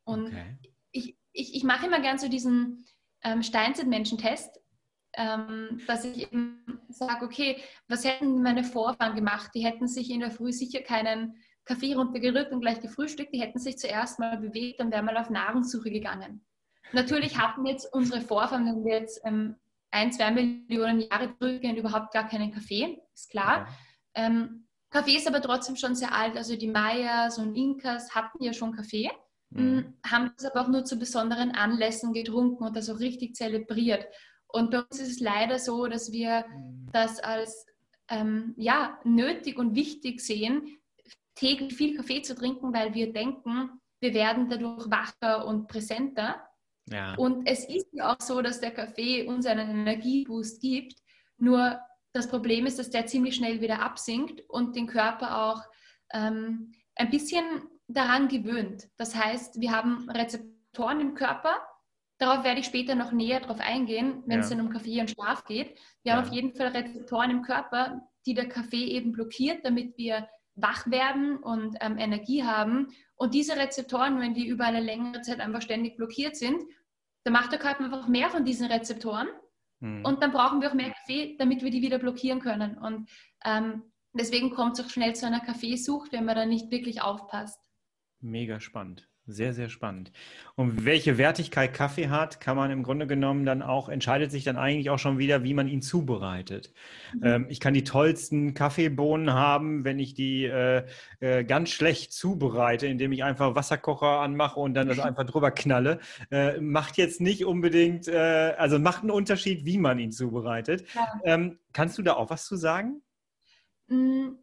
Und 0.06 0.28
okay 0.28 0.58
ich, 1.36 1.56
ich 1.56 1.64
mache 1.64 1.86
immer 1.86 2.00
gern 2.00 2.18
so 2.18 2.28
diesen 2.28 2.86
ähm, 3.26 3.44
Steinzeitmenschen-Test, 3.44 4.62
ähm, 5.18 5.82
dass 5.88 6.06
ich 6.06 6.24
eben 6.24 6.64
sage, 6.90 7.26
okay, 7.26 7.58
was 7.90 8.06
hätten 8.06 8.42
meine 8.42 8.64
Vorfahren 8.64 9.16
gemacht? 9.16 9.52
Die 9.54 9.66
hätten 9.66 9.88
sich 9.88 10.10
in 10.10 10.22
der 10.22 10.32
Früh 10.32 10.54
sicher 10.54 10.82
keinen 10.82 11.36
Kaffee 11.66 11.96
runtergerückt 11.96 12.52
und 12.52 12.62
gleich 12.62 12.80
gefrühstückt, 12.80 13.34
die 13.34 13.42
hätten 13.42 13.60
sich 13.60 13.78
zuerst 13.78 14.20
mal 14.20 14.38
bewegt 14.38 14.80
und 14.80 14.92
wären 14.92 15.06
mal 15.06 15.18
auf 15.18 15.30
Nahrungssuche 15.30 15.90
gegangen. 15.90 16.46
Natürlich 16.92 17.38
hatten 17.38 17.66
jetzt 17.66 17.92
unsere 17.92 18.22
Vorfahren, 18.22 18.68
wenn 18.68 18.86
wir 18.86 19.00
jetzt 19.00 19.20
ähm, 19.26 19.56
ein, 19.90 20.12
zwei 20.12 20.30
Millionen 20.30 21.02
Jahre 21.02 21.36
zurückgehen, 21.40 21.76
überhaupt 21.76 22.14
gar 22.14 22.28
keinen 22.28 22.52
Kaffee, 22.52 23.02
ist 23.14 23.32
klar. 23.32 23.68
Ähm, 24.14 24.68
Kaffee 24.92 25.18
ist 25.18 25.28
aber 25.28 25.42
trotzdem 25.42 25.76
schon 25.76 25.96
sehr 25.96 26.14
alt. 26.14 26.38
Also 26.38 26.56
die 26.56 26.68
Mayas 26.68 27.38
und 27.40 27.56
Inkas 27.56 28.14
hatten 28.14 28.44
ja 28.44 28.54
schon 28.54 28.74
Kaffee. 28.74 29.12
Mhm. 29.52 29.94
haben 30.06 30.32
das 30.36 30.46
aber 30.46 30.62
auch 30.62 30.68
nur 30.68 30.86
zu 30.86 30.98
besonderen 30.98 31.52
Anlässen 31.52 32.14
getrunken 32.14 32.64
und 32.64 32.76
das 32.76 32.90
auch 32.90 33.00
richtig 33.00 33.36
zelebriert. 33.36 34.06
Und 34.48 34.72
bei 34.72 34.80
uns 34.80 35.00
ist 35.00 35.12
es 35.12 35.20
leider 35.20 35.60
so, 35.60 35.88
dass 35.88 36.12
wir 36.12 36.46
mhm. 36.48 36.90
das 36.92 37.20
als 37.20 37.66
ähm, 38.10 38.54
ja, 38.58 39.00
nötig 39.04 39.58
und 39.58 39.76
wichtig 39.76 40.22
sehen, 40.22 40.78
täglich 41.36 41.76
viel 41.76 41.96
Kaffee 41.96 42.22
zu 42.22 42.36
trinken, 42.36 42.74
weil 42.74 42.94
wir 42.94 43.12
denken, 43.12 43.70
wir 44.00 44.14
werden 44.14 44.50
dadurch 44.50 44.90
wacher 44.90 45.46
und 45.46 45.68
präsenter. 45.68 46.42
Ja. 46.88 47.16
Und 47.16 47.48
es 47.48 47.66
ist 47.66 47.88
ja 47.92 48.14
auch 48.14 48.22
so, 48.22 48.42
dass 48.42 48.62
der 48.62 48.72
Kaffee 48.72 49.26
uns 49.28 49.46
einen 49.46 49.70
Energieboost 49.70 50.62
gibt. 50.62 50.96
Nur 51.38 51.80
das 52.14 52.30
Problem 52.30 52.66
ist, 52.66 52.80
dass 52.80 52.90
der 52.90 53.08
ziemlich 53.08 53.36
schnell 53.36 53.60
wieder 53.60 53.82
absinkt 53.82 54.42
und 54.50 54.76
den 54.76 54.88
Körper 54.88 55.44
auch 55.44 55.62
ähm, 56.14 56.74
ein 56.96 57.10
bisschen 57.10 57.44
daran 57.88 58.28
gewöhnt. 58.28 58.88
Das 58.98 59.16
heißt, 59.16 59.60
wir 59.60 59.72
haben 59.72 60.10
Rezeptoren 60.10 61.00
im 61.02 61.14
Körper. 61.14 61.56
Darauf 62.18 62.44
werde 62.44 62.62
ich 62.62 62.66
später 62.66 62.96
noch 62.96 63.12
näher 63.12 63.42
drauf 63.42 63.60
eingehen, 63.60 64.24
wenn 64.26 64.40
ja. 64.40 64.44
es 64.44 64.50
dann 64.50 64.62
um 64.62 64.70
Kaffee 64.70 65.02
und 65.02 65.12
Schlaf 65.12 65.44
geht. 65.46 65.78
Wir 66.04 66.12
ja. 66.12 66.16
haben 66.16 66.28
auf 66.28 66.34
jeden 66.34 66.56
Fall 66.56 66.68
Rezeptoren 66.68 67.32
im 67.32 67.42
Körper, 67.42 68.02
die 68.26 68.34
der 68.34 68.48
Kaffee 68.48 68.86
eben 68.86 69.12
blockiert, 69.12 69.66
damit 69.66 69.98
wir 69.98 70.28
wach 70.56 70.90
werden 70.90 71.38
und 71.38 71.76
ähm, 71.82 71.98
Energie 71.98 72.44
haben. 72.44 72.88
Und 73.16 73.34
diese 73.34 73.58
Rezeptoren, 73.58 74.20
wenn 74.20 74.34
die 74.34 74.48
über 74.48 74.66
eine 74.66 74.80
längere 74.80 75.22
Zeit 75.22 75.40
einfach 75.40 75.62
ständig 75.62 75.98
blockiert 75.98 76.38
sind, 76.38 76.64
dann 77.24 77.34
macht 77.34 77.52
der 77.52 77.60
Körper 77.60 77.84
einfach 77.84 78.08
mehr 78.08 78.30
von 78.30 78.46
diesen 78.46 78.68
Rezeptoren. 78.68 79.28
Hm. 79.82 80.06
Und 80.06 80.24
dann 80.24 80.32
brauchen 80.32 80.62
wir 80.62 80.70
auch 80.70 80.76
mehr 80.76 80.92
Kaffee, 80.92 81.36
damit 81.38 81.64
wir 81.64 81.72
die 81.72 81.82
wieder 81.82 82.00
blockieren 82.00 82.40
können. 82.40 82.78
Und 82.78 83.10
ähm, 83.44 83.84
deswegen 84.14 84.52
kommt 84.52 84.80
es 84.80 84.86
auch 84.86 84.90
schnell 84.90 85.16
zu 85.16 85.26
einer 85.28 85.42
Kaffeesucht, 85.42 86.14
wenn 86.14 86.26
man 86.26 86.36
da 86.36 86.46
nicht 86.46 86.72
wirklich 86.72 87.02
aufpasst. 87.02 87.60
Mega 88.26 88.60
spannend. 88.60 89.08
Sehr, 89.28 89.54
sehr 89.54 89.70
spannend. 89.70 90.12
Und 90.56 90.86
welche 90.86 91.18
Wertigkeit 91.18 91.74
Kaffee 91.74 92.10
hat, 92.10 92.40
kann 92.40 92.56
man 92.56 92.70
im 92.70 92.84
Grunde 92.84 93.08
genommen 93.08 93.44
dann 93.44 93.64
auch, 93.64 93.90
entscheidet 93.90 94.30
sich 94.32 94.44
dann 94.44 94.56
eigentlich 94.56 94.92
auch 94.92 95.00
schon 95.00 95.18
wieder, 95.18 95.44
wie 95.44 95.56
man 95.56 95.68
ihn 95.68 95.82
zubereitet. 95.82 96.72
Mhm. 97.14 97.24
Ähm, 97.24 97.46
ich 97.50 97.60
kann 97.60 97.74
die 97.74 97.84
tollsten 97.84 98.54
Kaffeebohnen 98.54 99.34
haben, 99.34 99.84
wenn 99.84 99.98
ich 99.98 100.14
die 100.14 100.46
äh, 100.46 100.86
äh, 101.22 101.44
ganz 101.44 101.72
schlecht 101.72 102.14
zubereite, 102.14 102.86
indem 102.86 103.12
ich 103.12 103.24
einfach 103.24 103.56
Wasserkocher 103.56 104.22
anmache 104.22 104.60
und 104.60 104.76
dann 104.76 104.88
das 104.88 105.00
einfach 105.00 105.26
drüber 105.26 105.50
knalle. 105.50 106.00
Äh, 106.30 106.62
macht 106.62 106.98
jetzt 106.98 107.20
nicht 107.20 107.46
unbedingt, 107.46 108.08
äh, 108.08 108.54
also 108.58 108.78
macht 108.78 109.02
einen 109.02 109.12
Unterschied, 109.12 109.66
wie 109.66 109.80
man 109.80 109.98
ihn 109.98 110.12
zubereitet. 110.12 110.86
Ja. 110.94 111.08
Ähm, 111.24 111.58
kannst 111.74 111.98
du 111.98 112.04
da 112.04 112.14
auch 112.14 112.30
was 112.30 112.46
zu 112.46 112.58
sagen? 112.58 113.02
Mm, 113.88 114.34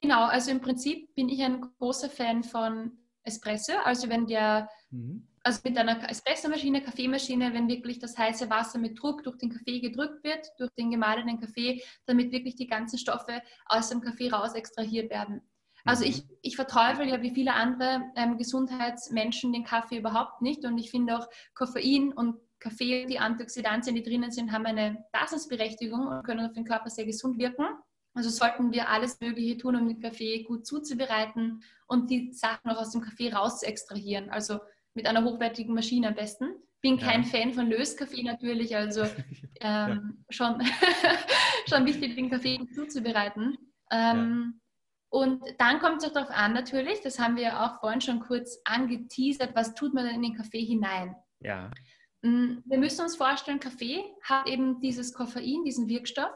genau, 0.00 0.26
also 0.26 0.52
im 0.52 0.60
Prinzip 0.60 1.14
bin 1.16 1.28
ich 1.28 1.42
ein 1.42 1.60
großer 1.78 2.10
Fan 2.10 2.44
von 2.44 2.92
Espresso. 3.24 3.72
Also 3.84 4.08
wenn 4.08 4.26
der, 4.26 4.68
mhm. 4.90 5.26
also 5.42 5.60
mit 5.64 5.76
einer 5.76 6.08
Espressomaschine, 6.08 6.82
Kaffeemaschine, 6.82 7.52
wenn 7.52 7.68
wirklich 7.68 7.98
das 7.98 8.16
heiße 8.16 8.48
Wasser 8.50 8.78
mit 8.78 9.00
Druck 9.00 9.24
durch 9.24 9.38
den 9.38 9.50
Kaffee 9.50 9.80
gedrückt 9.80 10.22
wird, 10.24 10.46
durch 10.58 10.70
den 10.78 10.90
gemahlenen 10.90 11.40
Kaffee, 11.40 11.82
damit 12.06 12.32
wirklich 12.32 12.56
die 12.56 12.66
ganzen 12.66 12.98
Stoffe 12.98 13.42
aus 13.66 13.88
dem 13.88 14.00
Kaffee 14.00 14.30
raus 14.30 14.54
extrahiert 14.54 15.10
werden. 15.10 15.40
Also 15.84 16.04
mhm. 16.04 16.10
ich, 16.10 16.24
ich 16.42 16.56
verteufel 16.56 17.08
ja 17.08 17.20
wie 17.22 17.30
viele 17.30 17.54
andere 17.54 18.02
ähm, 18.16 18.38
Gesundheitsmenschen 18.38 19.52
den 19.52 19.64
Kaffee 19.64 19.98
überhaupt 19.98 20.40
nicht 20.42 20.64
und 20.64 20.78
ich 20.78 20.90
finde 20.90 21.18
auch 21.18 21.28
Koffein 21.54 22.12
und 22.12 22.38
Kaffee, 22.58 23.04
die 23.04 23.18
Antioxidantien, 23.18 23.94
die 23.94 24.02
drinnen 24.02 24.30
sind, 24.30 24.50
haben 24.50 24.64
eine 24.64 25.04
Daseinsberechtigung 25.12 26.06
und 26.06 26.24
können 26.24 26.46
auf 26.46 26.52
den 26.52 26.64
Körper 26.64 26.88
sehr 26.88 27.04
gesund 27.04 27.38
wirken. 27.38 27.66
Also 28.14 28.30
sollten 28.30 28.72
wir 28.72 28.88
alles 28.88 29.20
Mögliche 29.20 29.58
tun, 29.58 29.76
um 29.76 29.88
den 29.88 30.00
Kaffee 30.00 30.44
gut 30.44 30.66
zuzubereiten 30.66 31.62
und 31.86 32.10
die 32.10 32.32
Sachen 32.32 32.70
auch 32.70 32.78
aus 32.78 32.92
dem 32.92 33.00
Kaffee 33.00 33.32
raus 33.32 33.60
zu 33.60 33.66
extrahieren. 33.66 34.30
Also 34.30 34.60
mit 34.94 35.06
einer 35.06 35.24
hochwertigen 35.24 35.74
Maschine 35.74 36.08
am 36.08 36.14
besten. 36.14 36.54
Bin 36.80 36.98
kein 36.98 37.22
ja. 37.22 37.28
Fan 37.28 37.52
von 37.52 37.68
Löskaffee 37.68 38.22
natürlich, 38.22 38.76
also 38.76 39.02
ähm, 39.60 39.60
ja. 39.60 40.00
schon, 40.30 40.62
schon 41.68 41.86
wichtig, 41.86 42.14
den 42.14 42.30
Kaffee 42.30 42.58
gut 42.58 42.74
zuzubereiten. 42.74 43.58
Ähm, 43.90 44.54
ja. 44.54 44.60
Und 45.10 45.42
dann 45.58 45.78
kommt 45.80 46.02
es 46.02 46.08
auch 46.08 46.12
darauf 46.12 46.30
an 46.30 46.52
natürlich, 46.52 47.00
das 47.00 47.18
haben 47.18 47.36
wir 47.36 47.62
auch 47.62 47.80
vorhin 47.80 48.00
schon 48.00 48.20
kurz 48.20 48.58
angeteasert, 48.64 49.54
was 49.54 49.74
tut 49.74 49.94
man 49.94 50.04
denn 50.04 50.16
in 50.16 50.22
den 50.22 50.36
Kaffee 50.36 50.64
hinein? 50.64 51.14
Ja. 51.40 51.70
Mm, 52.22 52.62
wir 52.64 52.78
müssen 52.78 53.02
uns 53.02 53.16
vorstellen, 53.16 53.60
Kaffee 53.60 54.02
hat 54.22 54.48
eben 54.48 54.80
dieses 54.80 55.14
Koffein, 55.14 55.64
diesen 55.64 55.88
Wirkstoff. 55.88 56.32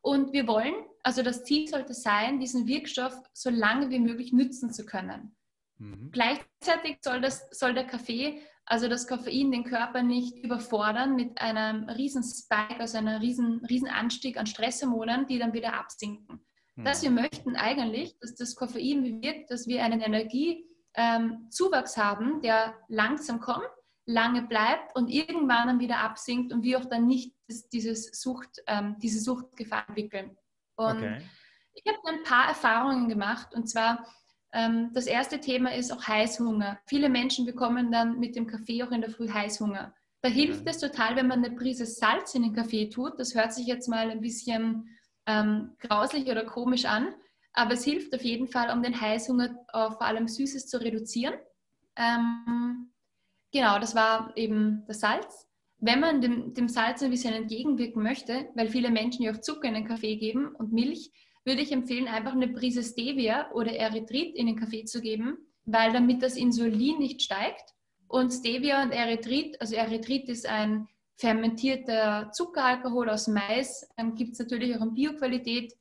Und 0.00 0.32
wir 0.32 0.46
wollen, 0.46 0.74
also 1.02 1.22
das 1.22 1.44
Ziel 1.44 1.68
sollte 1.68 1.94
sein, 1.94 2.38
diesen 2.38 2.66
Wirkstoff 2.66 3.14
so 3.32 3.50
lange 3.50 3.90
wie 3.90 3.98
möglich 3.98 4.32
nützen 4.32 4.72
zu 4.72 4.86
können. 4.86 5.36
Mhm. 5.78 6.10
Gleichzeitig 6.12 6.98
soll, 7.02 7.20
das, 7.20 7.48
soll 7.50 7.74
der 7.74 7.86
Kaffee, 7.86 8.40
also 8.64 8.88
das 8.88 9.08
Koffein, 9.08 9.50
den 9.50 9.64
Körper 9.64 10.02
nicht 10.02 10.38
überfordern 10.38 11.16
mit 11.16 11.40
einem 11.40 11.88
riesen 11.88 12.22
Spike, 12.22 12.78
also 12.78 12.98
einem 12.98 13.20
riesen, 13.20 13.64
riesen 13.68 13.88
Anstieg 13.88 14.38
an 14.38 14.46
Stresshormonen, 14.46 15.26
die 15.26 15.38
dann 15.38 15.52
wieder 15.52 15.74
absinken. 15.74 16.44
Mhm. 16.76 16.84
Dass 16.84 17.02
wir 17.02 17.10
möchten 17.10 17.56
eigentlich, 17.56 18.16
dass 18.20 18.36
das 18.36 18.54
Koffein 18.54 19.02
bewirkt, 19.02 19.50
dass 19.50 19.66
wir 19.66 19.82
einen 19.82 20.00
Energiezuwachs 20.00 21.96
ähm, 21.96 22.02
haben, 22.02 22.40
der 22.42 22.74
langsam 22.88 23.40
kommt, 23.40 23.68
lange 24.06 24.42
bleibt 24.42 24.94
und 24.96 25.08
irgendwann 25.08 25.66
dann 25.66 25.80
wieder 25.80 25.98
absinkt 25.98 26.52
und 26.52 26.62
wir 26.62 26.78
auch 26.78 26.86
dann 26.86 27.06
nicht 27.06 27.34
das, 27.48 27.68
dieses 27.68 28.20
Sucht, 28.20 28.62
ähm, 28.66 28.96
diese 29.00 29.20
Suchtgefahr 29.20 29.88
entwickeln. 29.88 30.36
Und 30.86 30.98
okay. 30.98 31.22
ich 31.74 31.84
habe 31.86 31.98
ein 32.08 32.22
paar 32.22 32.48
Erfahrungen 32.48 33.08
gemacht 33.08 33.54
und 33.54 33.68
zwar 33.68 34.06
ähm, 34.52 34.90
das 34.92 35.06
erste 35.06 35.40
Thema 35.40 35.74
ist 35.74 35.92
auch 35.92 36.06
Heißhunger. 36.06 36.78
Viele 36.86 37.08
Menschen 37.08 37.46
bekommen 37.46 37.90
dann 37.90 38.18
mit 38.18 38.36
dem 38.36 38.46
Kaffee 38.46 38.82
auch 38.82 38.90
in 38.90 39.00
der 39.00 39.10
Früh 39.10 39.30
Heißhunger. 39.30 39.94
Da 40.20 40.28
hilft 40.28 40.68
es 40.68 40.78
total, 40.78 41.16
wenn 41.16 41.26
man 41.26 41.44
eine 41.44 41.56
Prise 41.56 41.84
Salz 41.84 42.34
in 42.34 42.42
den 42.42 42.54
Kaffee 42.54 42.88
tut. 42.88 43.18
Das 43.18 43.34
hört 43.34 43.52
sich 43.52 43.66
jetzt 43.66 43.88
mal 43.88 44.10
ein 44.10 44.20
bisschen 44.20 44.88
ähm, 45.26 45.76
grauslich 45.80 46.26
oder 46.26 46.44
komisch 46.44 46.84
an, 46.84 47.14
aber 47.54 47.72
es 47.72 47.84
hilft 47.84 48.14
auf 48.14 48.22
jeden 48.22 48.46
Fall, 48.46 48.70
um 48.70 48.82
den 48.82 49.00
Heißhunger 49.00 49.46
äh, 49.72 49.90
vor 49.90 50.02
allem 50.02 50.28
Süßes 50.28 50.68
zu 50.68 50.80
reduzieren. 50.80 51.34
Ähm, 51.96 52.92
genau, 53.52 53.78
das 53.78 53.94
war 53.94 54.36
eben 54.36 54.84
das 54.86 55.00
Salz. 55.00 55.48
Wenn 55.84 55.98
man 55.98 56.20
dem, 56.20 56.54
dem 56.54 56.68
Salz 56.68 57.02
ein 57.02 57.10
bisschen 57.10 57.34
entgegenwirken 57.34 58.04
möchte, 58.04 58.48
weil 58.54 58.68
viele 58.68 58.88
Menschen 58.88 59.24
ja 59.24 59.32
auch 59.32 59.40
Zucker 59.40 59.66
in 59.66 59.74
den 59.74 59.88
Kaffee 59.88 60.14
geben 60.14 60.54
und 60.54 60.72
Milch, 60.72 61.10
würde 61.44 61.60
ich 61.60 61.72
empfehlen, 61.72 62.06
einfach 62.06 62.34
eine 62.34 62.46
Prise 62.46 62.84
Stevia 62.84 63.50
oder 63.50 63.74
Erythrit 63.74 64.36
in 64.36 64.46
den 64.46 64.54
Kaffee 64.60 64.84
zu 64.84 65.00
geben, 65.00 65.38
weil 65.64 65.92
damit 65.92 66.22
das 66.22 66.36
Insulin 66.36 67.00
nicht 67.00 67.20
steigt. 67.20 67.74
Und 68.06 68.30
Stevia 68.30 68.80
und 68.84 68.92
Erythrit, 68.92 69.60
also 69.60 69.74
Erythrit 69.74 70.28
ist 70.28 70.46
ein 70.46 70.86
fermentierter 71.16 72.30
Zuckeralkohol 72.32 73.10
aus 73.10 73.26
Mais, 73.26 73.84
ähm, 73.98 74.14
gibt 74.14 74.34
es 74.34 74.38
natürlich 74.38 74.76
auch 74.76 74.82
in 74.82 74.94
Bioqualität, 74.94 75.72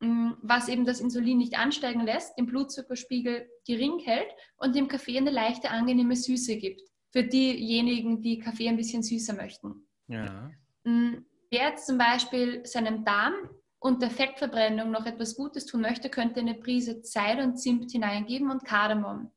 ähm, 0.00 0.36
was 0.42 0.68
eben 0.68 0.84
das 0.84 1.00
Insulin 1.00 1.38
nicht 1.38 1.58
ansteigen 1.58 2.02
lässt, 2.02 2.38
den 2.38 2.46
Blutzuckerspiegel 2.46 3.48
gering 3.66 3.98
hält 3.98 4.28
und 4.58 4.76
dem 4.76 4.86
Kaffee 4.86 5.18
eine 5.18 5.30
leichte, 5.30 5.70
angenehme 5.70 6.14
Süße 6.14 6.56
gibt. 6.56 6.82
Für 7.12 7.24
diejenigen, 7.24 8.22
die 8.22 8.38
Kaffee 8.38 8.68
ein 8.68 8.76
bisschen 8.76 9.02
süßer 9.02 9.34
möchten. 9.34 9.86
Ja. 10.06 10.50
Ähm, 10.84 11.26
wer 11.50 11.70
jetzt 11.70 11.86
zum 11.86 11.98
Beispiel 11.98 12.64
seinem 12.64 13.04
Darm 13.04 13.34
und 13.78 14.02
der 14.02 14.10
Fettverbrennung 14.10 14.90
noch 14.90 15.06
etwas 15.06 15.36
Gutes 15.36 15.66
tun 15.66 15.80
möchte, 15.80 16.08
könnte 16.08 16.40
eine 16.40 16.54
Prise 16.54 17.02
Zeit 17.02 17.40
und 17.40 17.56
Zimt 17.56 17.90
hineingeben 17.90 18.50
und 18.50 18.64
Kardamom. 18.64 19.30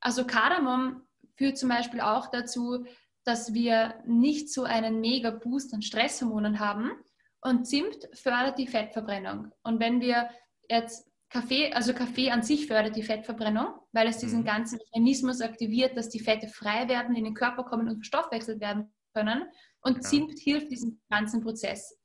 Also 0.00 0.24
Kardamom 0.26 1.02
führt 1.36 1.58
zum 1.58 1.68
Beispiel 1.68 2.00
auch 2.00 2.28
dazu, 2.30 2.86
dass 3.24 3.52
wir 3.52 4.02
nicht 4.06 4.50
so 4.52 4.64
einen 4.64 5.00
mega 5.00 5.30
Boost 5.30 5.74
an 5.74 5.82
Stresshormonen 5.82 6.58
haben. 6.60 6.92
Und 7.42 7.66
Zimt 7.66 8.08
fördert 8.12 8.58
die 8.58 8.66
Fettverbrennung. 8.66 9.52
Und 9.62 9.80
wenn 9.80 10.00
wir 10.00 10.30
jetzt 10.68 11.09
Kaffee, 11.30 11.72
also 11.72 11.94
Kaffee 11.94 12.30
an 12.30 12.42
sich 12.42 12.66
fördert 12.66 12.96
die 12.96 13.04
Fettverbrennung, 13.04 13.68
weil 13.92 14.08
es 14.08 14.18
diesen 14.18 14.40
mhm. 14.40 14.46
ganzen 14.46 14.78
Mechanismus 14.78 15.40
aktiviert, 15.40 15.96
dass 15.96 16.08
die 16.08 16.18
Fette 16.18 16.48
frei 16.48 16.88
werden, 16.88 17.14
in 17.14 17.24
den 17.24 17.34
Körper 17.34 17.62
kommen 17.62 17.88
und 17.88 17.96
verstoffwechselt 17.96 18.60
werden 18.60 18.92
können. 19.14 19.44
Und 19.80 19.96
ja. 19.96 20.00
Zimt 20.02 20.38
hilft 20.40 20.70
diesem 20.70 21.00
ganzen 21.08 21.40
Prozess. 21.40 21.96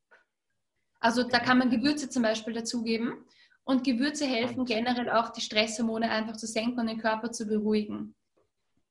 Also 1.00 1.24
da 1.24 1.40
kann 1.40 1.58
man 1.58 1.72
Gewürze 1.72 2.10
zum 2.10 2.24
Beispiel 2.24 2.54
dazugeben. 2.54 3.26
Und 3.64 3.84
Gewürze 3.84 4.28
helfen 4.28 4.64
generell 4.64 5.10
auch, 5.10 5.30
die 5.30 5.42
Stresshormone 5.42 6.10
einfach 6.10 6.38
zu 6.38 6.46
senken 6.46 6.80
und 6.80 6.88
den 6.88 7.00
Körper 7.00 7.32
zu 7.32 7.48
beruhigen. 7.48 8.16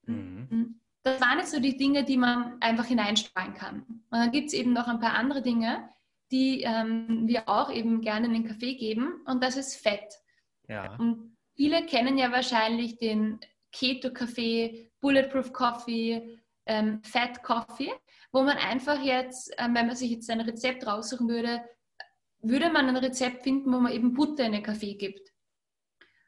Mhm. 0.07 0.49
mhm. 0.51 0.81
Das 1.05 1.21
waren 1.21 1.39
jetzt 1.39 1.53
so 1.53 1.61
die 1.61 1.77
Dinge, 1.77 2.03
die 2.03 2.17
man 2.17 2.57
einfach 2.63 2.87
hineinstreuen 2.87 3.53
kann. 3.53 3.83
Und 3.83 4.19
dann 4.19 4.31
gibt 4.31 4.49
es 4.49 4.55
eben 4.55 4.73
noch 4.73 4.89
ein 4.89 5.01
paar 5.01 5.13
andere 5.13 5.43
Dinge, 5.43 5.91
die 6.33 6.63
ähm, 6.63 7.29
wir 7.29 7.47
auch 7.47 7.71
eben 7.71 8.01
gerne 8.01 8.27
in 8.27 8.33
den 8.33 8.49
Kaffee 8.49 8.75
geben. 8.75 9.21
Und 9.27 9.45
das 9.45 9.59
ist 9.59 9.77
Fett. 9.77 10.15
Ja. 10.69 10.97
Und 10.97 11.37
viele 11.57 11.85
kennen 11.87 12.19
ja 12.19 12.33
wahrscheinlich 12.33 12.99
den 12.99 13.41
Keto-Kaffee, 13.73 14.91
Bulletproof 15.01 15.53
Coffee, 15.53 16.41
ähm, 16.67 17.03
Fat 17.03 17.43
Coffee, 17.43 17.93
wo 18.33 18.43
man 18.43 18.57
einfach 18.57 19.03
jetzt, 19.03 19.53
ähm, 19.59 19.75
wenn 19.75 19.87
man 19.87 19.97
sich 19.97 20.11
jetzt 20.11 20.31
ein 20.31 20.41
Rezept 20.41 20.87
raussuchen 20.87 21.29
würde, 21.29 21.63
würde 22.41 22.71
man 22.71 22.89
ein 22.89 22.97
Rezept 22.97 23.43
finden, 23.43 23.73
wo 23.73 23.81
man 23.81 23.93
eben 23.93 24.15
Butter 24.15 24.45
in 24.45 24.53
den 24.53 24.63
Kaffee 24.63 24.95
gibt. 24.95 25.33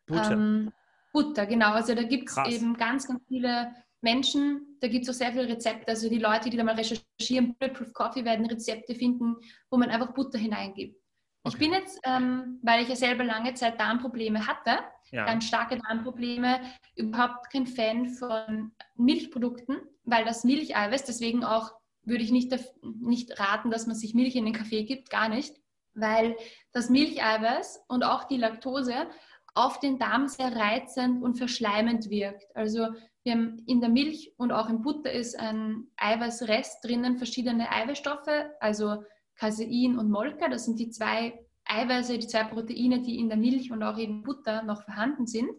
Butter? 0.07 0.33
Ähm, 0.33 0.73
Butter, 1.13 1.47
genau. 1.47 1.73
Also 1.73 1.95
da 1.95 2.03
gibt 2.03 2.31
es 2.31 2.37
eben 2.49 2.77
ganz, 2.77 3.07
ganz 3.07 3.23
viele 3.29 3.75
Menschen, 4.03 4.79
da 4.81 4.89
gibt 4.89 5.05
es 5.05 5.11
auch 5.11 5.19
sehr 5.19 5.33
viele 5.33 5.49
Rezepte. 5.49 5.89
Also 5.89 6.09
die 6.09 6.19
Leute, 6.19 6.51
die 6.51 6.57
da 6.57 6.65
mal 6.65 6.75
recherchieren, 6.75 7.57
Bulletproof 7.59 7.93
Coffee, 7.93 8.25
werden 8.25 8.47
Rezepte 8.47 8.95
finden, 8.95 9.37
wo 9.71 9.79
man 9.79 9.91
einfach 9.91 10.13
Butter 10.13 10.39
hineingibt. 10.39 11.01
Okay. 11.47 11.55
Ich 11.55 11.59
bin 11.59 11.73
jetzt, 11.73 12.01
ähm, 12.05 12.59
weil 12.63 12.83
ich 12.83 12.89
ja 12.89 12.97
selber 12.97 13.25
lange 13.25 13.55
Zeit 13.55 13.81
Darmprobleme 13.81 14.47
hatte, 14.47 14.79
ja. 15.11 15.25
ganz 15.25 15.47
starke 15.47 15.79
Darmprobleme, 15.79 16.61
überhaupt 16.97 17.51
kein 17.53 17.67
Fan 17.67 18.09
von 18.09 18.73
Milchprodukten, 18.97 19.79
weil 20.05 20.25
das 20.25 20.45
Milcheiweiß, 20.45 21.05
deswegen 21.05 21.45
auch 21.45 21.73
würde 22.03 22.23
ich 22.23 22.31
nicht, 22.31 22.55
nicht 22.83 23.39
raten, 23.39 23.71
dass 23.71 23.87
man 23.87 23.97
sich 23.97 24.15
Milch 24.15 24.37
in 24.37 24.45
den 24.45 24.55
Kaffee 24.55 24.85
gibt, 24.85 25.11
gar 25.11 25.29
nicht 25.29 25.55
weil 25.97 26.37
das 26.73 26.91
Milcheiweiß 26.91 27.85
und 27.89 28.05
auch 28.05 28.25
die 28.25 28.37
Laktose 28.37 29.09
auf 29.55 29.81
den 29.81 29.99
Darm 29.99 30.29
sehr 30.29 30.55
reizend 30.55 31.23
und 31.23 31.37
verschleimend 31.37 32.11
wirkt. 32.11 32.55
Also 32.55 32.89
wir 33.23 33.33
haben 33.33 33.63
in 33.67 33.81
der 33.81 33.89
Milch 33.89 34.33
und 34.37 34.53
auch 34.53 34.69
im 34.69 34.83
Butter 34.83 35.11
ist 35.11 35.39
ein 35.39 35.89
Eiweißrest 35.97 36.85
drinnen, 36.85 37.17
verschiedene 37.17 37.73
Eiweißstoffe, 37.73 38.29
also 38.61 39.03
Casein 39.37 39.99
und 39.99 40.11
Molke. 40.11 40.49
Das 40.51 40.65
sind 40.65 40.79
die 40.79 40.91
zwei 40.91 41.39
Eiweiße, 41.65 42.19
die 42.19 42.27
zwei 42.27 42.45
Proteine, 42.45 43.03
die 43.03 43.19
in 43.19 43.29
der 43.29 43.39
Milch 43.39 43.71
und 43.71 43.83
auch 43.83 43.99
in 43.99 44.23
Butter 44.23 44.63
noch 44.63 44.83
vorhanden 44.83 45.27
sind. 45.27 45.51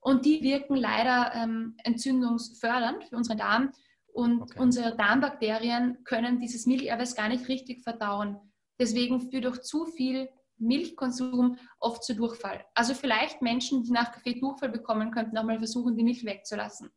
Und 0.00 0.24
die 0.24 0.42
wirken 0.42 0.76
leider 0.76 1.32
ähm, 1.34 1.76
entzündungsfördernd 1.84 3.04
für 3.04 3.16
unseren 3.16 3.38
Darm. 3.38 3.72
Und 4.12 4.42
okay. 4.42 4.58
unsere 4.58 4.96
Darmbakterien 4.96 5.98
können 6.04 6.40
dieses 6.40 6.66
Milcheiweiß 6.66 7.14
gar 7.14 7.28
nicht 7.28 7.48
richtig 7.48 7.82
verdauen. 7.82 8.38
Deswegen 8.80 9.30
führt 9.30 9.46
auch 9.46 9.58
zu 9.58 9.86
viel 9.86 10.28
Milchkonsum 10.56 11.56
oft 11.78 12.02
zu 12.04 12.14
Durchfall. 12.14 12.64
Also 12.74 12.94
vielleicht 12.94 13.42
Menschen, 13.42 13.82
die 13.84 13.92
nach 13.92 14.12
Kaffee 14.12 14.40
Durchfall 14.40 14.70
bekommen, 14.70 15.10
könnten 15.10 15.36
auch 15.38 15.44
mal 15.44 15.58
versuchen, 15.58 15.96
die 15.96 16.02
Milch 16.02 16.24
wegzulassen. 16.24 16.90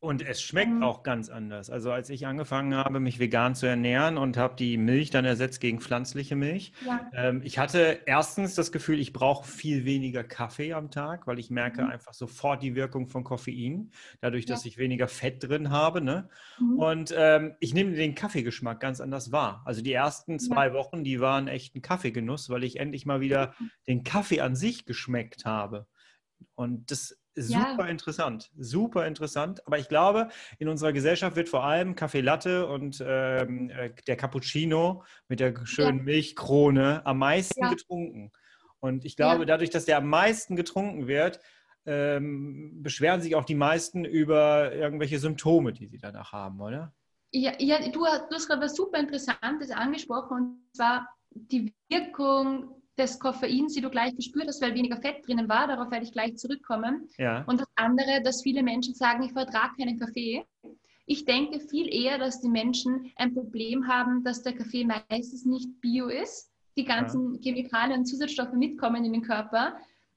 Und 0.00 0.22
es 0.22 0.40
schmeckt 0.40 0.70
ähm, 0.70 0.84
auch 0.84 1.02
ganz 1.02 1.28
anders. 1.28 1.70
Also 1.70 1.90
als 1.90 2.08
ich 2.08 2.24
angefangen 2.24 2.72
habe, 2.76 3.00
mich 3.00 3.18
vegan 3.18 3.56
zu 3.56 3.66
ernähren 3.66 4.16
und 4.16 4.36
habe 4.36 4.54
die 4.54 4.76
Milch 4.76 5.10
dann 5.10 5.24
ersetzt 5.24 5.60
gegen 5.60 5.80
pflanzliche 5.80 6.36
Milch, 6.36 6.72
ja. 6.86 7.10
ähm, 7.14 7.40
ich 7.42 7.58
hatte 7.58 7.98
erstens 8.06 8.54
das 8.54 8.70
Gefühl, 8.70 9.00
ich 9.00 9.12
brauche 9.12 9.44
viel 9.48 9.84
weniger 9.84 10.22
Kaffee 10.22 10.72
am 10.72 10.92
Tag, 10.92 11.26
weil 11.26 11.40
ich 11.40 11.50
merke 11.50 11.82
mhm. 11.82 11.90
einfach 11.90 12.14
sofort 12.14 12.62
die 12.62 12.76
Wirkung 12.76 13.08
von 13.08 13.24
Koffein, 13.24 13.90
dadurch, 14.20 14.46
dass 14.46 14.62
ja. 14.62 14.68
ich 14.68 14.78
weniger 14.78 15.08
Fett 15.08 15.42
drin 15.42 15.70
habe. 15.70 16.00
Ne? 16.00 16.28
Mhm. 16.60 16.78
Und 16.78 17.14
ähm, 17.16 17.56
ich 17.58 17.74
nehme 17.74 17.96
den 17.96 18.14
Kaffeegeschmack 18.14 18.78
ganz 18.78 19.00
anders 19.00 19.32
wahr. 19.32 19.62
Also 19.64 19.82
die 19.82 19.92
ersten 19.92 20.38
zwei 20.38 20.68
ja. 20.68 20.74
Wochen, 20.74 21.02
die 21.02 21.20
waren 21.20 21.48
echt 21.48 21.74
ein 21.74 21.82
Kaffeegenuss, 21.82 22.50
weil 22.50 22.62
ich 22.62 22.78
endlich 22.78 23.04
mal 23.04 23.20
wieder 23.20 23.52
den 23.88 24.04
Kaffee 24.04 24.42
an 24.42 24.54
sich 24.54 24.86
geschmeckt 24.86 25.44
habe. 25.44 25.88
Und 26.54 26.92
das 26.92 27.17
super 27.38 27.84
ja. 27.84 27.86
interessant, 27.86 28.50
super 28.58 29.06
interessant. 29.06 29.66
Aber 29.66 29.78
ich 29.78 29.88
glaube, 29.88 30.28
in 30.58 30.68
unserer 30.68 30.92
Gesellschaft 30.92 31.36
wird 31.36 31.48
vor 31.48 31.64
allem 31.64 31.94
Kaffee 31.94 32.20
Latte 32.20 32.66
und 32.66 33.02
ähm, 33.06 33.70
äh, 33.70 33.90
der 34.06 34.16
Cappuccino 34.16 35.04
mit 35.28 35.40
der 35.40 35.54
schönen 35.64 35.98
ja. 35.98 36.04
Milchkrone 36.04 37.04
am 37.06 37.18
meisten 37.18 37.62
ja. 37.62 37.70
getrunken. 37.70 38.32
Und 38.80 39.04
ich 39.04 39.16
glaube, 39.16 39.44
dadurch, 39.44 39.70
dass 39.70 39.86
der 39.86 39.98
am 39.98 40.08
meisten 40.08 40.54
getrunken 40.54 41.08
wird, 41.08 41.40
ähm, 41.84 42.82
beschweren 42.82 43.20
sich 43.20 43.34
auch 43.34 43.44
die 43.44 43.54
meisten 43.54 44.04
über 44.04 44.72
irgendwelche 44.72 45.18
Symptome, 45.18 45.72
die 45.72 45.86
sie 45.86 45.98
danach 45.98 46.32
haben, 46.32 46.60
oder? 46.60 46.92
Ja, 47.32 47.52
ja 47.58 47.80
du, 47.80 48.00
du 48.00 48.06
hast 48.06 48.46
gerade 48.46 48.62
was 48.62 48.76
super 48.76 48.98
Interessantes 48.98 49.70
angesprochen, 49.70 50.36
und 50.36 50.76
zwar 50.76 51.08
die 51.30 51.74
Wirkung 51.88 52.77
des 52.98 53.18
Koffeins, 53.18 53.74
die 53.74 53.80
du 53.80 53.90
gleich 53.90 54.14
gespürt 54.16 54.48
hast, 54.48 54.60
weil 54.60 54.74
weniger 54.74 55.00
Fett 55.00 55.26
drinnen 55.26 55.48
war. 55.48 55.68
Darauf 55.68 55.90
werde 55.90 56.04
ich 56.04 56.12
gleich 56.12 56.36
zurückkommen. 56.36 57.08
Ja. 57.16 57.44
Und 57.44 57.60
das 57.60 57.68
andere, 57.76 58.22
dass 58.22 58.42
viele 58.42 58.62
Menschen 58.62 58.94
sagen, 58.94 59.22
ich 59.22 59.32
vertrage 59.32 59.76
keinen 59.78 59.98
Kaffee. 59.98 60.44
Ich 61.06 61.24
denke 61.24 61.60
viel 61.60 61.88
eher, 61.92 62.18
dass 62.18 62.40
die 62.40 62.48
Menschen 62.48 63.10
ein 63.16 63.32
Problem 63.32 63.88
haben, 63.88 64.24
dass 64.24 64.42
der 64.42 64.54
Kaffee 64.54 64.84
meistens 64.84 65.46
nicht 65.46 65.80
bio 65.80 66.08
ist, 66.08 66.52
die 66.76 66.84
ganzen 66.84 67.34
ja. 67.34 67.40
Chemikalien 67.42 68.00
und 68.00 68.06
Zusatzstoffe 68.06 68.52
mitkommen 68.52 69.04
in 69.04 69.12
den 69.12 69.22
Körper, 69.22 69.76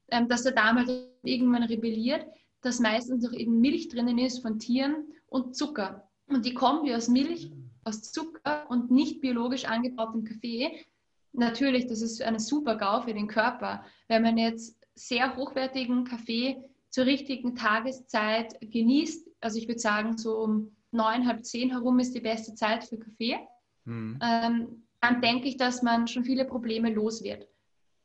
ähm, 0.10 0.28
dass 0.28 0.44
der 0.44 0.52
Darm 0.52 0.78
halt 0.78 0.90
irgendwann 1.24 1.64
rebelliert, 1.64 2.26
dass 2.62 2.80
meistens 2.80 3.28
auch 3.28 3.34
eben 3.34 3.62
Milch 3.62 3.88
drinnen 3.88 4.18
ist 4.18 4.42
von 4.42 4.60
Tieren 4.60 5.06
und 5.28 5.56
Zucker. 5.56 6.10
Und 6.28 6.46
die 6.46 6.54
Kombi 6.54 6.94
aus 6.94 7.08
Milch, 7.08 7.52
aus 7.84 8.12
Zucker 8.12 8.66
und 8.70 8.92
nicht 8.92 9.22
biologisch 9.22 9.66
angebautem 9.66 10.24
Kaffee 10.24 10.86
natürlich, 11.34 11.88
das 11.88 12.02
ist 12.02 12.22
eine 12.22 12.40
super 12.40 12.76
GAU 12.76 13.02
für 13.02 13.14
den 13.14 13.28
Körper. 13.28 13.84
Wenn 14.08 14.24
man 14.24 14.38
jetzt 14.38 14.78
sehr 14.96 15.36
hochwertigen 15.36 16.04
Kaffee 16.06 16.58
zur 16.90 17.06
richtigen 17.06 17.56
Tageszeit 17.56 18.58
genießt, 18.62 19.28
also 19.40 19.58
ich 19.58 19.68
würde 19.68 19.80
sagen, 19.80 20.18
so 20.18 20.38
um 20.38 20.76
neun, 20.92 21.26
halb 21.26 21.46
zehn 21.46 21.72
herum 21.72 22.00
ist 22.00 22.14
die 22.14 22.20
beste 22.20 22.54
Zeit 22.54 22.84
für 22.84 22.98
Kaffee, 22.98 23.40
mhm. 23.86 24.20
ähm, 24.22 24.84
dann 25.00 25.22
denke 25.22 25.48
ich, 25.48 25.58
dass 25.58 25.82
man 25.82 26.08
schon 26.08 26.24
viele 26.24 26.46
Probleme 26.46 26.94
los 26.94 27.24
wird. 27.24 27.48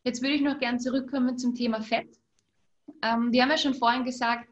Jetzt 0.04 0.22
würde 0.22 0.34
ich 0.34 0.42
noch 0.42 0.58
gern 0.58 0.78
zurückkommen 0.78 1.36
zum 1.36 1.54
Thema 1.54 1.82
Fett. 1.82 2.08
Ähm, 3.02 3.32
wir 3.32 3.42
haben 3.42 3.50
ja 3.50 3.58
schon 3.58 3.74
vorhin 3.74 4.04
gesagt, 4.04 4.48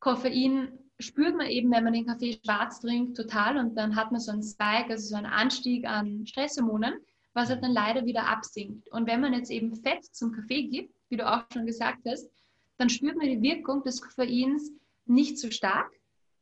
Koffein 0.00 0.78
spürt 0.98 1.36
man 1.36 1.46
eben, 1.46 1.70
wenn 1.70 1.84
man 1.84 1.92
den 1.92 2.06
Kaffee 2.06 2.38
schwarz 2.42 2.80
trinkt, 2.80 3.16
total 3.16 3.58
und 3.58 3.76
dann 3.76 3.96
hat 3.96 4.12
man 4.12 4.20
so 4.20 4.32
einen 4.32 4.42
Spike, 4.42 4.90
also 4.90 5.08
so 5.08 5.16
einen 5.16 5.26
Anstieg 5.26 5.86
an 5.86 6.26
Stresshormonen, 6.26 6.94
was 7.34 7.50
halt 7.50 7.62
dann 7.62 7.72
leider 7.72 8.06
wieder 8.06 8.28
absinkt. 8.28 8.88
Und 8.90 9.06
wenn 9.06 9.20
man 9.20 9.34
jetzt 9.34 9.50
eben 9.50 9.74
Fett 9.74 10.04
zum 10.04 10.32
Kaffee 10.32 10.68
gibt, 10.68 10.94
wie 11.08 11.16
du 11.16 11.30
auch 11.30 11.44
schon 11.52 11.66
gesagt 11.66 12.00
hast, 12.06 12.30
dann 12.78 12.88
spürt 12.88 13.16
man 13.16 13.26
die 13.26 13.42
Wirkung 13.42 13.82
des 13.82 14.00
Koffeins 14.00 14.70
nicht 15.06 15.38
so 15.38 15.50
stark 15.50 15.90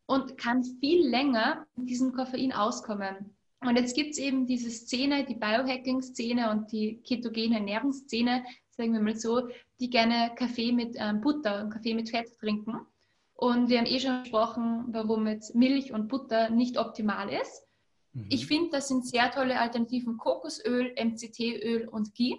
und 0.07 0.37
kann 0.38 0.62
viel 0.62 1.07
länger 1.09 1.66
mit 1.76 1.88
diesem 1.88 2.12
Koffein 2.12 2.52
auskommen. 2.52 3.37
Und 3.61 3.76
jetzt 3.76 3.94
gibt 3.94 4.12
es 4.12 4.18
eben 4.18 4.46
diese 4.46 4.70
Szene, 4.70 5.24
die 5.24 5.37
Biohacking-Szene 5.37 6.50
und 6.50 6.72
die 6.72 7.00
ketogene 7.02 7.57
Ernährungsszene, 7.57 8.44
sagen 8.70 8.92
wir 8.92 9.00
mal 9.00 9.16
so, 9.16 9.48
die 9.78 9.88
gerne 9.88 10.35
Kaffee 10.35 10.72
mit 10.72 10.96
ähm, 10.98 11.20
Butter 11.20 11.62
und 11.62 11.70
Kaffee 11.70 11.94
mit 11.94 12.11
Fett 12.11 12.37
trinken. 12.38 12.81
Und 13.35 13.68
wir 13.68 13.78
haben 13.78 13.87
eh 13.87 14.00
schon 14.00 14.22
gesprochen, 14.22 14.85
warum 14.88 15.26
jetzt 15.26 15.55
Milch 15.55 15.92
und 15.92 16.09
Butter 16.09 16.50
nicht 16.50 16.78
optimal 16.78 17.28
ist. 17.28 17.64
Mhm. 18.12 18.27
Ich 18.29 18.46
finde, 18.46 18.70
das 18.70 18.88
sind 18.88 19.07
sehr 19.07 19.31
tolle 19.31 19.59
Alternativen 19.59 20.16
Kokosöl, 20.16 20.94
MCT-Öl 20.96 21.88
und 21.88 22.14
Ghee. 22.14 22.37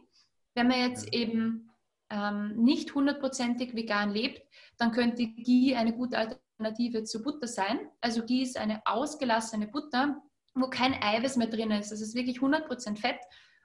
Wenn 0.53 0.67
man 0.67 0.79
jetzt 0.79 1.05
ja. 1.05 1.21
eben 1.21 1.69
ähm, 2.09 2.55
nicht 2.57 2.93
hundertprozentig 2.93 3.75
vegan 3.75 4.11
lebt, 4.11 4.41
dann 4.77 4.91
könnte 4.91 5.27
Ghee 5.27 5.75
eine 5.75 5.93
gute 5.93 6.17
Alternative 6.17 7.03
zu 7.03 7.23
Butter 7.23 7.47
sein. 7.47 7.79
Also 8.01 8.23
Ghee 8.23 8.43
ist 8.43 8.57
eine 8.57 8.81
ausgelassene 8.85 9.67
Butter, 9.67 10.21
wo 10.53 10.67
kein 10.67 10.93
Eiweiß 10.93 11.37
mehr 11.37 11.47
drin 11.47 11.71
ist. 11.71 11.91
Das 11.91 12.01
ist 12.01 12.15
wirklich 12.15 12.39
100% 12.39 12.97
Fett. 12.97 13.19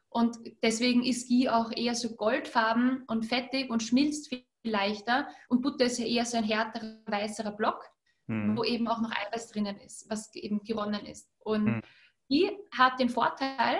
Und 0.08 0.38
deswegen 0.62 1.04
ist 1.04 1.28
Ghee 1.28 1.50
auch 1.50 1.70
eher 1.70 1.94
so 1.94 2.14
goldfarben 2.16 3.04
und 3.06 3.26
fettig 3.26 3.70
und 3.70 3.82
schmilzt 3.82 4.28
viel 4.28 4.44
leichter. 4.64 5.28
Und 5.48 5.60
Butter 5.60 5.84
ist 5.84 5.98
ja 5.98 6.06
eher 6.06 6.24
so 6.24 6.38
ein 6.38 6.44
härterer, 6.44 6.98
weißerer 7.06 7.52
Block, 7.52 7.84
mhm. 8.28 8.56
wo 8.56 8.64
eben 8.64 8.86
auch 8.88 9.00
noch 9.00 9.10
Eiweiß 9.10 9.50
drinnen 9.50 9.76
ist, 9.80 10.08
was 10.08 10.34
eben 10.34 10.62
gewonnen 10.62 11.04
ist. 11.06 11.28
Und 11.40 11.64
mhm. 11.64 11.82
Ghee 12.28 12.50
hat 12.76 13.00
den 13.00 13.08
Vorteil, 13.08 13.78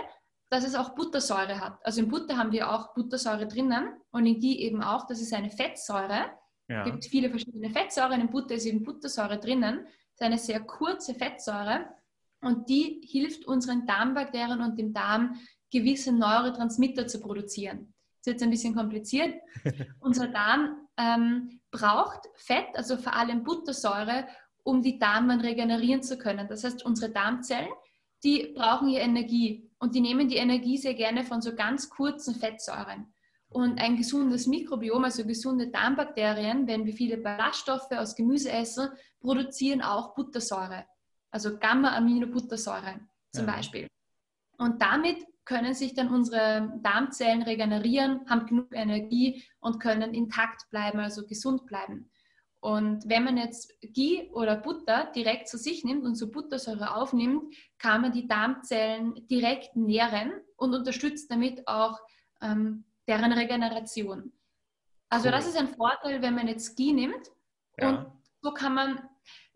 dass 0.50 0.64
es 0.64 0.74
auch 0.74 0.94
Buttersäure 0.94 1.60
hat. 1.60 1.78
Also 1.84 2.00
in 2.00 2.08
Butter 2.08 2.36
haben 2.36 2.52
wir 2.52 2.70
auch 2.72 2.94
Buttersäure 2.94 3.46
drinnen 3.46 4.00
und 4.10 4.26
in 4.26 4.40
Ghee 4.40 4.54
eben 4.54 4.82
auch. 4.82 5.06
Das 5.06 5.20
ist 5.20 5.32
eine 5.32 5.50
Fettsäure. 5.50 6.32
Ja. 6.68 6.84
Es 6.84 6.90
gibt 6.90 7.04
viele 7.04 7.30
verschiedene 7.30 7.70
Fettsäuren. 7.70 8.20
In 8.20 8.30
Butter 8.30 8.54
ist 8.54 8.66
eben 8.66 8.82
Buttersäure 8.82 9.38
drinnen. 9.38 9.84
Das 9.84 10.20
ist 10.20 10.22
eine 10.22 10.38
sehr 10.38 10.60
kurze 10.60 11.14
Fettsäure 11.14 11.86
und 12.40 12.68
die 12.68 13.02
hilft 13.04 13.46
unseren 13.46 13.86
Darmbakterien 13.86 14.60
und 14.60 14.78
dem 14.78 14.92
Darm, 14.92 15.38
gewisse 15.70 16.12
Neurotransmitter 16.12 17.06
zu 17.06 17.20
produzieren. 17.20 17.92
Das 18.18 18.26
ist 18.26 18.32
jetzt 18.32 18.42
ein 18.42 18.50
bisschen 18.50 18.74
kompliziert. 18.74 19.34
Unser 20.00 20.28
Darm 20.28 20.87
ähm, 20.98 21.60
braucht 21.70 22.20
Fett, 22.34 22.66
also 22.74 22.96
vor 22.96 23.14
allem 23.14 23.44
Buttersäure, 23.44 24.26
um 24.64 24.82
die 24.82 24.98
Darmwand 24.98 25.42
regenerieren 25.42 26.02
zu 26.02 26.18
können. 26.18 26.48
Das 26.48 26.64
heißt, 26.64 26.84
unsere 26.84 27.12
Darmzellen, 27.12 27.70
die 28.24 28.52
brauchen 28.54 28.88
hier 28.88 29.00
Energie 29.00 29.70
und 29.78 29.94
die 29.94 30.00
nehmen 30.00 30.28
die 30.28 30.36
Energie 30.36 30.76
sehr 30.76 30.94
gerne 30.94 31.24
von 31.24 31.40
so 31.40 31.54
ganz 31.54 31.88
kurzen 31.88 32.34
Fettsäuren. 32.34 33.12
Und 33.48 33.80
ein 33.80 33.96
gesundes 33.96 34.46
Mikrobiom, 34.46 35.04
also 35.04 35.24
gesunde 35.24 35.68
Darmbakterien, 35.68 36.66
wenn 36.66 36.84
wir 36.84 36.92
viele 36.92 37.16
Ballaststoffe 37.16 37.90
aus 37.92 38.14
Gemüse 38.14 38.50
essen, 38.50 38.90
produzieren 39.20 39.80
auch 39.80 40.14
Buttersäure 40.14 40.84
also 41.30 41.58
Gamma-Aminobuttersäure 41.58 43.00
zum 43.32 43.46
ja. 43.46 43.52
Beispiel. 43.52 43.88
Und 44.58 44.80
damit 44.82 45.24
können 45.48 45.72
sich 45.72 45.94
dann 45.94 46.10
unsere 46.10 46.78
Darmzellen 46.82 47.40
regenerieren, 47.40 48.20
haben 48.28 48.44
genug 48.44 48.68
Energie 48.72 49.42
und 49.60 49.80
können 49.80 50.12
intakt 50.12 50.68
bleiben, 50.68 51.00
also 51.00 51.26
gesund 51.26 51.64
bleiben. 51.64 52.10
Und 52.60 53.08
wenn 53.08 53.24
man 53.24 53.38
jetzt 53.38 53.72
Ghee 53.80 54.28
oder 54.32 54.56
Butter 54.56 55.10
direkt 55.16 55.48
zu 55.48 55.56
sich 55.56 55.84
nimmt 55.84 56.04
und 56.04 56.16
so 56.16 56.30
Buttersäure 56.30 56.94
aufnimmt, 56.94 57.54
kann 57.78 58.02
man 58.02 58.12
die 58.12 58.28
Darmzellen 58.28 59.26
direkt 59.28 59.74
nähren 59.74 60.32
und 60.56 60.74
unterstützt 60.74 61.30
damit 61.30 61.66
auch 61.66 61.98
ähm, 62.42 62.84
deren 63.06 63.32
Regeneration. 63.32 64.32
Also 65.08 65.28
cool. 65.28 65.32
das 65.32 65.46
ist 65.46 65.56
ein 65.56 65.68
Vorteil, 65.68 66.20
wenn 66.20 66.34
man 66.34 66.48
jetzt 66.48 66.76
Ghee 66.76 66.92
nimmt. 66.92 67.26
Ja. 67.78 67.88
Und 67.88 68.12
so 68.42 68.52
kann 68.52 68.74
man 68.74 69.07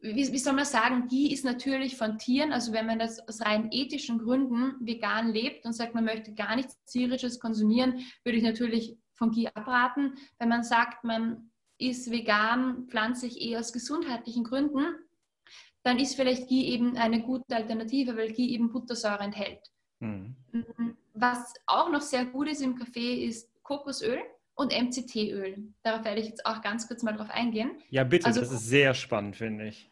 wie, 0.02 0.32
wie, 0.32 0.38
soll 0.38 0.54
man 0.54 0.64
sagen, 0.64 1.06
Ghee 1.08 1.28
ist 1.28 1.44
natürlich 1.44 1.96
von 1.96 2.18
Tieren, 2.18 2.52
also 2.52 2.72
wenn 2.72 2.86
man 2.86 2.98
das 2.98 3.26
aus 3.28 3.40
rein 3.40 3.68
ethischen 3.70 4.18
Gründen 4.18 4.74
vegan 4.80 5.32
lebt 5.32 5.64
und 5.64 5.72
sagt, 5.72 5.94
man 5.94 6.04
möchte 6.04 6.34
gar 6.34 6.56
nichts 6.56 6.76
tierisches 6.84 7.38
konsumieren, 7.38 8.00
würde 8.24 8.38
ich 8.38 8.44
natürlich 8.44 8.96
von 9.14 9.30
Ghee 9.30 9.48
abraten. 9.54 10.14
Wenn 10.38 10.48
man 10.48 10.64
sagt, 10.64 11.04
man 11.04 11.50
ist 11.78 12.10
vegan, 12.10 12.88
pflanzlich 12.88 13.40
eher 13.40 13.60
aus 13.60 13.72
gesundheitlichen 13.72 14.42
Gründen, 14.42 14.84
dann 15.84 15.98
ist 15.98 16.16
vielleicht 16.16 16.48
Ghee 16.48 16.64
eben 16.64 16.96
eine 16.96 17.22
gute 17.22 17.54
Alternative, 17.54 18.16
weil 18.16 18.32
Ghee 18.32 18.48
eben 18.48 18.72
Buttersäure 18.72 19.20
enthält. 19.20 19.60
Mhm. 20.00 20.34
Was 21.14 21.54
auch 21.66 21.90
noch 21.90 22.00
sehr 22.00 22.24
gut 22.24 22.48
ist 22.48 22.60
im 22.60 22.76
Kaffee, 22.76 23.24
ist 23.24 23.48
Kokosöl 23.62 24.18
und 24.54 24.72
MCT-Öl. 24.72 25.72
Darauf 25.82 26.04
werde 26.04 26.20
ich 26.20 26.28
jetzt 26.28 26.44
auch 26.44 26.60
ganz 26.60 26.88
kurz 26.88 27.02
mal 27.04 27.12
drauf 27.12 27.30
eingehen. 27.30 27.70
Ja, 27.90 28.02
bitte, 28.02 28.26
also, 28.26 28.40
das 28.40 28.50
ist 28.50 28.66
sehr 28.66 28.94
spannend, 28.94 29.36
finde 29.36 29.68
ich. 29.68 29.91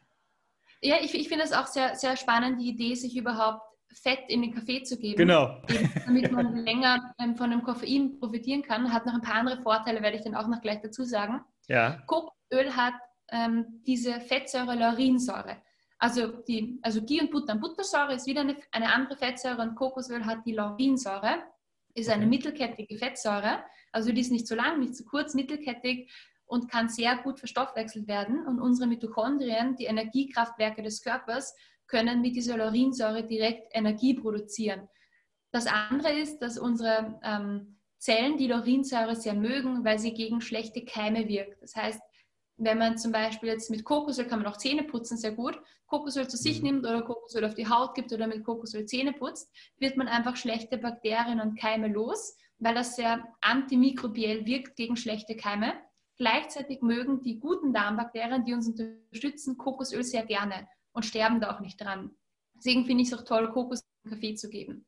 Ja, 0.82 0.96
ich, 1.00 1.14
ich 1.14 1.28
finde 1.28 1.44
es 1.44 1.52
auch 1.52 1.66
sehr, 1.66 1.94
sehr 1.96 2.16
spannend, 2.16 2.60
die 2.60 2.68
Idee, 2.68 2.94
sich 2.94 3.16
überhaupt 3.16 3.62
Fett 3.92 4.20
in 4.28 4.42
den 4.42 4.54
Kaffee 4.54 4.82
zu 4.82 4.96
geben. 4.96 5.16
Genau. 5.16 5.60
Eben, 5.68 5.92
damit 6.06 6.32
man 6.32 6.56
länger 6.64 7.14
ähm, 7.18 7.36
von 7.36 7.50
dem 7.50 7.62
Koffein 7.62 8.18
profitieren 8.18 8.62
kann. 8.62 8.92
Hat 8.92 9.04
noch 9.04 9.14
ein 9.14 9.20
paar 9.20 9.34
andere 9.34 9.60
Vorteile, 9.60 10.02
werde 10.02 10.16
ich 10.16 10.22
dann 10.22 10.34
auch 10.34 10.46
noch 10.46 10.60
gleich 10.60 10.80
dazu 10.80 11.04
sagen. 11.04 11.44
Ja. 11.68 12.02
Kokosöl 12.06 12.74
hat 12.74 12.94
ähm, 13.30 13.82
diese 13.86 14.20
Fettsäure 14.20 14.74
Laurinsäure. 14.74 15.56
Also, 15.98 16.28
die, 16.28 16.78
also 16.82 17.02
Ghee 17.02 17.20
und 17.20 17.30
Butter. 17.30 17.56
Buttersäure 17.56 18.14
ist 18.14 18.26
wieder 18.26 18.40
eine, 18.40 18.56
eine 18.70 18.92
andere 18.92 19.16
Fettsäure 19.16 19.60
und 19.60 19.74
Kokosöl 19.74 20.24
hat 20.24 20.46
die 20.46 20.52
Laurinsäure. 20.52 21.42
Ist 21.94 22.08
eine 22.08 22.26
mittelkettige 22.26 22.96
Fettsäure. 22.96 23.64
Also 23.92 24.12
die 24.12 24.20
ist 24.20 24.30
nicht 24.30 24.46
zu 24.46 24.54
lang, 24.54 24.78
nicht 24.78 24.94
zu 24.94 25.04
kurz, 25.04 25.34
mittelkettig 25.34 26.10
und 26.50 26.68
kann 26.68 26.88
sehr 26.88 27.16
gut 27.18 27.38
verstoffwechselt 27.38 28.08
werden. 28.08 28.44
Und 28.46 28.60
unsere 28.60 28.88
Mitochondrien, 28.88 29.76
die 29.76 29.84
Energiekraftwerke 29.84 30.82
des 30.82 31.00
Körpers, 31.00 31.54
können 31.86 32.20
mit 32.20 32.34
dieser 32.34 32.56
Laurinsäure 32.56 33.24
direkt 33.24 33.68
Energie 33.72 34.14
produzieren. 34.14 34.88
Das 35.52 35.66
andere 35.66 36.12
ist, 36.12 36.38
dass 36.40 36.58
unsere 36.58 37.20
ähm, 37.22 37.78
Zellen 37.98 38.36
die 38.36 38.48
Laurinsäure 38.48 39.14
sehr 39.14 39.34
mögen, 39.34 39.84
weil 39.84 39.98
sie 39.98 40.12
gegen 40.12 40.40
schlechte 40.40 40.84
Keime 40.84 41.28
wirkt. 41.28 41.62
Das 41.62 41.76
heißt, 41.76 42.00
wenn 42.56 42.78
man 42.78 42.98
zum 42.98 43.12
Beispiel 43.12 43.48
jetzt 43.48 43.70
mit 43.70 43.84
Kokosöl 43.84 44.26
kann 44.26 44.42
man 44.42 44.52
auch 44.52 44.58
Zähne 44.58 44.82
putzen 44.82 45.16
sehr 45.16 45.32
gut, 45.32 45.60
Kokosöl 45.86 46.28
zu 46.28 46.36
sich 46.36 46.58
mhm. 46.58 46.66
nimmt 46.66 46.86
oder 46.86 47.02
Kokosöl 47.02 47.44
auf 47.44 47.54
die 47.54 47.68
Haut 47.68 47.94
gibt 47.94 48.12
oder 48.12 48.26
mit 48.26 48.44
Kokosöl 48.44 48.86
Zähne 48.86 49.12
putzt, 49.12 49.52
wird 49.78 49.96
man 49.96 50.08
einfach 50.08 50.36
schlechte 50.36 50.78
Bakterien 50.78 51.40
und 51.40 51.58
Keime 51.58 51.88
los, 51.88 52.36
weil 52.58 52.74
das 52.74 52.96
sehr 52.96 53.24
antimikrobiell 53.40 54.46
wirkt 54.46 54.76
gegen 54.76 54.96
schlechte 54.96 55.36
Keime. 55.36 55.72
Gleichzeitig 56.20 56.82
mögen 56.82 57.22
die 57.22 57.40
guten 57.40 57.72
Darmbakterien, 57.72 58.44
die 58.44 58.52
uns 58.52 58.68
unterstützen, 58.68 59.56
Kokosöl 59.56 60.04
sehr 60.04 60.26
gerne 60.26 60.68
und 60.92 61.06
sterben 61.06 61.40
da 61.40 61.56
auch 61.56 61.60
nicht 61.60 61.80
dran. 61.80 62.10
Deswegen 62.54 62.84
finde 62.84 63.02
ich 63.02 63.10
es 63.10 63.18
auch 63.18 63.24
toll, 63.24 63.50
Kokos 63.50 63.80
in 64.04 64.10
Kaffee 64.10 64.34
zu 64.34 64.50
geben. 64.50 64.84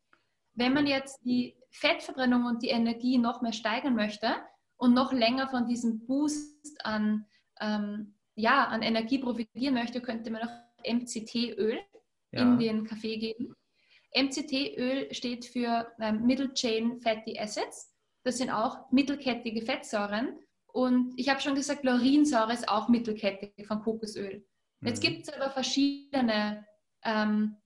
Wenn 0.53 0.75
man 0.75 0.87
jetzt 0.87 1.25
die 1.25 1.57
Fettverbrennung 1.71 2.45
und 2.45 2.63
die 2.63 2.69
Energie 2.69 3.17
noch 3.17 3.41
mehr 3.41 3.55
steigern 3.55 3.95
möchte 3.95 4.29
und 4.77 4.93
noch 4.93 5.11
länger 5.15 5.49
von 5.49 5.67
diesem 5.67 6.05
Boost 6.05 6.85
an, 6.85 7.25
ähm, 7.63 8.15
ja, 8.35 8.67
an 8.67 8.83
Energie 8.83 9.17
profitieren 9.17 9.73
möchte, 9.73 10.03
könnte 10.03 10.31
man 10.31 10.43
auch 10.43 10.53
MCT-Öl 10.87 11.79
ja. 12.33 12.43
in 12.43 12.59
den 12.59 12.85
Kaffee 12.85 13.17
geben. 13.17 13.55
MCT-Öl 14.15 15.15
steht 15.15 15.47
für 15.47 15.91
ähm, 15.99 16.27
Middle 16.27 16.53
Chain 16.53 17.01
Fatty 17.01 17.39
Acids. 17.39 17.97
Das 18.23 18.37
sind 18.37 18.51
auch 18.51 18.91
mittelkettige 18.91 19.63
Fettsäuren 19.63 20.39
und 20.73 21.13
ich 21.17 21.29
habe 21.29 21.41
schon 21.41 21.55
gesagt, 21.55 21.85
Laurinsäure 21.85 22.53
ist 22.53 22.69
auch 22.69 22.89
mittelkettig 22.89 23.67
von 23.67 23.83
Kokosöl. 23.83 24.47
Mhm. 24.81 24.89
Jetzt 24.89 25.03
gibt 25.03 25.29
es 25.29 25.35
aber 25.35 25.51
verschiedene, 25.51 26.67
ähm, 27.05 27.57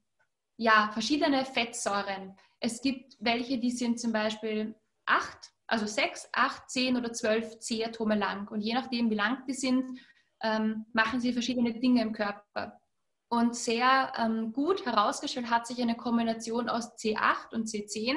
ja, 0.56 0.90
verschiedene 0.92 1.44
Fettsäuren. 1.44 2.36
Es 2.60 2.80
gibt 2.80 3.16
welche, 3.20 3.58
die 3.58 3.70
sind 3.70 4.00
zum 4.00 4.12
Beispiel 4.12 4.74
8, 5.06 5.52
also 5.68 5.86
6, 5.86 6.30
8, 6.32 6.68
10 6.68 6.96
oder 6.96 7.12
12 7.12 7.60
C-Atome 7.60 8.16
lang. 8.16 8.48
Und 8.48 8.60
je 8.60 8.74
nachdem, 8.74 9.10
wie 9.10 9.14
lang 9.14 9.44
die 9.46 9.54
sind, 9.54 10.00
ähm, 10.42 10.86
machen 10.92 11.20
sie 11.20 11.32
verschiedene 11.32 11.78
Dinge 11.78 12.02
im 12.02 12.12
Körper. 12.12 12.80
Und 13.28 13.56
sehr 13.56 14.12
ähm, 14.16 14.52
gut 14.52 14.84
herausgestellt 14.84 15.50
hat 15.50 15.66
sich 15.66 15.80
eine 15.80 15.96
Kombination 15.96 16.68
aus 16.68 16.96
C8 16.96 17.52
und 17.52 17.68
C10 17.68 18.14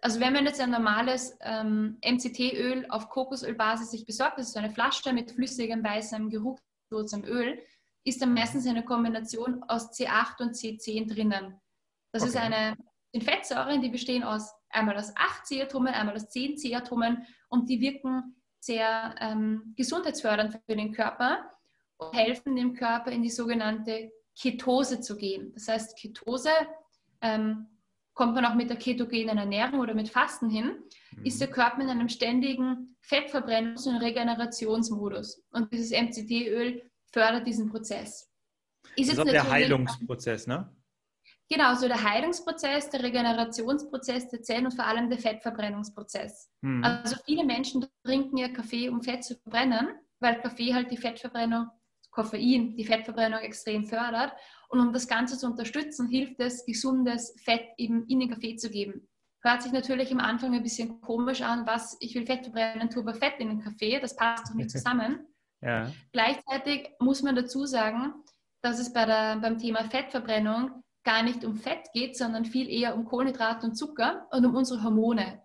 Also 0.00 0.20
wenn 0.20 0.32
man 0.32 0.46
jetzt 0.46 0.60
ein 0.60 0.70
normales 0.70 1.36
ähm, 1.40 1.98
MCT-Öl 2.04 2.86
auf 2.88 3.08
Kokosölbasis 3.08 3.90
sich 3.90 4.06
besorgt, 4.06 4.38
das 4.38 4.46
ist 4.46 4.52
so 4.52 4.60
eine 4.60 4.70
Flasche 4.70 5.12
mit 5.12 5.32
flüssigem, 5.32 5.82
weißem, 5.82 6.30
geruchlosem 6.30 7.24
Öl, 7.24 7.60
ist 8.04 8.22
dann 8.22 8.32
meistens 8.32 8.66
eine 8.66 8.84
Kombination 8.84 9.62
aus 9.64 9.90
C8 9.92 10.40
und 10.40 10.54
C10 10.54 11.12
drinnen. 11.12 11.60
Das 12.12 12.22
okay. 12.22 12.30
ist 12.30 12.36
eine, 12.36 12.76
sind 13.12 13.24
Fettsäuren, 13.24 13.82
die 13.82 13.88
bestehen 13.88 14.22
aus 14.22 14.52
einmal 14.70 14.96
aus 14.96 15.12
8 15.16 15.46
C-Atomen, 15.46 15.94
einmal 15.94 16.14
aus 16.14 16.28
10 16.28 16.56
C-Atomen 16.58 17.26
und 17.48 17.68
die 17.68 17.80
wirken 17.80 18.36
sehr 18.60 19.14
ähm, 19.20 19.74
gesundheitsfördernd 19.76 20.60
für 20.66 20.76
den 20.76 20.92
Körper 20.92 21.50
und 21.96 22.14
helfen 22.14 22.54
dem 22.56 22.74
Körper 22.74 23.10
in 23.10 23.22
die 23.22 23.30
sogenannte 23.30 24.12
Ketose 24.40 25.00
zu 25.00 25.16
gehen. 25.16 25.52
Das 25.54 25.68
heißt, 25.68 25.98
Ketose 25.98 26.50
ähm, 27.20 27.66
kommt 28.18 28.34
man 28.34 28.44
auch 28.44 28.56
mit 28.56 28.68
der 28.68 28.76
ketogenen 28.76 29.38
Ernährung 29.38 29.78
oder 29.78 29.94
mit 29.94 30.08
Fasten 30.08 30.50
hin, 30.50 30.82
mhm. 31.12 31.24
ist 31.24 31.40
der 31.40 31.46
Körper 31.48 31.82
in 31.82 31.88
einem 31.88 32.08
ständigen 32.08 32.96
Fettverbrennungs- 33.00 33.88
und 33.88 33.98
Regenerationsmodus. 33.98 35.44
Und 35.52 35.72
dieses 35.72 35.92
MCT-Öl 35.92 36.82
fördert 37.12 37.46
diesen 37.46 37.70
Prozess. 37.70 38.28
Ist 38.96 39.12
das 39.12 39.18
ist 39.18 39.32
der 39.32 39.48
Heilungsprozess, 39.48 40.48
ne? 40.48 40.68
Genau, 41.48 41.74
so 41.74 41.86
der 41.86 42.02
Heilungsprozess, 42.02 42.90
der 42.90 43.04
Regenerationsprozess 43.04 44.28
der 44.30 44.42
Zellen 44.42 44.64
und 44.64 44.74
vor 44.74 44.84
allem 44.84 45.08
der 45.08 45.18
Fettverbrennungsprozess. 45.20 46.50
Mhm. 46.62 46.82
Also 46.82 47.16
viele 47.24 47.44
Menschen 47.44 47.86
trinken 48.04 48.36
ja 48.36 48.48
Kaffee, 48.48 48.88
um 48.88 49.00
Fett 49.00 49.22
zu 49.22 49.36
verbrennen, 49.36 49.90
weil 50.18 50.40
Kaffee 50.40 50.74
halt 50.74 50.90
die 50.90 50.96
Fettverbrennung, 50.96 51.68
Koffein, 52.10 52.74
die 52.74 52.84
Fettverbrennung 52.84 53.38
extrem 53.38 53.84
fördert. 53.84 54.32
Und 54.68 54.80
um 54.80 54.92
das 54.92 55.08
Ganze 55.08 55.38
zu 55.38 55.46
unterstützen, 55.46 56.08
hilft 56.08 56.40
es, 56.40 56.64
gesundes 56.66 57.34
Fett 57.42 57.66
eben 57.78 58.06
in 58.06 58.20
den 58.20 58.30
Kaffee 58.30 58.56
zu 58.56 58.70
geben. 58.70 59.08
Hört 59.42 59.62
sich 59.62 59.72
natürlich 59.72 60.12
am 60.12 60.20
Anfang 60.20 60.54
ein 60.54 60.62
bisschen 60.62 61.00
komisch 61.00 61.42
an, 61.42 61.66
was 61.66 61.96
ich 62.00 62.14
will 62.14 62.26
Fett 62.26 62.44
verbrennen, 62.44 62.90
tue 62.90 63.02
aber 63.02 63.14
Fett 63.14 63.38
in 63.38 63.48
den 63.48 63.60
Kaffee, 63.60 63.98
das 64.00 64.16
passt 64.16 64.48
doch 64.48 64.54
nicht 64.54 64.70
zusammen. 64.72 65.26
ja. 65.62 65.90
Gleichzeitig 66.12 66.90
muss 66.98 67.22
man 67.22 67.36
dazu 67.36 67.64
sagen, 67.64 68.12
dass 68.62 68.78
es 68.78 68.92
bei 68.92 69.06
der, 69.06 69.36
beim 69.36 69.58
Thema 69.58 69.84
Fettverbrennung 69.84 70.82
gar 71.04 71.22
nicht 71.22 71.44
um 71.44 71.54
Fett 71.54 71.90
geht, 71.94 72.16
sondern 72.16 72.44
viel 72.44 72.68
eher 72.68 72.94
um 72.94 73.04
Kohlenhydrate 73.04 73.66
und 73.66 73.76
Zucker 73.76 74.26
und 74.30 74.44
um 74.44 74.54
unsere 74.54 74.82
Hormone. 74.82 75.40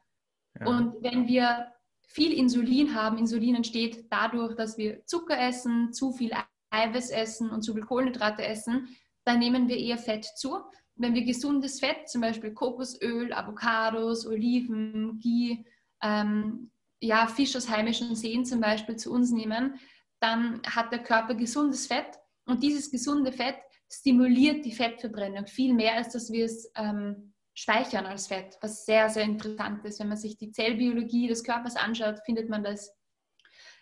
Ja. 0.60 0.68
Und 0.68 1.02
wenn 1.02 1.28
wir 1.28 1.72
viel 2.06 2.34
Insulin 2.34 2.96
haben, 2.96 3.18
Insulin 3.18 3.56
entsteht 3.56 4.12
dadurch, 4.12 4.56
dass 4.56 4.78
wir 4.78 5.06
Zucker 5.06 5.40
essen, 5.40 5.94
zu 5.94 6.12
viel 6.12 6.32
Eiweiß 6.70 7.12
essen 7.12 7.50
und 7.50 7.62
zu 7.62 7.74
viel 7.74 7.84
Kohlenhydrate 7.84 8.46
essen, 8.46 8.90
dann 9.26 9.40
nehmen 9.40 9.68
wir 9.68 9.78
eher 9.78 9.98
Fett 9.98 10.26
zu. 10.26 10.60
Wenn 10.96 11.14
wir 11.14 11.24
gesundes 11.24 11.80
Fett, 11.80 12.10
zum 12.10 12.22
Beispiel 12.22 12.54
Kokosöl, 12.54 13.34
Avocados, 13.34 14.28
Oliven, 14.28 15.20
Ghee, 15.20 15.66
ähm, 16.02 16.72
ja, 17.00 17.28
Fisch 17.28 17.56
aus 17.56 17.70
heimischen 17.70 18.16
Seen 18.16 18.46
zum 18.46 18.62
Beispiel 18.62 18.96
zu 18.96 19.12
uns 19.12 19.32
nehmen, 19.32 19.80
dann 20.20 20.62
hat 20.66 20.92
der 20.92 21.04
Körper 21.04 21.36
gesundes 21.36 21.88
Fett 21.88 22.20
und 22.46 22.64
dieses 22.64 22.92
gesunde 22.92 23.32
Fett 23.32 23.58
stimuliert 23.92 24.66
die 24.66 24.72
Fettverbrennung 24.72 25.48
viel 25.48 25.74
mehr, 25.74 25.96
als 25.96 26.14
dass 26.14 26.32
wir 26.32 26.46
es 26.46 26.72
ähm, 26.76 27.34
speichern 27.54 28.06
als 28.06 28.28
Fett, 28.28 28.58
was 28.62 28.86
sehr, 28.86 29.10
sehr 29.10 29.24
interessant 29.24 29.86
ist. 29.86 30.00
Wenn 30.00 30.08
man 30.08 30.18
sich 30.18 30.38
die 30.38 30.52
Zellbiologie 30.52 31.28
des 31.28 31.44
Körpers 31.44 31.76
anschaut, 31.76 32.20
findet 32.26 32.50
man 32.50 32.64
das 32.64 32.92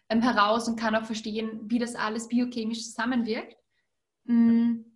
ähm, 0.09 0.21
heraus 0.21 0.67
und 0.67 0.79
kann 0.79 0.95
auch 0.95 1.05
verstehen, 1.05 1.61
wie 1.69 1.79
das 1.79 1.95
alles 1.95 2.27
biochemisch 2.27 2.83
zusammenwirkt. 2.83 3.55
Mm. 4.25 4.90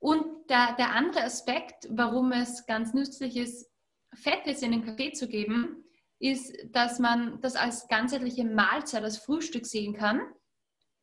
Und 0.00 0.48
der, 0.48 0.74
der 0.76 0.94
andere 0.94 1.22
Aspekt, 1.24 1.86
warum 1.90 2.32
es 2.32 2.66
ganz 2.66 2.94
nützlich 2.94 3.36
ist, 3.36 3.70
Fett 4.14 4.46
jetzt 4.46 4.62
in 4.62 4.72
den 4.72 4.84
Kaffee 4.84 5.12
zu 5.12 5.28
geben, 5.28 5.84
ist, 6.18 6.54
dass 6.72 6.98
man 6.98 7.40
das 7.40 7.54
als 7.54 7.86
ganzheitliche 7.86 8.44
Mahlzeit, 8.44 9.04
als 9.04 9.18
Frühstück 9.18 9.66
sehen 9.66 9.94
kann, 9.94 10.20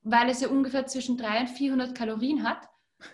weil 0.02 0.30
es 0.30 0.42
ja 0.42 0.50
ungefähr 0.50 0.86
zwischen 0.86 1.18
300 1.18 1.50
und 1.50 1.56
400 1.58 1.96
Kalorien 1.96 2.44
hat 2.44 2.68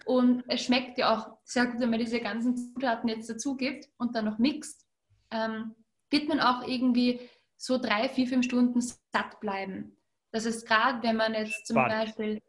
und 0.05 0.43
es 0.47 0.63
schmeckt 0.63 0.97
ja 0.97 1.13
auch 1.13 1.37
sehr 1.43 1.67
gut, 1.67 1.79
wenn 1.79 1.89
man 1.89 1.99
diese 1.99 2.21
ganzen 2.21 2.55
Zutaten 2.55 3.09
jetzt 3.09 3.29
dazu 3.29 3.55
gibt 3.55 3.89
und 3.97 4.15
dann 4.15 4.25
noch 4.25 4.37
mixt, 4.37 4.85
ähm, 5.31 5.75
wird 6.09 6.27
man 6.27 6.39
auch 6.39 6.67
irgendwie 6.67 7.19
so 7.57 7.77
drei, 7.77 8.09
vier, 8.09 8.27
fünf 8.27 8.45
Stunden 8.45 8.81
satt 8.81 9.39
bleiben. 9.39 9.97
Das 10.31 10.45
ist 10.45 10.65
gerade, 10.67 11.03
wenn 11.03 11.15
man 11.15 11.33
jetzt 11.33 11.67
zum 11.67 11.75
Spannend. 11.75 12.05
Beispiel 12.05 12.41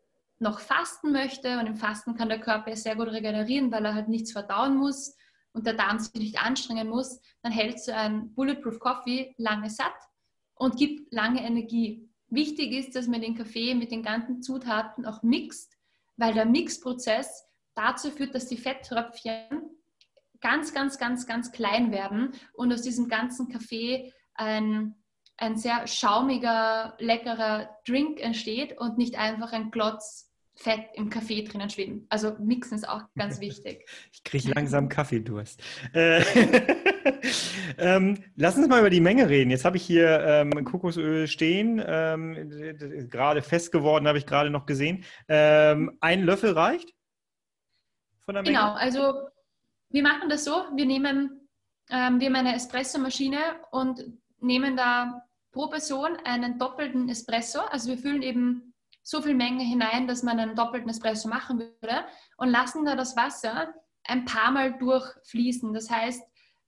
noch 0.44 0.60
fasten 0.60 1.10
möchte 1.10 1.58
und 1.58 1.66
im 1.66 1.76
Fasten 1.76 2.14
kann 2.14 2.28
der 2.28 2.40
Körper 2.40 2.76
sehr 2.76 2.94
gut 2.94 3.08
regenerieren, 3.08 3.72
weil 3.72 3.84
er 3.84 3.94
halt 3.94 4.08
nichts 4.08 4.30
verdauen 4.30 4.76
muss 4.76 5.16
und 5.52 5.66
der 5.66 5.74
Darm 5.74 5.98
sich 5.98 6.12
nicht 6.14 6.38
anstrengen 6.38 6.88
muss, 6.88 7.20
dann 7.42 7.50
hält 7.50 7.80
so 7.80 7.92
ein 7.92 8.34
Bulletproof 8.34 8.78
Coffee 8.78 9.34
lange 9.38 9.70
satt 9.70 9.96
und 10.54 10.76
gibt 10.76 11.12
lange 11.12 11.42
Energie. 11.42 12.08
Wichtig 12.28 12.72
ist, 12.72 12.94
dass 12.94 13.08
man 13.08 13.22
den 13.22 13.34
Kaffee 13.34 13.74
mit 13.74 13.90
den 13.90 14.02
ganzen 14.02 14.42
Zutaten 14.42 15.06
auch 15.06 15.22
mixt, 15.22 15.72
weil 16.16 16.34
der 16.34 16.44
Mixprozess 16.44 17.46
dazu 17.74 18.10
führt, 18.10 18.34
dass 18.34 18.46
die 18.46 18.56
Fetttröpfchen 18.56 19.62
ganz, 20.40 20.74
ganz, 20.74 20.98
ganz, 20.98 21.26
ganz 21.26 21.52
klein 21.52 21.90
werden 21.90 22.32
und 22.52 22.72
aus 22.72 22.82
diesem 22.82 23.08
ganzen 23.08 23.48
Kaffee 23.48 24.12
ein, 24.34 24.94
ein 25.38 25.56
sehr 25.56 25.86
schaumiger, 25.86 26.96
leckerer 26.98 27.70
Drink 27.86 28.20
entsteht 28.20 28.78
und 28.78 28.98
nicht 28.98 29.16
einfach 29.16 29.52
ein 29.52 29.70
Klotz 29.70 30.33
Fett 30.56 30.86
im 30.94 31.10
Kaffee 31.10 31.42
drinnen 31.42 31.68
schwimmen. 31.68 32.06
Also 32.08 32.36
mixen 32.38 32.76
ist 32.76 32.88
auch 32.88 33.02
ganz 33.16 33.40
wichtig. 33.40 33.88
Ich 34.12 34.22
kriege 34.22 34.52
langsam 34.54 34.88
Kaffeedurst. 34.88 35.60
Äh, 35.92 36.22
ähm, 37.78 38.22
lass 38.36 38.56
uns 38.56 38.68
mal 38.68 38.78
über 38.78 38.90
die 38.90 39.00
Menge 39.00 39.28
reden. 39.28 39.50
Jetzt 39.50 39.64
habe 39.64 39.76
ich 39.76 39.82
hier 39.84 40.20
ähm, 40.20 40.64
Kokosöl 40.64 41.26
stehen, 41.26 41.82
ähm, 41.84 43.08
gerade 43.10 43.42
fest 43.42 43.72
geworden, 43.72 44.06
habe 44.06 44.18
ich 44.18 44.26
gerade 44.26 44.50
noch 44.50 44.66
gesehen. 44.66 45.04
Ähm, 45.28 45.96
ein 46.00 46.22
Löffel 46.22 46.52
reicht? 46.52 46.94
Von 48.24 48.34
der 48.34 48.42
Menge? 48.42 48.56
Genau, 48.56 48.72
also 48.74 49.28
wir 49.90 50.02
machen 50.02 50.28
das 50.28 50.44
so, 50.44 50.64
wir 50.74 50.86
nehmen, 50.86 51.48
ähm, 51.90 52.20
wir 52.20 52.28
haben 52.28 52.36
eine 52.36 52.54
Espressomaschine 52.54 53.38
und 53.72 54.04
nehmen 54.40 54.76
da 54.76 55.22
pro 55.52 55.68
Person 55.68 56.16
einen 56.24 56.58
doppelten 56.58 57.08
Espresso. 57.08 57.60
Also 57.70 57.90
wir 57.90 57.98
füllen 57.98 58.22
eben 58.22 58.73
so 59.04 59.22
viel 59.22 59.34
Menge 59.34 59.62
hinein, 59.62 60.08
dass 60.08 60.22
man 60.22 60.40
einen 60.40 60.56
doppelten 60.56 60.90
Espresso 60.90 61.28
machen 61.28 61.58
würde 61.58 62.04
und 62.38 62.48
lassen 62.48 62.84
da 62.84 62.96
das 62.96 63.16
Wasser 63.16 63.72
ein 64.02 64.24
paar 64.24 64.50
Mal 64.50 64.76
durchfließen. 64.78 65.72
Das 65.72 65.90
heißt, 65.90 66.22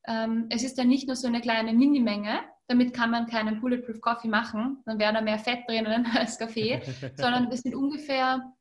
ähm, 0.07 0.47
es 0.51 0.63
ist 0.63 0.79
dann 0.79 0.89
nicht 0.89 1.07
nur 1.07 1.17
so 1.17 1.27
eine 1.27 1.41
kleine 1.41 1.73
Minimenge, 1.73 2.41
damit 2.69 2.95
kann 2.95 3.11
man 3.11 3.27
keinen 3.27 3.61
Bulletproof 3.61 4.01
Coffee 4.01 4.29
machen, 4.29 4.83
dann 4.85 4.99
wäre 4.99 5.15
da 5.15 5.21
mehr 5.21 5.39
Fett 5.39 5.69
drinnen 5.69 6.07
als 6.15 6.39
Kaffee, 6.39 6.83
sondern 7.17 7.51
es 7.51 7.63
sind 7.63 7.75
ungefähr 7.75 8.53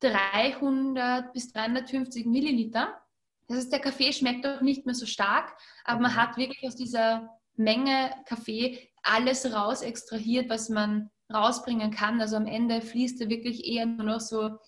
300 0.00 1.32
bis 1.32 1.52
350 1.52 2.26
Milliliter. 2.26 3.00
Das 3.48 3.58
heißt, 3.58 3.72
der 3.72 3.80
Kaffee 3.80 4.12
schmeckt 4.12 4.46
auch 4.46 4.60
nicht 4.60 4.84
mehr 4.86 4.94
so 4.94 5.06
stark, 5.06 5.56
aber 5.84 6.00
man 6.00 6.14
hat 6.14 6.36
wirklich 6.36 6.66
aus 6.66 6.76
dieser 6.76 7.30
Menge 7.56 8.10
Kaffee 8.26 8.90
alles 9.02 9.52
raus 9.52 9.82
extrahiert, 9.82 10.50
was 10.50 10.68
man 10.68 11.10
rausbringen 11.32 11.90
kann. 11.90 12.20
Also 12.20 12.36
am 12.36 12.46
Ende 12.46 12.80
fließt 12.80 13.20
er 13.20 13.28
wirklich 13.28 13.66
eher 13.66 13.86
nur 13.86 14.06
noch 14.06 14.20
so, 14.20 14.58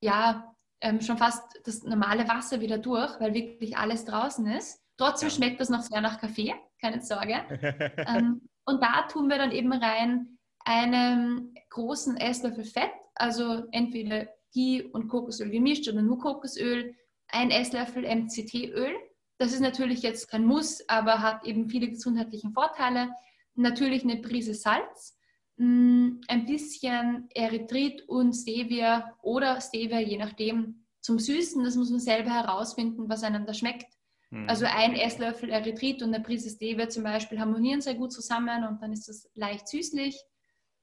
ja, 0.00 0.54
ähm, 0.80 1.00
schon 1.00 1.18
fast 1.18 1.42
das 1.64 1.82
normale 1.82 2.28
Wasser 2.28 2.60
wieder 2.60 2.78
durch, 2.78 3.18
weil 3.20 3.34
wirklich 3.34 3.76
alles 3.76 4.04
draußen 4.04 4.46
ist. 4.46 4.82
Trotzdem 4.98 5.28
ja. 5.28 5.34
schmeckt 5.34 5.60
das 5.60 5.70
noch 5.70 5.82
sehr 5.82 6.00
nach 6.00 6.20
Kaffee, 6.20 6.54
keine 6.80 7.00
Sorge. 7.02 7.34
ähm, 8.08 8.48
und 8.64 8.82
da 8.82 9.02
tun 9.02 9.28
wir 9.28 9.38
dann 9.38 9.52
eben 9.52 9.72
rein 9.72 10.38
einen 10.64 11.54
großen 11.70 12.16
Esslöffel 12.16 12.64
Fett, 12.64 12.90
also 13.14 13.64
entweder 13.70 14.26
Ghee 14.52 14.82
und 14.82 15.08
Kokosöl 15.08 15.50
gemischt 15.50 15.88
oder 15.88 16.02
nur 16.02 16.18
Kokosöl, 16.18 16.94
ein 17.28 17.50
Esslöffel 17.50 18.02
MCT-Öl. 18.04 18.94
Das 19.38 19.52
ist 19.52 19.60
natürlich 19.60 20.02
jetzt 20.02 20.28
kein 20.28 20.44
Muss, 20.44 20.86
aber 20.88 21.20
hat 21.20 21.44
eben 21.44 21.68
viele 21.68 21.88
gesundheitliche 21.88 22.50
Vorteile. 22.50 23.10
Natürlich 23.54 24.02
eine 24.02 24.16
Prise 24.16 24.54
Salz, 24.54 25.16
Mm, 25.56 26.20
ein 26.28 26.46
bisschen 26.46 27.28
Erythrit 27.34 28.08
und 28.08 28.34
Stevia 28.34 29.16
oder 29.22 29.60
Stevia, 29.60 30.00
je 30.00 30.18
nachdem, 30.18 30.86
zum 31.00 31.18
Süßen. 31.18 31.64
Das 31.64 31.76
muss 31.76 31.90
man 31.90 32.00
selber 32.00 32.30
herausfinden, 32.30 33.08
was 33.08 33.22
einem 33.22 33.46
da 33.46 33.54
schmeckt. 33.54 33.86
Mhm. 34.30 34.48
Also 34.48 34.66
ein 34.66 34.94
Esslöffel 34.94 35.50
Erythrit 35.50 36.02
und 36.02 36.14
eine 36.14 36.22
Prise 36.22 36.50
Stevia 36.50 36.88
zum 36.88 37.04
Beispiel 37.04 37.40
harmonieren 37.40 37.80
sehr 37.80 37.94
gut 37.94 38.12
zusammen 38.12 38.64
und 38.64 38.82
dann 38.82 38.92
ist 38.92 39.08
das 39.08 39.30
leicht 39.34 39.68
süßlich. 39.68 40.20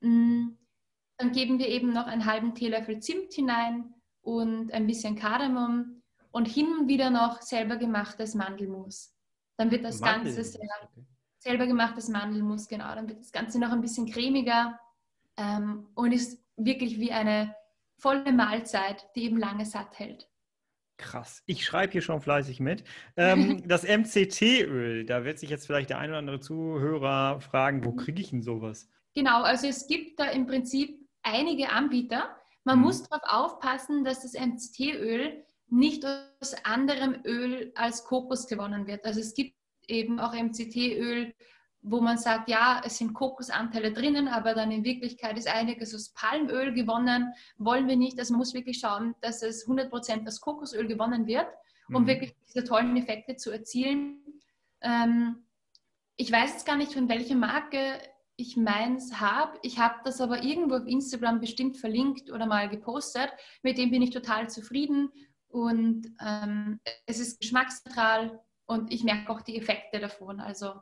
Mm, 0.02 0.50
dann 1.18 1.32
geben 1.32 1.60
wir 1.60 1.68
eben 1.68 1.94
noch 1.94 2.08
einen 2.08 2.26
halben 2.26 2.56
Teelöffel 2.56 3.00
Zimt 3.00 3.34
hinein 3.34 3.94
und 4.22 4.72
ein 4.74 4.88
bisschen 4.88 5.16
Kardamom 5.16 6.02
und 6.32 6.48
hin 6.48 6.68
und 6.80 6.88
wieder 6.88 7.12
noch 7.12 7.42
selber 7.42 7.78
gemachtes 7.78 8.34
Mandelmus. 8.34 9.16
Dann 9.58 9.70
wird 9.70 9.86
das 9.86 10.00
Mandel. 10.00 10.34
Ganze 10.34 10.44
sehr, 10.44 10.62
selber 11.44 11.68
gemachtes 11.68 12.08
Mandelmus, 12.08 12.68
genau. 12.68 12.96
Dann 12.96 13.08
wird 13.08 13.20
das 13.20 13.32
Ganze 13.32 13.60
noch 13.60 13.72
ein 13.72 13.82
bisschen 13.82 14.10
cremiger 14.10 14.80
ähm, 15.38 15.88
und 15.94 16.12
ist 16.14 16.42
wirklich 16.56 17.00
wie 17.00 17.12
eine 17.12 17.54
volle 17.98 18.32
Mahlzeit, 18.32 19.06
die 19.16 19.24
eben 19.26 19.38
lange 19.38 19.66
satt 19.66 20.00
hält. 20.00 20.30
Krass. 20.98 21.44
Ich 21.46 21.66
schreibe 21.66 21.92
hier 21.92 22.02
schon 22.02 22.22
fleißig 22.22 22.60
mit. 22.60 22.84
Ähm, 23.18 23.62
das 23.68 23.84
MCT-Öl, 23.84 25.06
da 25.06 25.26
wird 25.26 25.40
sich 25.40 25.50
jetzt 25.50 25.66
vielleicht 25.66 25.90
der 25.90 26.00
ein 26.00 26.10
oder 26.10 26.20
andere 26.20 26.40
Zuhörer 26.40 27.42
fragen, 27.42 27.84
wo 27.84 27.92
kriege 27.94 28.22
ich 28.22 28.30
denn 28.30 28.42
sowas? 28.42 28.90
Genau, 29.14 29.44
also 29.44 29.68
es 29.68 29.88
gibt 29.88 30.20
da 30.20 30.26
im 30.26 30.48
Prinzip 30.48 30.98
einige 31.24 31.70
Anbieter. 31.70 32.36
Man 32.64 32.78
Mhm. 32.78 32.84
muss 32.86 33.04
darauf 33.04 33.24
aufpassen, 33.54 34.06
dass 34.06 34.22
das 34.22 34.34
MCT-Öl 34.34 35.44
nicht 35.68 36.06
aus 36.06 36.54
anderem 36.64 37.18
Öl 37.26 37.72
als 37.76 38.06
Kokos 38.06 38.48
gewonnen 38.48 38.88
wird. 38.88 39.04
Also 39.06 39.20
es 39.20 39.34
gibt 39.34 39.56
eben 39.88 40.20
auch 40.20 40.34
MCT-Öl, 40.34 41.34
wo 41.82 42.00
man 42.00 42.18
sagt, 42.18 42.50
ja, 42.50 42.82
es 42.86 42.98
sind 42.98 43.14
Kokosanteile 43.14 43.92
drinnen, 43.92 44.28
aber 44.30 44.54
dann 44.54 44.72
in 44.72 44.86
Wirklichkeit 44.86 45.38
ist 45.38 45.48
einiges 45.48 45.94
aus 45.94 46.14
Palmöl 46.14 46.74
gewonnen. 46.74 47.34
Wollen 47.58 47.88
wir 47.88 47.98
nicht. 47.98 48.18
Also 48.20 48.34
man 48.34 48.40
muss 48.40 48.54
wirklich 48.54 48.80
schauen, 48.80 49.16
dass 49.22 49.44
es 49.44 49.68
100% 49.68 50.26
aus 50.26 50.40
Kokosöl 50.40 50.88
gewonnen 50.88 51.28
wird, 51.28 51.48
um 51.90 52.04
Mhm. 52.04 52.08
wirklich 52.08 52.34
diese 52.48 52.64
tollen 52.64 52.96
Effekte 52.96 53.36
zu 53.36 53.52
erzielen. 53.52 54.24
Ähm, 54.82 55.46
ich 56.16 56.32
weiß 56.32 56.54
jetzt 56.54 56.66
gar 56.66 56.78
nicht, 56.78 56.94
von 56.94 57.10
welcher 57.10 57.36
Marke 57.36 58.00
ich 58.36 58.56
meins 58.58 59.20
habe. 59.20 59.60
Ich 59.62 59.78
habe 59.78 59.96
das 60.06 60.22
aber 60.22 60.42
irgendwo 60.44 60.76
auf 60.76 60.88
Instagram 60.88 61.40
bestimmt 61.40 61.78
verlinkt 61.78 62.32
oder 62.32 62.46
mal 62.46 62.70
gepostet. 62.70 63.30
Mit 63.62 63.78
dem 63.78 63.92
bin 63.92 64.02
ich 64.02 64.12
total 64.12 64.50
zufrieden 64.50 65.10
und 65.50 66.08
ähm, 66.26 66.80
es 67.06 67.20
ist 67.20 67.40
geschmacksneutral 67.42 68.40
und 68.66 68.94
ich 68.94 69.04
merke 69.04 69.30
auch 69.32 69.42
die 69.42 69.58
Effekte 69.58 70.00
davon. 70.00 70.40
Also 70.40 70.74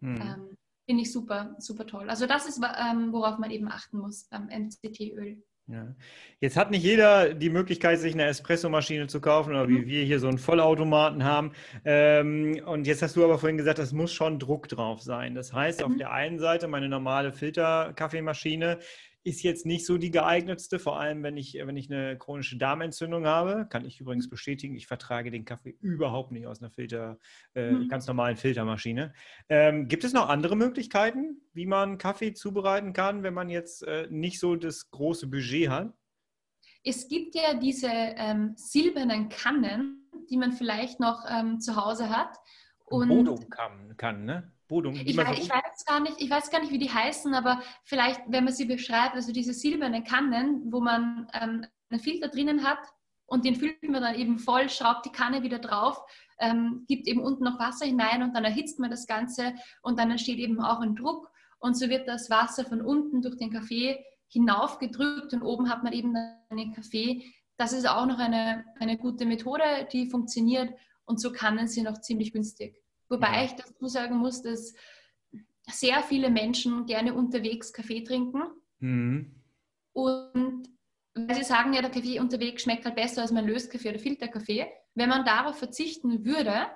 Mhm. 0.00 0.16
ähm, 0.20 0.56
finde 0.86 1.02
ich 1.02 1.12
super, 1.12 1.54
super 1.58 1.86
toll. 1.86 2.08
Also 2.08 2.26
das 2.26 2.46
ist, 2.46 2.60
ähm, 2.62 3.12
worauf 3.12 3.38
man 3.38 3.50
eben 3.50 3.68
achten 3.68 3.98
muss 3.98 4.24
beim 4.30 4.48
MCT-Öl. 4.48 5.42
Ja. 5.70 5.94
Jetzt 6.40 6.56
hat 6.56 6.70
nicht 6.70 6.82
jeder 6.82 7.34
die 7.34 7.50
Möglichkeit, 7.50 7.98
sich 7.98 8.14
eine 8.14 8.24
Espressomaschine 8.24 9.06
zu 9.06 9.20
kaufen 9.20 9.50
oder 9.50 9.68
wie 9.68 9.80
Mhm. 9.80 9.86
wir 9.86 10.02
hier 10.04 10.18
so 10.18 10.26
einen 10.28 10.38
Vollautomaten 10.38 11.24
haben. 11.24 11.52
Ähm, 11.84 12.62
und 12.64 12.86
jetzt 12.86 13.02
hast 13.02 13.16
du 13.16 13.24
aber 13.24 13.38
vorhin 13.38 13.58
gesagt, 13.58 13.78
es 13.78 13.92
muss 13.92 14.10
schon 14.12 14.38
Druck 14.38 14.68
drauf 14.68 15.02
sein. 15.02 15.34
Das 15.34 15.52
heißt, 15.52 15.82
auf 15.82 15.90
Mhm. 15.90 15.98
der 15.98 16.12
einen 16.12 16.38
Seite, 16.38 16.68
meine 16.68 16.88
normale 16.88 17.32
Filterkaffeemaschine 17.32 18.78
ist 19.24 19.42
jetzt 19.42 19.66
nicht 19.66 19.84
so 19.84 19.98
die 19.98 20.10
geeignetste, 20.10 20.78
vor 20.78 20.98
allem 20.98 21.22
wenn 21.22 21.36
ich, 21.36 21.54
wenn 21.54 21.76
ich 21.76 21.90
eine 21.90 22.16
chronische 22.16 22.56
Darmentzündung 22.56 23.26
habe. 23.26 23.66
Kann 23.68 23.84
ich 23.84 24.00
übrigens 24.00 24.30
bestätigen, 24.30 24.74
ich 24.76 24.86
vertrage 24.86 25.30
den 25.30 25.44
Kaffee 25.44 25.76
überhaupt 25.80 26.32
nicht 26.32 26.46
aus 26.46 26.62
einer 26.62 26.70
Filter, 26.70 27.18
äh, 27.54 27.72
Mhm. 27.72 27.88
ganz 27.88 28.06
normalen 28.06 28.36
Filtermaschine. 28.36 29.12
Ähm, 29.48 29.88
gibt 29.88 30.04
es 30.04 30.12
noch 30.12 30.28
andere 30.28 30.56
Möglichkeiten, 30.56 31.42
wie 31.52 31.66
man 31.66 31.98
Kaffee 31.98 32.32
zubereiten 32.32 32.92
kann, 32.92 33.22
wenn 33.22 33.34
man 33.34 33.50
jetzt 33.50 33.82
äh, 33.82 34.06
nicht 34.10 34.40
so 34.40 34.56
das 34.56 34.90
große 34.90 35.26
Budget 35.26 35.68
hat? 35.68 35.92
Es 36.84 37.08
gibt 37.08 37.34
ja 37.34 37.54
diese 37.54 37.88
ähm, 37.90 38.52
silbernen 38.56 39.28
Kannen, 39.28 40.08
die 40.30 40.36
man 40.36 40.52
vielleicht 40.52 41.00
noch 41.00 41.24
ähm, 41.28 41.60
zu 41.60 41.76
Hause 41.76 42.08
hat. 42.08 42.36
Und 42.86 43.08
Bodum 43.08 43.50
kann, 43.50 43.96
kann, 43.96 44.24
ne? 44.24 44.52
Bodum. 44.68 44.94
Ich, 44.94 45.16
weiß, 45.16 45.38
ich, 45.38 45.50
weiß 45.50 45.84
gar 45.86 46.00
nicht, 46.00 46.20
ich 46.20 46.30
weiß 46.30 46.50
gar 46.50 46.60
nicht, 46.60 46.72
wie 46.72 46.78
die 46.78 46.90
heißen, 46.90 47.34
aber 47.34 47.62
vielleicht, 47.84 48.20
wenn 48.28 48.44
man 48.44 48.52
sie 48.52 48.66
beschreibt, 48.66 49.14
also 49.14 49.32
diese 49.32 49.54
silbernen 49.54 50.04
Kannen, 50.04 50.70
wo 50.70 50.80
man 50.80 51.26
ähm, 51.32 51.66
einen 51.90 52.00
Filter 52.00 52.28
drinnen 52.28 52.62
hat 52.64 52.78
und 53.26 53.44
den 53.44 53.56
füllt 53.56 53.82
man 53.82 54.02
dann 54.02 54.14
eben 54.14 54.38
voll, 54.38 54.68
schraubt 54.68 55.06
die 55.06 55.12
Kanne 55.12 55.42
wieder 55.42 55.58
drauf, 55.58 55.98
ähm, 56.38 56.84
gibt 56.86 57.08
eben 57.08 57.20
unten 57.20 57.44
noch 57.44 57.58
Wasser 57.58 57.86
hinein 57.86 58.22
und 58.22 58.34
dann 58.34 58.44
erhitzt 58.44 58.78
man 58.78 58.90
das 58.90 59.06
Ganze 59.06 59.54
und 59.82 59.98
dann 59.98 60.10
entsteht 60.10 60.38
eben 60.38 60.60
auch 60.60 60.80
ein 60.80 60.94
Druck 60.94 61.30
und 61.58 61.76
so 61.76 61.88
wird 61.88 62.06
das 62.06 62.30
Wasser 62.30 62.64
von 62.64 62.82
unten 62.82 63.22
durch 63.22 63.36
den 63.36 63.50
Kaffee 63.50 64.04
hinaufgedrückt 64.28 65.32
und 65.32 65.42
oben 65.42 65.70
hat 65.70 65.82
man 65.82 65.94
eben 65.94 66.12
dann 66.12 66.58
den 66.58 66.74
Kaffee. 66.74 67.24
Das 67.56 67.72
ist 67.72 67.88
auch 67.88 68.06
noch 68.06 68.18
eine, 68.18 68.64
eine 68.78 68.98
gute 68.98 69.24
Methode, 69.24 69.88
die 69.92 70.10
funktioniert 70.10 70.72
und 71.06 71.20
so 71.20 71.32
Kannen 71.32 71.66
sind 71.66 71.88
auch 71.88 72.00
ziemlich 72.00 72.32
günstig. 72.32 72.76
Wobei 73.08 73.38
Ja. 73.38 73.44
ich 73.44 73.52
dazu 73.52 73.86
sagen 73.86 74.16
muss, 74.16 74.42
dass 74.42 74.74
sehr 75.70 76.02
viele 76.02 76.30
Menschen 76.30 76.86
gerne 76.86 77.14
unterwegs 77.14 77.72
Kaffee 77.72 78.02
trinken 78.02 78.42
Mhm. 78.80 79.34
und 79.92 80.68
weil 81.14 81.34
sie 81.34 81.42
sagen, 81.44 81.72
ja, 81.72 81.80
der 81.82 81.90
Kaffee 81.90 82.20
unterwegs 82.20 82.62
schmeckt 82.62 82.84
halt 82.84 82.94
besser 82.94 83.22
als 83.22 83.32
mein 83.32 83.46
Löskaffee 83.46 83.88
oder 83.90 83.98
Filterkaffee. 83.98 84.66
Wenn 84.94 85.08
man 85.08 85.24
darauf 85.24 85.58
verzichten 85.58 86.24
würde 86.24 86.66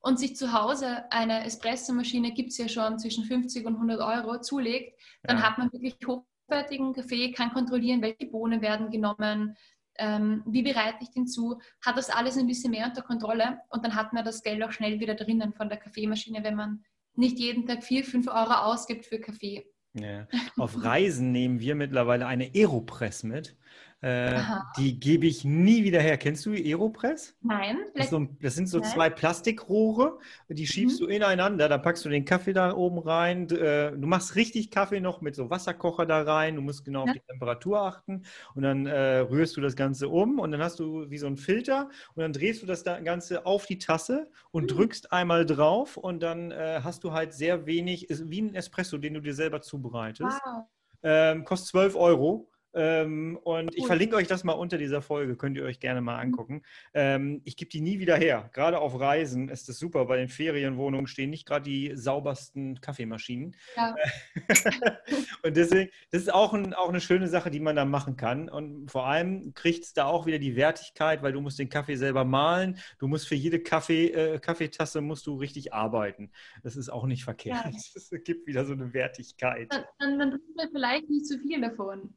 und 0.00 0.18
sich 0.18 0.34
zu 0.34 0.52
Hause 0.52 1.04
eine 1.12 1.44
Espressomaschine, 1.44 2.32
gibt 2.32 2.50
es 2.50 2.58
ja 2.58 2.68
schon 2.68 2.98
zwischen 2.98 3.24
50 3.24 3.64
und 3.64 3.76
100 3.78 4.00
Euro, 4.00 4.40
zulegt, 4.40 4.98
dann 5.22 5.38
Ja. 5.38 5.42
hat 5.48 5.58
man 5.58 5.72
wirklich 5.72 5.96
hochwertigen 6.04 6.92
Kaffee, 6.94 7.30
kann 7.30 7.52
kontrollieren, 7.52 8.02
welche 8.02 8.26
Bohnen 8.26 8.60
werden 8.60 8.90
genommen, 8.90 9.56
ähm, 9.98 10.42
wie 10.46 10.62
bereite 10.62 10.98
ich 11.00 11.10
den 11.10 11.26
zu, 11.26 11.60
hat 11.84 11.96
das 11.96 12.10
alles 12.10 12.36
ein 12.36 12.46
bisschen 12.46 12.70
mehr 12.70 12.86
unter 12.86 13.02
Kontrolle 13.02 13.58
und 13.70 13.84
dann 13.84 13.94
hat 13.94 14.12
man 14.12 14.24
das 14.24 14.42
Geld 14.42 14.62
auch 14.62 14.72
schnell 14.72 15.00
wieder 15.00 15.14
drinnen 15.14 15.52
von 15.52 15.68
der 15.68 15.78
Kaffeemaschine, 15.78 16.42
wenn 16.44 16.54
man 16.54 16.84
nicht 17.14 17.38
jeden 17.38 17.66
Tag 17.66 17.84
4, 17.84 18.04
5 18.04 18.28
Euro 18.28 18.52
ausgibt 18.52 19.06
für 19.06 19.20
Kaffee. 19.20 19.66
Ja. 19.94 20.26
Auf 20.56 20.82
Reisen 20.82 21.32
nehmen 21.32 21.60
wir 21.60 21.74
mittlerweile 21.74 22.26
eine 22.26 22.50
Aeropress 22.54 23.24
mit. 23.24 23.56
Äh, 24.02 24.42
die 24.76 24.98
gebe 24.98 25.26
ich 25.26 25.44
nie 25.44 25.84
wieder 25.84 26.00
her. 26.00 26.18
Kennst 26.18 26.44
du 26.44 26.52
Aeropress? 26.52 27.36
Nein, 27.40 27.78
Das, 27.94 28.10
so, 28.10 28.26
das 28.40 28.54
sind 28.56 28.68
so 28.68 28.78
Nein. 28.80 28.90
zwei 28.90 29.10
Plastikrohre, 29.10 30.18
die 30.48 30.66
schiebst 30.66 31.00
Mhm. 31.00 31.04
du 31.04 31.10
ineinander, 31.10 31.68
dann 31.68 31.82
packst 31.82 32.04
du 32.04 32.08
den 32.08 32.24
Kaffee 32.24 32.52
da 32.52 32.74
oben 32.74 32.98
rein. 32.98 33.48
äh, 33.50 33.92
Du 33.92 34.06
machst 34.08 34.34
richtig 34.34 34.70
Kaffee 34.72 35.00
noch 35.00 35.20
mit 35.20 35.36
so 35.36 35.50
Wasserkocher 35.50 36.04
da 36.06 36.22
rein. 36.22 36.56
Du 36.56 36.62
musst 36.62 36.84
genau 36.84 37.00
Ja. 37.00 37.04
auf 37.06 37.12
die 37.12 37.20
Temperatur 37.20 37.80
achten 37.80 38.24
und 38.54 38.62
dann 38.62 38.86
äh, 38.86 39.18
rührst 39.18 39.56
du 39.56 39.60
das 39.60 39.76
Ganze 39.76 40.08
um 40.08 40.40
und 40.40 40.50
dann 40.50 40.62
hast 40.62 40.80
du 40.80 41.08
wie 41.10 41.18
so 41.18 41.26
ein 41.28 41.36
Filter 41.36 41.88
und 42.14 42.22
dann 42.22 42.32
drehst 42.32 42.60
du 42.62 42.66
das 42.66 42.82
da- 42.82 42.98
Ganze 43.00 43.46
auf 43.46 43.66
die 43.66 43.78
Tasse 43.78 44.30
und 44.50 44.64
Mhm. 44.64 44.68
drückst 44.76 45.12
einmal 45.12 45.46
drauf 45.46 45.96
und 45.96 46.22
dann 46.24 46.50
äh, 46.50 46.80
hast 46.82 47.04
du 47.04 47.12
halt 47.12 47.34
sehr 47.34 47.66
wenig, 47.66 48.10
ist 48.10 48.28
wie 48.30 48.42
ein 48.42 48.54
Espresso, 48.56 48.98
den 48.98 49.14
du 49.14 49.20
dir 49.20 49.34
selber 49.34 49.60
zubereitest. 49.60 50.40
wow. 50.44 50.64
Ähm, 51.04 51.44
kostet 51.44 51.68
12 51.68 51.96
Euro. 51.96 52.48
Ähm, 52.74 53.38
und 53.42 53.74
ich 53.74 53.82
Cool. 53.82 53.86
verlinke 53.88 54.16
euch 54.16 54.26
das 54.26 54.44
mal 54.44 54.52
unter 54.52 54.78
dieser 54.78 55.02
Folge, 55.02 55.36
könnt 55.36 55.56
ihr 55.56 55.64
euch 55.64 55.80
gerne 55.80 56.00
mal 56.00 56.16
Mhm. 56.16 56.32
angucken. 56.32 56.62
Ähm, 56.94 57.40
ich 57.44 57.56
gebe 57.56 57.70
die 57.70 57.80
nie 57.80 57.98
wieder 57.98 58.16
her. 58.16 58.50
Gerade 58.52 58.78
auf 58.78 58.98
Reisen 58.98 59.48
ist 59.48 59.68
das 59.68 59.78
super. 59.78 60.06
Bei 60.06 60.16
den 60.16 60.28
Ferienwohnungen 60.28 61.06
stehen 61.06 61.30
nicht 61.30 61.46
gerade 61.46 61.64
die 61.64 61.92
saubersten 61.94 62.80
Kaffeemaschinen. 62.80 63.54
Ja. 63.76 63.94
und 65.42 65.56
deswegen, 65.56 65.90
das 66.10 66.22
ist 66.22 66.32
auch, 66.32 66.54
ein, 66.54 66.74
auch 66.74 66.88
eine 66.88 67.00
schöne 67.00 67.28
Sache, 67.28 67.50
die 67.50 67.60
man 67.60 67.76
da 67.76 67.84
machen 67.84 68.16
kann. 68.16 68.48
Und 68.48 68.90
vor 68.90 69.06
allem 69.06 69.54
kriegt 69.54 69.84
es 69.84 69.92
da 69.92 70.06
auch 70.06 70.26
wieder 70.26 70.38
die 70.38 70.56
Wertigkeit, 70.56 71.22
weil 71.22 71.32
du 71.32 71.40
musst 71.40 71.58
den 71.58 71.68
Kaffee 71.68 71.96
selber 71.96 72.24
mahlen. 72.24 72.78
Du 72.98 73.06
musst 73.08 73.28
für 73.28 73.34
jede 73.34 73.60
Kaffee, 73.60 74.08
äh, 74.08 74.38
Kaffeetasse 74.38 75.00
musst 75.00 75.26
du 75.26 75.36
richtig 75.36 75.72
arbeiten. 75.74 76.30
Das 76.62 76.76
ist 76.76 76.88
auch 76.88 77.06
nicht 77.06 77.24
verkehrt. 77.24 77.64
Ja. 77.64 77.70
Es 77.94 78.10
gibt 78.24 78.46
wieder 78.46 78.64
so 78.64 78.72
eine 78.72 78.92
Wertigkeit. 78.92 79.72
Dann, 79.72 79.84
dann, 79.98 80.18
dann 80.18 80.30
trinkt 80.30 80.56
man 80.56 80.68
vielleicht 80.70 81.08
nicht 81.08 81.26
zu 81.26 81.38
viel 81.38 81.60
davon. 81.60 82.14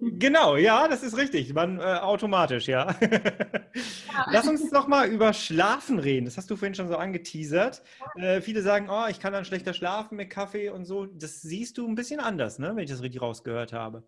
Genau, 0.00 0.56
ja, 0.56 0.88
das 0.88 1.02
ist 1.02 1.16
richtig. 1.16 1.52
Man 1.52 1.78
äh, 1.78 1.82
automatisch, 1.82 2.66
ja. 2.68 2.96
Lass 4.30 4.48
uns 4.48 4.70
noch 4.72 4.88
mal 4.88 5.08
über 5.08 5.32
Schlafen 5.34 5.98
reden. 5.98 6.24
Das 6.24 6.38
hast 6.38 6.50
du 6.50 6.56
vorhin 6.56 6.74
schon 6.74 6.88
so 6.88 6.96
angeteasert. 6.96 7.82
Äh, 8.16 8.40
viele 8.40 8.62
sagen, 8.62 8.88
oh, 8.90 9.06
ich 9.08 9.20
kann 9.20 9.32
dann 9.32 9.44
schlechter 9.44 9.74
schlafen 9.74 10.16
mit 10.16 10.30
Kaffee 10.30 10.70
und 10.70 10.84
so. 10.86 11.06
Das 11.06 11.42
siehst 11.42 11.76
du 11.76 11.86
ein 11.86 11.94
bisschen 11.94 12.20
anders, 12.20 12.58
ne? 12.58 12.74
wenn 12.74 12.84
ich 12.84 12.90
das 12.90 13.02
richtig 13.02 13.20
rausgehört 13.20 13.72
habe. 13.72 14.02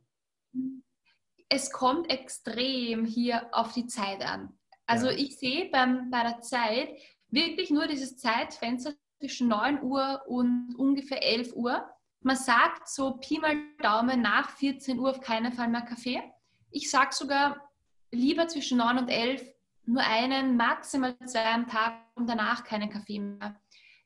Es 1.49 1.71
kommt 1.71 2.11
extrem 2.11 3.05
hier 3.05 3.47
auf 3.53 3.73
die 3.75 3.87
Zeit 3.87 4.23
an. 4.23 4.59
Also 4.87 5.09
Ja. 5.09 5.17
ich 5.17 5.39
sehe 5.39 5.71
beim, 5.71 6.11
bei 6.11 6.23
der 6.23 6.41
Zeit 6.41 6.89
wirklich 7.29 7.71
nur 7.71 7.87
dieses 7.87 8.17
Zeitfenster 8.17 8.95
zwischen 9.21 9.49
9 9.49 9.83
Uhr 9.83 10.23
und 10.27 10.75
ungefähr 10.77 11.23
11 11.23 11.53
Uhr. 11.55 11.85
Man 12.23 12.37
sagt 12.37 12.89
so 12.89 13.15
Pi 13.15 13.39
mal 13.39 13.57
Daumen 13.81 14.23
nach 14.23 14.51
14 14.51 14.99
Uhr 14.99 15.11
auf 15.11 15.21
keinen 15.21 15.53
Fall 15.53 15.69
mehr 15.69 15.83
Kaffee. 15.83 16.23
Ich 16.71 16.91
sage 16.91 17.13
sogar 17.13 17.69
lieber 18.13 18.47
zwischen 18.47 18.79
9 18.79 18.99
und 18.99 19.09
11 19.09 19.43
nur 19.87 20.03
einen, 20.03 20.57
maximal 20.57 21.17
zwei 21.27 21.53
am 21.53 21.67
Tag 21.67 21.95
und 22.15 22.29
danach 22.29 22.63
keinen 22.65 22.91
Kaffee 22.91 23.19
mehr. 23.19 23.61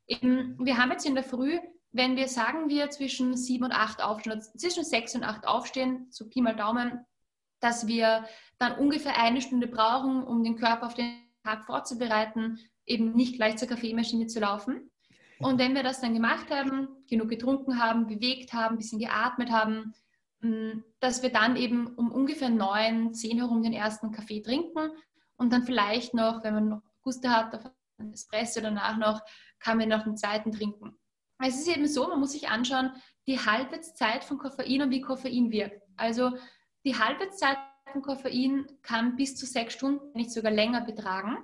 Eben, 0.07 0.57
wir 0.65 0.79
haben 0.79 0.91
jetzt 0.93 1.05
in 1.05 1.15
der 1.15 1.25
Früh, 1.25 1.59
wenn 1.93 2.17
wir 2.17 2.29
sagen 2.29 2.69
wir 2.71 2.89
zwischen 2.91 3.37
7 3.37 3.65
und 3.65 3.73
8 3.73 4.03
aufstehen, 4.03 4.41
zwischen 4.41 4.85
6 4.85 5.17
und 5.17 5.25
8 5.25 5.47
aufstehen, 5.47 6.07
so 6.11 6.27
Pi 6.29 6.41
mal 6.41 6.57
Daumen, 6.57 7.05
dass 7.61 7.87
wir 7.87 8.27
dann 8.59 8.79
ungefähr 8.79 9.19
eine 9.19 9.43
Stunde 9.43 9.67
brauchen, 9.67 10.23
um 10.23 10.43
den 10.43 10.57
Körper 10.57 10.87
auf 10.87 10.95
den 10.95 11.23
Tag 11.45 11.65
vorzubereiten, 11.65 12.59
eben 12.87 13.13
nicht 13.13 13.35
gleich 13.35 13.57
zur 13.57 13.69
Kaffeemaschine 13.69 14.27
zu 14.27 14.41
laufen. 14.41 14.91
Und 15.39 15.59
wenn 15.59 15.75
wir 15.75 15.83
das 15.83 16.01
dann 16.01 16.15
gemacht 16.15 16.51
haben, 16.51 16.89
genug 17.09 17.29
getrunken 17.29 17.79
haben, 17.81 18.07
bewegt 18.07 18.53
haben, 18.53 18.75
ein 18.75 18.79
bisschen 18.79 18.99
geatmet 18.99 19.51
haben, 19.51 19.95
dass 21.01 21.23
wir 21.23 21.31
dann 21.31 21.57
eben 21.57 21.89
um 21.95 22.11
ungefähr 22.11 22.51
neun, 22.51 23.13
zehn 23.15 23.39
herum 23.39 23.63
den 23.63 23.73
ersten 23.73 24.13
Kaffee 24.13 24.41
trinken 24.41 24.91
und 25.37 25.53
dann 25.53 25.65
vielleicht 25.65 26.15
noch, 26.15 26.43
wenn 26.45 26.55
man 26.55 26.69
noch 26.69 26.83
Guste 27.03 27.31
hat, 27.31 27.55
auf 27.55 27.71
einen 27.99 28.13
Espresso 28.13 28.61
danach 28.61 28.97
noch, 28.97 29.21
kann 29.59 29.79
man 29.79 29.89
noch 29.89 30.05
einen 30.05 30.17
zweiten 30.17 30.53
trinken. 30.53 30.99
Es 31.39 31.59
ist 31.59 31.69
eben 31.69 31.87
so, 31.87 32.09
man 32.09 32.21
muss 32.21 32.33
sich 32.33 32.49
anschauen, 32.49 32.93
die 33.27 33.39
Halbwertszeit 33.39 34.25
von 34.25 34.39
Koffein 34.39 34.83
und 34.83 34.91
wie 34.91 35.01
Koffein 35.01 35.51
wirkt. 35.51 35.83
Also 35.97 36.33
die 36.85 36.99
Halbwertszeit 36.99 37.59
von 37.93 38.03
Koffein 38.03 38.67
kann 38.83 39.17
bis 39.17 39.37
zu 39.37 39.47
sechs 39.47 39.75
Stunden, 39.75 40.13
nicht 40.15 40.31
sogar 40.31 40.53
länger 40.53 40.83
betragen. 40.83 41.39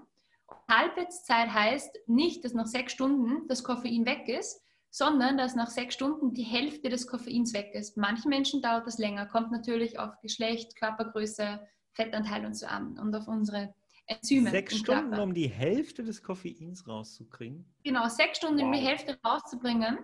Halbwertszeit 0.68 1.52
heißt 1.52 2.00
nicht, 2.06 2.44
dass 2.44 2.54
nach 2.54 2.66
sechs 2.66 2.92
Stunden 2.92 3.46
das 3.48 3.64
Koffein 3.64 4.06
weg 4.06 4.28
ist, 4.28 4.62
sondern 4.90 5.38
dass 5.38 5.54
nach 5.54 5.70
sechs 5.70 5.94
Stunden 5.94 6.34
die 6.34 6.42
Hälfte 6.42 6.88
des 6.90 7.06
Koffeins 7.06 7.54
weg 7.54 7.70
ist. 7.74 7.96
Manchen 7.96 8.28
Menschen 8.28 8.60
dauert 8.60 8.86
das 8.86 8.98
länger, 8.98 9.26
kommt 9.26 9.50
natürlich 9.50 9.98
auf 9.98 10.20
Geschlecht, 10.20 10.76
Körpergröße, 10.76 11.60
Fettanteil 11.92 12.44
und 12.44 12.54
so 12.54 12.66
an 12.66 12.98
und 12.98 13.14
auf 13.14 13.26
unsere 13.26 13.74
Enzyme. 14.06 14.50
Sechs 14.50 14.76
Stunden, 14.76 15.10
Körper. 15.10 15.22
um 15.22 15.34
die 15.34 15.48
Hälfte 15.48 16.02
des 16.04 16.22
Koffeins 16.22 16.86
rauszukriegen? 16.86 17.64
Genau, 17.84 18.06
sechs 18.08 18.38
Stunden, 18.38 18.58
wow. 18.58 18.66
um 18.66 18.72
die 18.72 18.80
Hälfte 18.80 19.18
rauszubringen. 19.24 19.98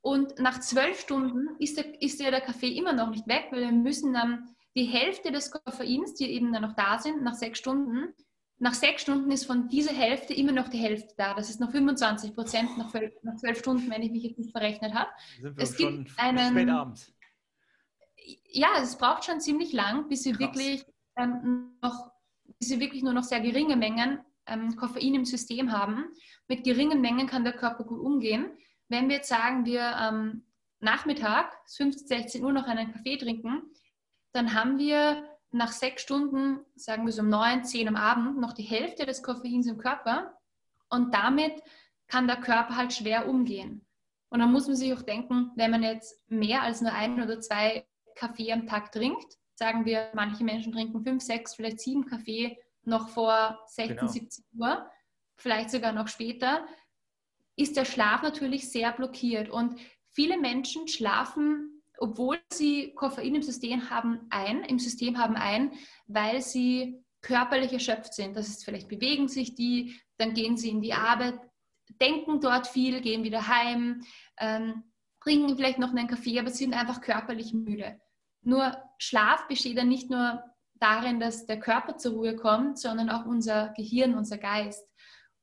Und 0.00 0.38
nach 0.38 0.60
zwölf 0.60 1.00
Stunden 1.00 1.56
ist, 1.58 1.76
der, 1.76 2.00
ist 2.00 2.20
ja 2.20 2.30
der 2.30 2.40
Kaffee 2.40 2.76
immer 2.76 2.92
noch 2.92 3.10
nicht 3.10 3.26
weg, 3.26 3.48
weil 3.50 3.62
wir 3.62 3.72
müssen 3.72 4.12
dann 4.12 4.54
die 4.76 4.84
Hälfte 4.84 5.32
des 5.32 5.50
Koffeins, 5.50 6.14
die 6.14 6.30
eben 6.30 6.52
dann 6.52 6.62
noch 6.62 6.74
da 6.74 6.98
sind, 6.98 7.22
nach 7.22 7.34
sechs 7.34 7.58
Stunden, 7.58 8.14
nach 8.58 8.74
sechs 8.74 9.02
Stunden 9.02 9.30
ist 9.30 9.44
von 9.44 9.68
dieser 9.68 9.92
Hälfte 9.92 10.34
immer 10.34 10.52
noch 10.52 10.68
die 10.68 10.78
Hälfte 10.78 11.14
da. 11.16 11.34
Das 11.34 11.48
ist 11.48 11.60
noch 11.60 11.70
25 11.70 12.34
Prozent 12.34 12.76
nach, 12.76 12.90
zwölf 13.36 13.58
Stunden, 13.58 13.90
wenn 13.90 14.02
ich 14.02 14.10
mich 14.10 14.24
jetzt 14.24 14.38
nicht 14.38 14.50
verrechnet 14.50 14.94
habe. 14.94 15.10
Es 15.56 15.76
gibt 15.76 16.10
einen, 16.18 16.50
spät 16.50 16.68
abends. 16.68 17.12
Ja, 18.50 18.68
es 18.82 18.98
braucht 18.98 19.24
schon 19.24 19.40
ziemlich 19.40 19.72
lang, 19.72 20.08
bis 20.08 20.24
sie 20.24 20.38
wirklich 20.38 20.84
ähm, 21.16 21.78
noch, 21.80 22.10
bis 22.58 22.68
sie 22.68 22.80
wirklich 22.80 23.02
nur 23.02 23.12
noch 23.12 23.22
sehr 23.22 23.40
geringe 23.40 23.76
Mengen 23.76 24.20
ähm, 24.46 24.74
Koffein 24.76 25.14
im 25.14 25.24
System 25.24 25.70
haben. 25.72 26.06
Mit 26.48 26.64
geringen 26.64 27.00
Mengen 27.00 27.26
kann 27.26 27.44
der 27.44 27.52
Körper 27.52 27.84
gut 27.84 28.00
umgehen. 28.00 28.50
Wenn 28.88 29.08
wir 29.08 29.16
jetzt 29.16 29.28
sagen, 29.28 29.64
wir 29.66 29.96
ähm, 30.00 30.44
Nachmittag, 30.80 31.52
15, 31.76 32.06
16 32.08 32.44
Uhr 32.44 32.52
noch 32.52 32.66
einen 32.66 32.92
Kaffee 32.92 33.18
trinken, 33.18 33.62
dann 34.32 34.54
haben 34.54 34.78
wir 34.78 35.27
nach 35.50 35.72
sechs 35.72 36.02
Stunden, 36.02 36.60
sagen 36.76 37.06
wir 37.06 37.12
so 37.12 37.22
um 37.22 37.28
neun, 37.28 37.64
zehn 37.64 37.88
am 37.88 37.96
Abend, 37.96 38.38
noch 38.38 38.52
die 38.52 38.62
Hälfte 38.62 39.06
des 39.06 39.22
Koffeins 39.22 39.66
im 39.66 39.78
Körper. 39.78 40.38
Und 40.90 41.14
damit 41.14 41.62
kann 42.06 42.26
der 42.26 42.36
Körper 42.36 42.76
halt 42.76 42.92
schwer 42.92 43.28
umgehen. 43.28 43.86
Und 44.30 44.40
dann 44.40 44.52
muss 44.52 44.66
man 44.66 44.76
sich 44.76 44.92
auch 44.92 45.02
denken, 45.02 45.52
wenn 45.56 45.70
man 45.70 45.82
jetzt 45.82 46.22
mehr 46.30 46.62
als 46.62 46.80
nur 46.80 46.92
ein 46.92 47.22
oder 47.22 47.40
zwei 47.40 47.86
Kaffee 48.14 48.52
am 48.52 48.66
Tag 48.66 48.92
trinkt, 48.92 49.38
sagen 49.54 49.84
wir, 49.84 50.10
manche 50.14 50.44
Menschen 50.44 50.72
trinken 50.72 51.02
fünf, 51.02 51.22
sechs, 51.22 51.54
vielleicht 51.54 51.80
sieben 51.80 52.06
Kaffee 52.06 52.58
noch 52.82 53.08
vor 53.08 53.58
16, 53.66 53.96
genau. 53.96 54.10
17 54.10 54.44
Uhr, 54.58 54.90
vielleicht 55.36 55.70
sogar 55.70 55.92
noch 55.92 56.08
später, 56.08 56.66
ist 57.56 57.76
der 57.76 57.84
Schlaf 57.84 58.22
natürlich 58.22 58.70
sehr 58.70 58.92
blockiert. 58.92 59.48
Und 59.48 59.78
viele 60.10 60.38
Menschen 60.38 60.88
schlafen, 60.88 61.77
obwohl 61.98 62.38
sie 62.52 62.94
Koffein 62.94 63.34
im 63.34 63.42
System 63.42 63.90
haben, 63.90 64.26
ein, 64.30 64.64
im 64.64 64.78
System 64.78 65.18
haben 65.18 65.36
ein, 65.36 65.72
weil 66.06 66.40
sie 66.40 67.02
körperlich 67.20 67.72
erschöpft 67.72 68.14
sind. 68.14 68.36
Das 68.36 68.48
ist 68.48 68.64
vielleicht 68.64 68.88
bewegen 68.88 69.28
sich 69.28 69.54
die, 69.54 70.00
dann 70.16 70.34
gehen 70.34 70.56
sie 70.56 70.70
in 70.70 70.80
die 70.80 70.94
Arbeit, 70.94 71.38
denken 72.00 72.40
dort 72.40 72.66
viel, 72.66 73.00
gehen 73.00 73.24
wieder 73.24 73.48
heim, 73.48 74.02
ähm, 74.38 74.84
trinken 75.20 75.56
vielleicht 75.56 75.78
noch 75.78 75.90
einen 75.90 76.08
Kaffee, 76.08 76.38
aber 76.38 76.50
sind 76.50 76.74
einfach 76.74 77.00
körperlich 77.00 77.52
müde. 77.52 78.00
Nur 78.42 78.76
Schlaf 78.98 79.48
besteht 79.48 79.78
dann 79.78 79.88
nicht 79.88 80.10
nur 80.10 80.42
darin, 80.74 81.18
dass 81.18 81.46
der 81.46 81.58
Körper 81.58 81.96
zur 81.96 82.12
Ruhe 82.12 82.36
kommt, 82.36 82.78
sondern 82.78 83.10
auch 83.10 83.26
unser 83.26 83.70
Gehirn, 83.76 84.14
unser 84.14 84.38
Geist. 84.38 84.88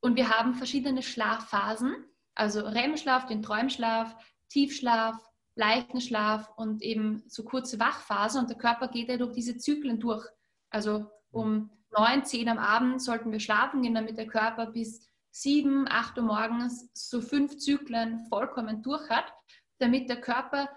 Und 0.00 0.16
wir 0.16 0.30
haben 0.30 0.54
verschiedene 0.54 1.02
Schlafphasen, 1.02 1.94
also 2.34 2.60
REM-Schlaf, 2.60 3.26
den 3.26 3.42
Träumschlaf, 3.42 4.16
Tiefschlaf, 4.48 5.16
leichten 5.56 6.00
Schlaf 6.00 6.48
und 6.56 6.82
eben 6.82 7.24
so 7.26 7.42
kurze 7.42 7.80
Wachphasen. 7.80 8.40
Und 8.40 8.50
der 8.50 8.58
Körper 8.58 8.88
geht 8.88 9.08
ja 9.08 9.16
durch 9.16 9.32
diese 9.32 9.56
Zyklen 9.56 9.98
durch. 9.98 10.24
Also 10.70 11.10
um 11.30 11.70
9, 11.96 12.24
10 12.24 12.48
am 12.48 12.58
Abend 12.58 13.02
sollten 13.02 13.32
wir 13.32 13.40
schlafen 13.40 13.82
gehen, 13.82 13.94
damit 13.94 14.18
der 14.18 14.26
Körper 14.26 14.66
bis 14.66 15.10
7, 15.30 15.86
8 15.88 16.18
Uhr 16.18 16.24
morgens 16.24 16.88
so 16.92 17.20
fünf 17.20 17.58
Zyklen 17.58 18.20
vollkommen 18.28 18.82
durch 18.82 19.08
hat, 19.10 19.32
damit 19.78 20.08
der 20.08 20.20
Körper 20.20 20.68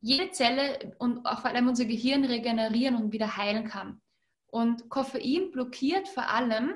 jede 0.00 0.30
Zelle 0.32 0.94
und 0.98 1.24
auch 1.24 1.40
vor 1.40 1.50
allem 1.50 1.68
unser 1.68 1.86
Gehirn 1.86 2.24
regenerieren 2.24 2.96
und 2.96 3.12
wieder 3.12 3.36
heilen 3.36 3.66
kann. 3.66 4.02
Und 4.46 4.88
Koffein 4.88 5.50
blockiert 5.50 6.08
vor 6.08 6.28
allem 6.28 6.74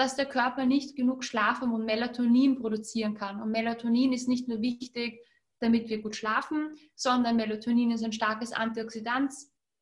dass 0.00 0.16
der 0.16 0.24
Körper 0.24 0.64
nicht 0.64 0.96
genug 0.96 1.22
Schlafhormon 1.22 1.84
Melatonin 1.84 2.58
produzieren 2.58 3.12
kann. 3.12 3.42
Und 3.42 3.50
Melatonin 3.50 4.14
ist 4.14 4.28
nicht 4.28 4.48
nur 4.48 4.62
wichtig, 4.62 5.20
damit 5.60 5.88
wir 5.88 6.02
gut 6.02 6.16
schlafen, 6.16 6.74
sondern 6.94 7.36
Melatonin 7.36 7.90
ist 7.90 8.04
ein 8.04 8.12
starkes 8.12 8.52
Antioxidant, 8.52 9.32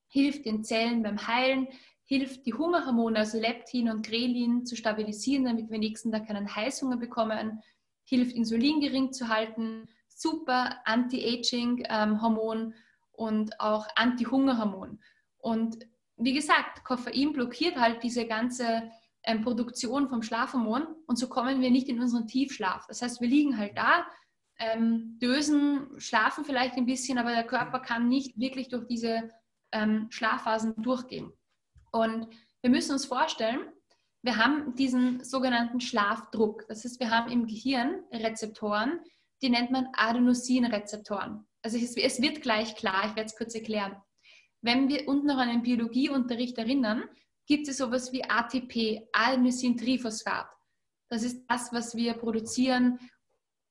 hilft 0.08 0.44
den 0.44 0.64
Zellen 0.64 1.02
beim 1.02 1.26
Heilen, 1.26 1.68
hilft 2.04 2.46
die 2.46 2.54
Hungerhormone, 2.54 3.18
also 3.18 3.38
Leptin 3.38 3.90
und 3.90 4.06
Grelin, 4.06 4.64
zu 4.64 4.76
stabilisieren, 4.76 5.44
damit 5.44 5.70
wir 5.70 5.78
nächsten 5.78 6.10
Tag 6.10 6.26
keinen 6.26 6.54
Heißhunger 6.54 6.96
bekommen, 6.96 7.62
hilft 8.04 8.34
Insulin 8.34 8.80
gering 8.80 9.12
zu 9.12 9.28
halten, 9.28 9.86
super 10.08 10.78
Anti-Aging-Hormon 10.84 12.58
ähm, 12.58 12.74
und 13.12 13.60
auch 13.60 13.86
Anti-Hungerhormon. 13.94 15.00
Und 15.38 15.86
wie 16.16 16.32
gesagt, 16.32 16.84
Koffein 16.84 17.32
blockiert 17.32 17.76
halt 17.76 18.02
diese 18.02 18.26
ganze 18.26 18.90
ähm, 19.22 19.42
Produktion 19.42 20.08
vom 20.08 20.22
Schlafhormon 20.22 20.86
und 21.06 21.18
so 21.18 21.28
kommen 21.28 21.60
wir 21.60 21.70
nicht 21.70 21.88
in 21.88 22.00
unseren 22.00 22.26
Tiefschlaf. 22.26 22.86
Das 22.86 23.02
heißt, 23.02 23.20
wir 23.20 23.28
liegen 23.28 23.58
halt 23.58 23.76
da, 23.76 24.06
ähm, 24.58 25.18
dösen, 25.20 25.88
schlafen 25.98 26.44
vielleicht 26.44 26.74
ein 26.76 26.86
bisschen, 26.86 27.18
aber 27.18 27.30
der 27.30 27.46
Körper 27.46 27.80
kann 27.80 28.08
nicht 28.08 28.38
wirklich 28.38 28.68
durch 28.68 28.86
diese 28.86 29.30
ähm, 29.72 30.08
Schlafphasen 30.10 30.74
durchgehen. 30.82 31.32
Und 31.92 32.28
wir 32.60 32.70
müssen 32.70 32.92
uns 32.92 33.06
vorstellen, 33.06 33.60
wir 34.22 34.36
haben 34.36 34.74
diesen 34.74 35.22
sogenannten 35.22 35.80
Schlafdruck. 35.80 36.66
Das 36.68 36.84
heißt, 36.84 36.98
wir 37.00 37.10
haben 37.10 37.30
im 37.30 37.46
Gehirn 37.46 38.02
Rezeptoren, 38.12 39.00
die 39.42 39.50
nennt 39.50 39.70
man 39.70 39.88
Adenosinrezeptoren. 39.94 41.46
Also 41.62 41.78
es, 41.78 41.96
es 41.96 42.20
wird 42.20 42.42
gleich 42.42 42.74
klar, 42.74 43.06
ich 43.06 43.16
werde 43.16 43.26
es 43.26 43.36
kurz 43.36 43.54
erklären. 43.54 43.96
Wenn 44.60 44.88
wir 44.88 45.06
uns 45.06 45.24
noch 45.24 45.36
an 45.36 45.48
den 45.48 45.62
Biologieunterricht 45.62 46.58
erinnern, 46.58 47.04
gibt 47.46 47.68
es 47.68 47.78
sowas 47.78 48.12
wie 48.12 48.24
ATP, 48.24 49.08
Adenosintriphosphat. 49.12 50.48
Das 51.08 51.22
ist 51.22 51.44
das, 51.48 51.72
was 51.72 51.94
wir 51.94 52.14
produzieren, 52.14 52.98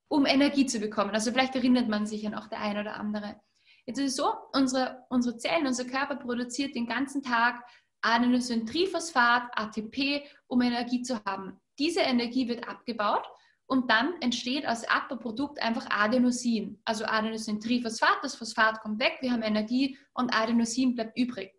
um 0.08 0.26
Energie 0.26 0.66
zu 0.66 0.80
bekommen. 0.80 1.12
Also 1.12 1.32
vielleicht 1.32 1.56
erinnert 1.56 1.88
man 1.88 2.06
sich 2.06 2.22
ja 2.22 2.30
noch 2.30 2.48
der 2.48 2.62
eine 2.62 2.82
oder 2.82 2.96
andere. 2.96 3.40
Jetzt 3.86 4.00
ist 4.00 4.12
es 4.12 4.16
so, 4.18 4.34
unsere, 4.54 5.06
unsere 5.10 5.38
Zellen, 5.38 5.68
unser 5.68 5.86
Körper 5.86 6.18
produziert 6.18 6.76
den 6.76 6.88
ganzen 6.88 7.24
Tag 7.24 7.64
Adenosintriphosphat, 8.02 9.50
ATP, 9.56 10.24
um 10.48 10.62
Energie 10.62 11.02
zu 11.02 11.24
haben. 11.26 11.60
Diese 11.80 12.02
Energie 12.02 12.48
wird 12.48 12.68
abgebaut 12.68 13.26
und 13.66 13.90
dann 13.90 14.14
entsteht 14.22 14.66
als 14.66 14.88
Abbauprodukt 14.88 15.62
einfach 15.62 15.88
Adenosin. 15.90 16.82
Also 16.86 17.06
Adenosintriphosphat, 17.06 18.20
das 18.22 18.36
Phosphat 18.36 18.82
kommt 18.82 19.00
weg, 19.00 19.18
wir 19.22 19.32
haben 19.32 19.42
Energie 19.42 19.98
und 20.14 20.34
Adenosin 20.34 20.96
bleibt 20.96 21.18
übrig. 21.18 21.54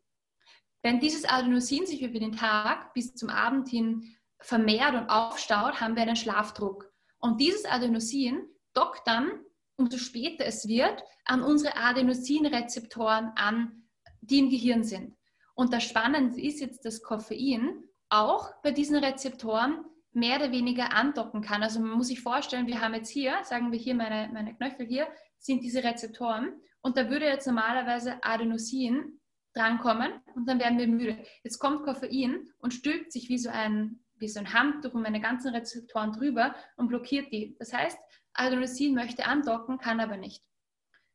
Wenn 0.82 1.00
dieses 1.00 1.24
Adenosin 1.24 1.86
sich 1.86 2.02
über 2.02 2.18
den 2.18 2.32
Tag 2.32 2.94
bis 2.94 3.14
zum 3.14 3.30
Abend 3.30 3.68
hin 3.68 4.16
vermehrt 4.40 4.94
und 4.94 5.10
aufstaut, 5.10 5.80
haben 5.80 5.96
wir 5.96 6.02
einen 6.02 6.16
Schlafdruck. 6.16 6.87
Und 7.18 7.40
dieses 7.40 7.64
Adenosin 7.64 8.46
dockt 8.74 9.06
dann, 9.06 9.44
umso 9.76 9.98
später 9.98 10.44
es 10.44 10.66
wird, 10.66 11.02
an 11.24 11.42
unsere 11.42 11.76
Adenosinrezeptoren 11.76 13.32
an, 13.36 13.88
die 14.20 14.38
im 14.38 14.50
Gehirn 14.50 14.84
sind. 14.84 15.16
Und 15.54 15.72
das 15.72 15.84
Spannende 15.84 16.40
ist 16.40 16.60
jetzt, 16.60 16.84
dass 16.84 17.02
Koffein 17.02 17.84
auch 18.08 18.50
bei 18.62 18.70
diesen 18.70 18.96
Rezeptoren 18.96 19.84
mehr 20.12 20.36
oder 20.36 20.52
weniger 20.52 20.92
andocken 20.92 21.42
kann. 21.42 21.62
Also 21.62 21.80
man 21.80 21.90
muss 21.90 22.08
sich 22.08 22.20
vorstellen, 22.20 22.66
wir 22.66 22.80
haben 22.80 22.94
jetzt 22.94 23.10
hier, 23.10 23.38
sagen 23.44 23.72
wir 23.72 23.78
hier 23.78 23.94
meine, 23.94 24.32
meine 24.32 24.54
Knöchel 24.54 24.86
hier, 24.86 25.08
sind 25.38 25.62
diese 25.62 25.84
Rezeptoren. 25.84 26.60
Und 26.80 26.96
da 26.96 27.10
würde 27.10 27.26
jetzt 27.26 27.46
normalerweise 27.46 28.22
Adenosin 28.22 29.20
drankommen 29.54 30.12
und 30.34 30.48
dann 30.48 30.60
werden 30.60 30.78
wir 30.78 30.86
müde. 30.86 31.18
Jetzt 31.42 31.58
kommt 31.58 31.84
Koffein 31.84 32.48
und 32.58 32.74
stülpt 32.74 33.12
sich 33.12 33.28
wie 33.28 33.38
so 33.38 33.50
ein, 33.50 34.00
wie 34.20 34.28
so 34.28 34.40
ein 34.40 34.52
Handtuch 34.52 34.94
um 34.94 35.02
meine 35.02 35.20
ganzen 35.20 35.54
Rezeptoren 35.54 36.12
drüber 36.12 36.54
und 36.76 36.88
blockiert 36.88 37.32
die. 37.32 37.56
Das 37.58 37.72
heißt, 37.72 37.98
Adenosin 38.34 38.94
möchte 38.94 39.26
andocken, 39.26 39.78
kann 39.78 40.00
aber 40.00 40.16
nicht. 40.16 40.42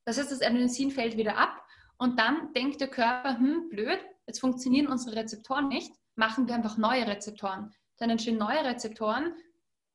Das 0.06 0.18
heißt, 0.18 0.32
das 0.32 0.42
Adenosin 0.42 0.92
fällt 0.92 1.18
wieder 1.18 1.38
ab 1.38 1.64
und 1.98 2.20
dann 2.20 2.54
denkt 2.54 2.82
der 2.82 2.90
Körper, 2.90 3.38
hm, 3.38 3.70
blöd, 3.70 4.00
jetzt 4.28 4.40
funktionieren 4.40 4.88
unsere 4.88 5.16
Rezeptoren 5.16 5.68
nicht, 5.68 5.94
machen 6.16 6.48
wir 6.48 6.56
einfach 6.56 6.78
neue 6.78 7.08
Rezeptoren. 7.08 7.74
Dann 7.98 8.10
entstehen 8.10 8.38
neue 8.38 8.64
Rezeptoren 8.64 9.34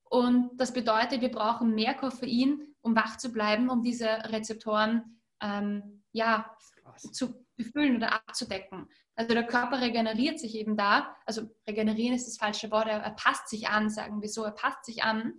und 0.03 0.51
das 0.57 0.73
bedeutet, 0.73 1.21
wir 1.21 1.31
brauchen 1.31 1.75
mehr 1.75 1.93
Koffein, 1.93 2.75
um 2.81 2.95
wach 2.95 3.17
zu 3.17 3.31
bleiben, 3.31 3.69
um 3.69 3.83
diese 3.83 4.07
Rezeptoren 4.07 5.21
ähm, 5.41 6.03
ja, 6.11 6.55
zu 6.97 7.45
befüllen 7.59 7.97
oder 7.97 8.13
abzudecken. 8.13 8.87
Also 9.15 9.33
der 9.33 9.45
Körper 9.45 9.81
regeneriert 9.81 10.39
sich 10.39 10.55
eben 10.55 10.77
da, 10.77 11.15
also 11.25 11.43
regenerieren 11.67 12.15
ist 12.15 12.27
das 12.27 12.37
falsche 12.37 12.71
Wort, 12.71 12.87
er, 12.87 13.01
passt 13.11 13.49
sich 13.49 13.67
an, 13.67 13.89
sagen 13.89 14.21
wir 14.21 14.29
so, 14.29 14.43
er 14.43 14.51
passt 14.51 14.85
sich 14.85 15.03
an. 15.03 15.33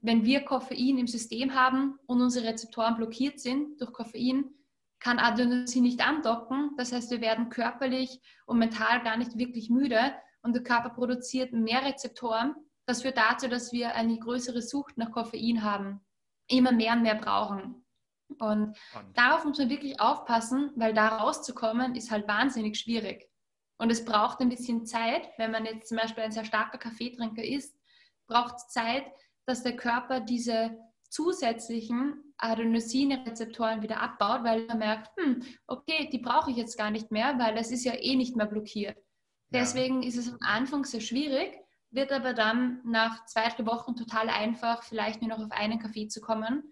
Wenn 0.00 0.24
wir 0.24 0.44
Koffein 0.44 0.98
im 0.98 1.06
System 1.06 1.54
haben 1.54 1.98
und 2.06 2.22
unsere 2.22 2.46
Rezeptoren 2.46 2.96
blockiert 2.96 3.40
sind 3.40 3.80
durch 3.80 3.92
Koffein, 3.92 4.50
kann 5.00 5.18
Adenosin 5.18 5.82
nicht 5.82 6.06
andocken. 6.06 6.70
Das 6.76 6.92
heißt, 6.92 7.10
wir 7.10 7.20
werden 7.20 7.50
körperlich 7.50 8.20
und 8.46 8.58
mental 8.58 9.02
gar 9.02 9.16
nicht 9.16 9.36
wirklich 9.36 9.68
müde 9.68 10.14
und 10.42 10.54
der 10.54 10.62
Körper 10.62 10.90
produziert 10.90 11.52
mehr 11.52 11.84
Rezeptoren, 11.84 12.54
das 12.86 13.02
führt 13.02 13.16
dazu, 13.16 13.48
dass 13.48 13.72
wir 13.72 13.94
eine 13.94 14.18
größere 14.18 14.60
Sucht 14.60 14.98
nach 14.98 15.10
Koffein 15.10 15.62
haben, 15.62 16.00
immer 16.48 16.72
mehr 16.72 16.92
und 16.92 17.02
mehr 17.02 17.14
brauchen. 17.14 17.83
Und 18.38 18.76
darauf 19.14 19.44
muss 19.44 19.58
man 19.58 19.70
wirklich 19.70 20.00
aufpassen, 20.00 20.70
weil 20.76 20.94
da 20.94 21.08
rauszukommen 21.18 21.94
ist 21.94 22.10
halt 22.10 22.26
wahnsinnig 22.26 22.78
schwierig. 22.78 23.28
Und 23.78 23.90
es 23.90 24.04
braucht 24.04 24.40
ein 24.40 24.48
bisschen 24.48 24.86
Zeit, 24.86 25.28
wenn 25.36 25.50
man 25.50 25.64
jetzt 25.64 25.88
zum 25.88 25.98
Beispiel 25.98 26.24
ein 26.24 26.32
sehr 26.32 26.44
starker 26.44 26.78
Kaffeetrinker 26.78 27.44
ist, 27.44 27.76
braucht 28.26 28.56
es 28.56 28.68
Zeit, 28.68 29.04
dass 29.46 29.62
der 29.62 29.76
Körper 29.76 30.20
diese 30.20 30.78
zusätzlichen 31.10 32.34
Adenosine-Rezeptoren 32.38 33.82
wieder 33.82 34.00
abbaut, 34.00 34.42
weil 34.42 34.66
er 34.66 34.74
merkt, 34.74 35.10
hm, 35.16 35.42
okay, 35.66 36.08
die 36.10 36.18
brauche 36.18 36.50
ich 36.50 36.56
jetzt 36.56 36.76
gar 36.76 36.90
nicht 36.90 37.10
mehr, 37.10 37.38
weil 37.38 37.54
das 37.54 37.70
ist 37.70 37.84
ja 37.84 37.94
eh 37.94 38.16
nicht 38.16 38.36
mehr 38.36 38.46
blockiert. 38.46 38.96
Ja. 38.96 39.60
Deswegen 39.60 40.02
ist 40.02 40.16
es 40.16 40.32
am 40.32 40.38
Anfang 40.40 40.84
sehr 40.84 41.00
schwierig, 41.00 41.56
wird 41.90 42.10
aber 42.10 42.32
dann 42.34 42.80
nach 42.84 43.24
zwei, 43.26 43.48
drei 43.48 43.66
Wochen 43.66 43.94
total 43.94 44.28
einfach, 44.28 44.82
vielleicht 44.82 45.22
nur 45.22 45.30
noch 45.30 45.44
auf 45.44 45.52
einen 45.52 45.78
Kaffee 45.78 46.08
zu 46.08 46.20
kommen. 46.20 46.64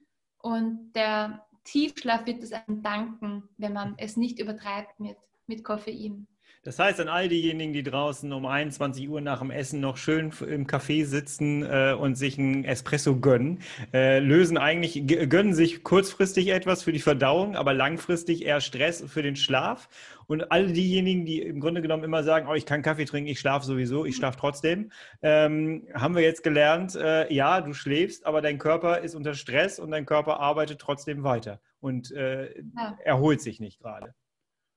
Und 0.42 0.92
der 0.94 1.46
Tiefschlaf 1.64 2.26
wird 2.26 2.42
es 2.42 2.52
einem 2.52 2.82
danken, 2.82 3.48
wenn 3.56 3.72
man 3.72 3.94
es 3.96 4.16
nicht 4.16 4.38
übertreibt 4.38 4.98
mit, 5.00 5.16
mit 5.46 5.64
Koffein. 5.64 6.26
Das 6.64 6.78
heißt, 6.78 7.00
an 7.00 7.08
all 7.08 7.28
diejenigen, 7.28 7.72
die 7.72 7.82
draußen 7.82 8.32
um 8.32 8.46
21 8.46 9.08
Uhr 9.08 9.20
nach 9.20 9.40
dem 9.40 9.50
Essen 9.50 9.80
noch 9.80 9.96
schön 9.96 10.32
im 10.46 10.68
Café 10.68 11.04
sitzen 11.04 11.64
äh, 11.64 11.92
und 11.98 12.14
sich 12.14 12.38
einen 12.38 12.64
Espresso 12.64 13.18
gönnen, 13.18 13.58
äh, 13.92 14.20
lösen 14.20 14.56
eigentlich, 14.56 15.04
gönnen 15.28 15.54
sich 15.54 15.82
kurzfristig 15.82 16.50
etwas 16.50 16.84
für 16.84 16.92
die 16.92 17.00
Verdauung, 17.00 17.56
aber 17.56 17.74
langfristig 17.74 18.44
eher 18.44 18.60
Stress 18.60 19.02
für 19.08 19.22
den 19.22 19.34
Schlaf. 19.34 19.88
Und 20.28 20.52
alle 20.52 20.72
diejenigen, 20.72 21.26
die 21.26 21.40
im 21.42 21.58
Grunde 21.58 21.82
genommen 21.82 22.04
immer 22.04 22.22
sagen, 22.22 22.46
oh, 22.48 22.54
ich 22.54 22.64
kann 22.64 22.82
Kaffee 22.82 23.06
trinken, 23.06 23.28
ich 23.28 23.40
schlafe 23.40 23.66
sowieso, 23.66 24.04
ich 24.04 24.14
schlafe 24.14 24.38
trotzdem, 24.38 24.92
ähm, 25.20 25.88
haben 25.94 26.14
wir 26.14 26.22
jetzt 26.22 26.44
gelernt, 26.44 26.94
äh, 26.94 27.32
ja, 27.34 27.60
du 27.60 27.74
schläfst, 27.74 28.24
aber 28.24 28.40
dein 28.40 28.58
Körper 28.58 29.00
ist 29.00 29.16
unter 29.16 29.34
Stress 29.34 29.80
und 29.80 29.90
dein 29.90 30.06
Körper 30.06 30.38
arbeitet 30.38 30.78
trotzdem 30.78 31.24
weiter 31.24 31.60
und 31.80 32.12
äh, 32.12 32.54
ja. 32.76 32.96
erholt 33.04 33.40
sich 33.40 33.58
nicht 33.58 33.80
gerade. 33.80 34.14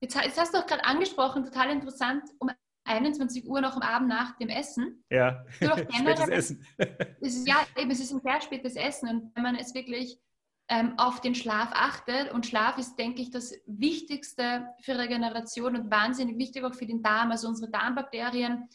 Jetzt, 0.01 0.15
jetzt 0.15 0.39
hast 0.39 0.53
du 0.53 0.59
auch 0.59 0.65
gerade 0.65 0.85
angesprochen, 0.85 1.43
total 1.43 1.71
interessant, 1.71 2.23
um 2.39 2.49
21 2.85 3.47
Uhr 3.47 3.61
noch 3.61 3.75
am 3.75 3.81
Abend 3.81 4.09
nach 4.09 4.37
dem 4.37 4.49
Essen. 4.49 5.03
Ja, 5.09 5.43
spätes 5.51 6.27
Essen. 6.27 6.65
Es 7.21 7.35
ist, 7.35 7.47
ja, 7.47 7.65
eben, 7.77 7.89
es 7.91 7.99
ist 7.99 8.11
ein 8.11 8.21
sehr 8.21 8.41
spätes 8.41 8.75
Essen 8.75 9.09
und 9.09 9.35
wenn 9.35 9.43
man 9.43 9.55
es 9.55 9.73
wirklich 9.73 10.19
ähm, 10.67 10.97
auf 10.97 11.21
den 11.21 11.35
Schlaf 11.35 11.69
achtet 11.73 12.31
und 12.31 12.45
Schlaf 12.45 12.77
ist, 12.77 12.95
denke 12.97 13.21
ich, 13.21 13.31
das 13.31 13.53
Wichtigste 13.65 14.67
für 14.81 14.97
Regeneration 14.97 15.75
und 15.75 15.91
wahnsinnig 15.91 16.37
wichtig 16.37 16.63
auch 16.63 16.73
für 16.73 16.85
den 16.85 17.03
Darm. 17.03 17.31
Also 17.31 17.47
unsere 17.47 17.69
Darmbakterien 17.69 18.67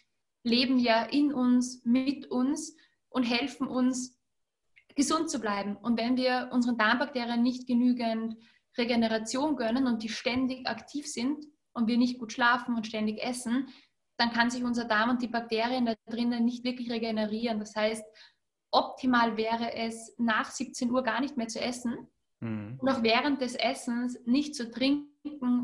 leben 0.42 0.78
ja 0.78 1.04
in 1.04 1.32
uns, 1.32 1.84
mit 1.84 2.26
uns 2.26 2.76
und 3.08 3.24
helfen 3.24 3.66
uns, 3.66 4.16
gesund 4.96 5.30
zu 5.30 5.40
bleiben. 5.40 5.76
Und 5.76 5.98
wenn 5.98 6.16
wir 6.16 6.50
unseren 6.52 6.76
Darmbakterien 6.76 7.42
nicht 7.42 7.66
genügend 7.66 8.36
Regeneration 8.78 9.56
gönnen 9.56 9.86
und 9.86 10.02
die 10.02 10.08
ständig 10.08 10.66
aktiv 10.66 11.06
sind 11.06 11.44
und 11.72 11.86
wir 11.86 11.98
nicht 11.98 12.18
gut 12.18 12.32
schlafen 12.32 12.76
und 12.76 12.86
ständig 12.86 13.22
essen, 13.22 13.68
dann 14.16 14.32
kann 14.32 14.50
sich 14.50 14.64
unser 14.64 14.84
Darm 14.84 15.10
und 15.10 15.22
die 15.22 15.28
Bakterien 15.28 15.86
da 15.86 15.94
drinnen 16.06 16.44
nicht 16.44 16.62
wirklich 16.64 16.90
regenerieren. 16.90 17.58
Das 17.58 17.74
heißt, 17.74 18.04
optimal 18.70 19.36
wäre 19.36 19.74
es, 19.74 20.14
nach 20.18 20.50
17 20.50 20.90
Uhr 20.90 21.02
gar 21.02 21.20
nicht 21.20 21.36
mehr 21.36 21.48
zu 21.48 21.60
essen 21.60 22.08
mhm. 22.40 22.78
und 22.78 22.88
auch 22.88 23.02
während 23.02 23.40
des 23.40 23.54
Essens 23.54 24.18
nicht 24.26 24.54
zu 24.54 24.70
trinken, 24.70 25.08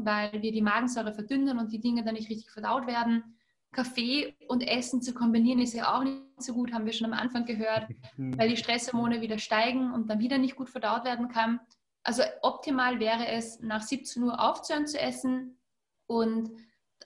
weil 0.04 0.42
wir 0.42 0.52
die 0.52 0.62
Magensäure 0.62 1.12
verdünnen 1.12 1.58
und 1.58 1.72
die 1.72 1.80
Dinge 1.80 2.04
dann 2.04 2.14
nicht 2.14 2.30
richtig 2.30 2.50
verdaut 2.50 2.86
werden. 2.86 3.36
Kaffee 3.72 4.34
und 4.48 4.62
Essen 4.62 5.02
zu 5.02 5.12
kombinieren 5.12 5.60
ist 5.60 5.74
ja 5.74 5.94
auch 5.94 6.02
nicht 6.02 6.22
so 6.38 6.54
gut, 6.54 6.72
haben 6.72 6.86
wir 6.86 6.92
schon 6.92 7.12
am 7.12 7.18
Anfang 7.18 7.44
gehört, 7.44 7.88
weil 8.16 8.48
die 8.48 8.56
Stresshormone 8.56 9.20
wieder 9.20 9.38
steigen 9.38 9.92
und 9.92 10.08
dann 10.08 10.18
wieder 10.18 10.38
nicht 10.38 10.56
gut 10.56 10.70
verdaut 10.70 11.04
werden 11.04 11.28
kann. 11.28 11.60
Also 12.06 12.22
optimal 12.42 13.00
wäre 13.00 13.26
es, 13.26 13.58
nach 13.58 13.82
17 13.82 14.22
Uhr 14.22 14.40
aufzuhören 14.40 14.86
zu 14.86 14.96
essen 14.96 15.58
und 16.06 16.52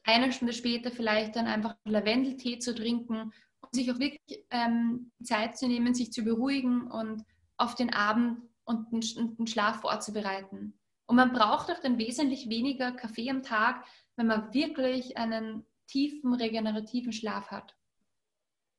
eine 0.04 0.30
Stunde 0.30 0.52
später 0.52 0.90
vielleicht 0.90 1.36
dann 1.36 1.46
einfach 1.46 1.74
Lavendeltee 1.86 2.58
zu 2.58 2.74
trinken 2.74 3.32
und 3.60 3.74
sich 3.74 3.90
auch 3.90 3.98
wirklich 3.98 4.44
ähm, 4.50 5.10
Zeit 5.22 5.56
zu 5.56 5.68
nehmen, 5.68 5.94
sich 5.94 6.12
zu 6.12 6.22
beruhigen 6.22 6.90
und 6.90 7.24
auf 7.56 7.76
den 7.76 7.94
Abend 7.94 8.42
und 8.64 8.92
den, 8.92 9.46
Schlaf 9.46 9.80
vorzubereiten. 9.80 10.78
Und 11.06 11.16
man 11.16 11.32
braucht 11.32 11.70
auch 11.70 11.80
dann 11.80 11.96
wesentlich 11.96 12.50
weniger 12.50 12.92
Kaffee 12.92 13.30
am 13.30 13.42
Tag, 13.42 13.86
wenn 14.16 14.26
man 14.26 14.52
wirklich 14.52 15.16
einen 15.16 15.64
tiefen 15.86 16.34
regenerativen 16.34 17.14
Schlaf 17.14 17.50
hat. 17.50 17.74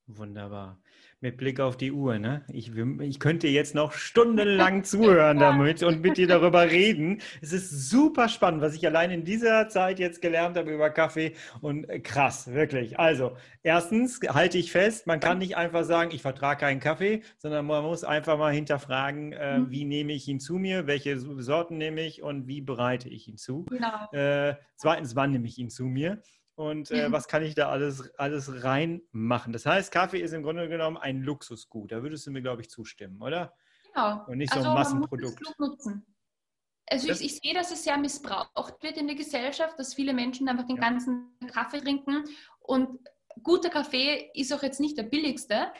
Wunderbar 0.05 0.80
mit 1.22 1.38
Blick 1.38 1.59
auf 1.59 1.78
die 1.78 1.91
Uhr. 1.91 2.17
Ne? 2.17 2.43
Ich, 2.51 2.72
ich 2.76 3.19
könnte 3.19 3.47
jetzt 3.47 3.76
noch 3.76 3.93
stundenlang 3.93 4.84
zuhören 4.84 5.38
damit 5.38 5.84
und 5.84 6.01
mit 6.01 6.17
dir 6.17 6.28
darüber 6.28 6.69
reden. 6.69 7.22
Es 7.41 7.53
ist 7.53 7.89
super 7.89 8.28
spannend, 8.28 8.61
was 8.61 8.74
ich 8.74 8.86
allein 8.88 9.11
in 9.11 9.24
dieser 9.24 9.69
Zeit 9.69 9.99
jetzt 9.99 10.22
gelernt 10.22 10.57
habe 10.57 10.74
über 10.74 10.89
Kaffee 10.89 11.34
und 11.61 11.88
äh, 11.89 11.99
krass, 11.99 12.51
wirklich. 12.51 12.99
Also, 12.99 13.38
erstens 13.61 14.19
halte 14.28 14.57
ich 14.57 14.72
fest, 14.72 15.05
man 15.05 15.19
kann 15.19 15.38
nicht 15.38 15.55
einfach 15.55 15.84
sagen, 15.84 16.09
ich 16.11 16.24
vertrage 16.24 16.61
keinen 16.61 16.80
Kaffee, 16.80 17.22
sondern 17.38 17.67
man 17.67 17.84
muss 17.84 18.03
einfach 18.03 18.38
mal 18.38 18.51
hinterfragen, 18.51 19.34
äh, 19.34 19.59
mhm. 19.59 19.69
wie 19.69 19.86
nehme 19.86 20.13
ich 20.13 20.28
ihn 20.28 20.39
zu 20.39 20.55
mir, 20.55 20.88
welche 20.88 21.19
Sorten 21.19 21.78
nehme 21.78 22.01
ich 22.01 22.24
und 22.24 22.47
wie 22.47 22.61
bereite 22.61 23.09
ich 23.09 23.28
ihn 23.28 23.38
zu. 23.38 23.65
Genau. 23.65 24.11
Äh, 24.11 24.55
zweitens, 24.76 25.15
wann 25.15 25.32
nehme 25.32 25.47
ich 25.47 25.59
ihn 25.59 25.69
zu 25.69 25.86
mir? 25.86 26.22
Und 26.62 26.91
äh, 26.91 27.12
was 27.12 27.28
kann 27.28 27.41
ich 27.41 27.55
da 27.55 27.70
alles, 27.70 28.14
alles 28.20 28.64
reinmachen. 28.64 29.51
Das 29.51 29.66
heißt, 29.66 29.91
Kaffee 29.91 30.22
ist 30.22 30.32
im 30.32 30.43
Grunde 30.43 30.70
genommen 30.70 30.95
ein 30.95 31.24
Luxusgut. 31.24 31.91
Da 31.91 32.03
würdest 32.03 32.28
du 32.28 32.32
mir, 32.32 32.43
glaube 32.43 32.62
ich, 32.62 32.70
zustimmen, 32.70 33.20
oder? 33.20 33.55
Genau. 33.91 34.24
Und 34.28 34.38
nicht 34.38 34.53
so 34.53 34.59
also 34.59 34.70
ein 34.70 34.76
Massenprodukt. 34.76 35.41
Man 35.41 35.53
muss 35.57 35.80
es 35.80 35.86
nutzen. 35.86 36.05
Also 36.86 37.09
ich, 37.09 37.22
ich, 37.22 37.39
sehe, 37.39 37.53
dass 37.55 37.72
es 37.72 37.84
sehr 37.84 37.97
missbraucht 37.97 38.84
wird 38.84 38.97
in 38.97 39.07
der 39.07 39.16
Gesellschaft, 39.16 39.80
dass 39.80 39.95
viele 39.95 40.14
Menschen 40.14 40.47
einfach 40.49 40.68
den 40.68 40.76
ja. 40.76 40.84
ganzen 40.84 41.36
Kaffee 41.51 41.80
trinken. 41.80 42.26
Und 42.59 42.99
guter 43.41 43.70
Kaffee 43.70 44.30
ist 44.36 44.53
auch 44.53 44.62
jetzt 44.62 44.80
nicht 44.80 44.97
der 44.97 45.03
billigste. 45.03 45.72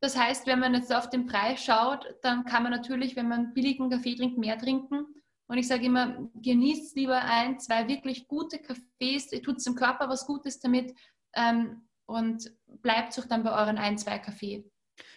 Das 0.00 0.16
heißt, 0.16 0.46
wenn 0.46 0.60
man 0.60 0.72
jetzt 0.72 0.94
auf 0.94 1.10
den 1.10 1.26
Preis 1.26 1.62
schaut, 1.62 2.06
dann 2.22 2.46
kann 2.46 2.62
man 2.62 2.72
natürlich, 2.72 3.14
wenn 3.14 3.28
man 3.28 3.52
billigen 3.52 3.90
Kaffee 3.90 4.16
trinkt, 4.16 4.38
mehr 4.38 4.56
trinken. 4.58 5.06
Und 5.50 5.58
ich 5.58 5.66
sage 5.66 5.86
immer, 5.86 6.30
genießt 6.40 6.94
lieber 6.94 7.20
ein, 7.24 7.58
zwei 7.58 7.88
wirklich 7.88 8.28
gute 8.28 8.60
Kaffees, 8.60 9.30
tut 9.42 9.66
dem 9.66 9.74
Körper 9.74 10.08
was 10.08 10.24
Gutes 10.24 10.60
damit 10.60 10.94
ähm, 11.34 11.82
und 12.06 12.52
bleibt 12.82 13.18
auch 13.18 13.26
dann 13.26 13.42
bei 13.42 13.50
euren 13.50 13.76
ein, 13.76 13.98
zwei 13.98 14.20
Kaffee. 14.20 14.64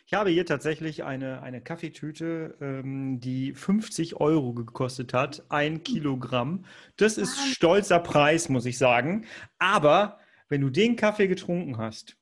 Ich 0.07 0.15
habe 0.15 0.31
hier 0.31 0.47
tatsächlich 0.47 1.03
eine, 1.03 1.43
eine 1.43 1.61
Kaffeetüte, 1.61 2.57
ähm, 2.61 3.19
die 3.19 3.53
50 3.53 4.15
Euro 4.15 4.53
gekostet 4.53 5.13
hat, 5.13 5.43
ein 5.49 5.83
Kilogramm. 5.83 6.65
Das 6.97 7.19
ist 7.19 7.37
stolzer 7.53 7.99
Preis, 7.99 8.49
muss 8.49 8.65
ich 8.65 8.79
sagen. 8.79 9.27
Aber 9.59 10.17
wenn 10.49 10.61
du 10.61 10.71
den 10.71 10.95
Kaffee 10.95 11.27
getrunken 11.27 11.77
hast, 11.77 12.17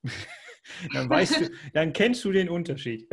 dann 0.94 1.10
weißt 1.10 1.42
du, 1.42 1.50
dann 1.74 1.94
kennst 1.94 2.24
du 2.24 2.32
den 2.32 2.50
Unterschied. 2.50 3.08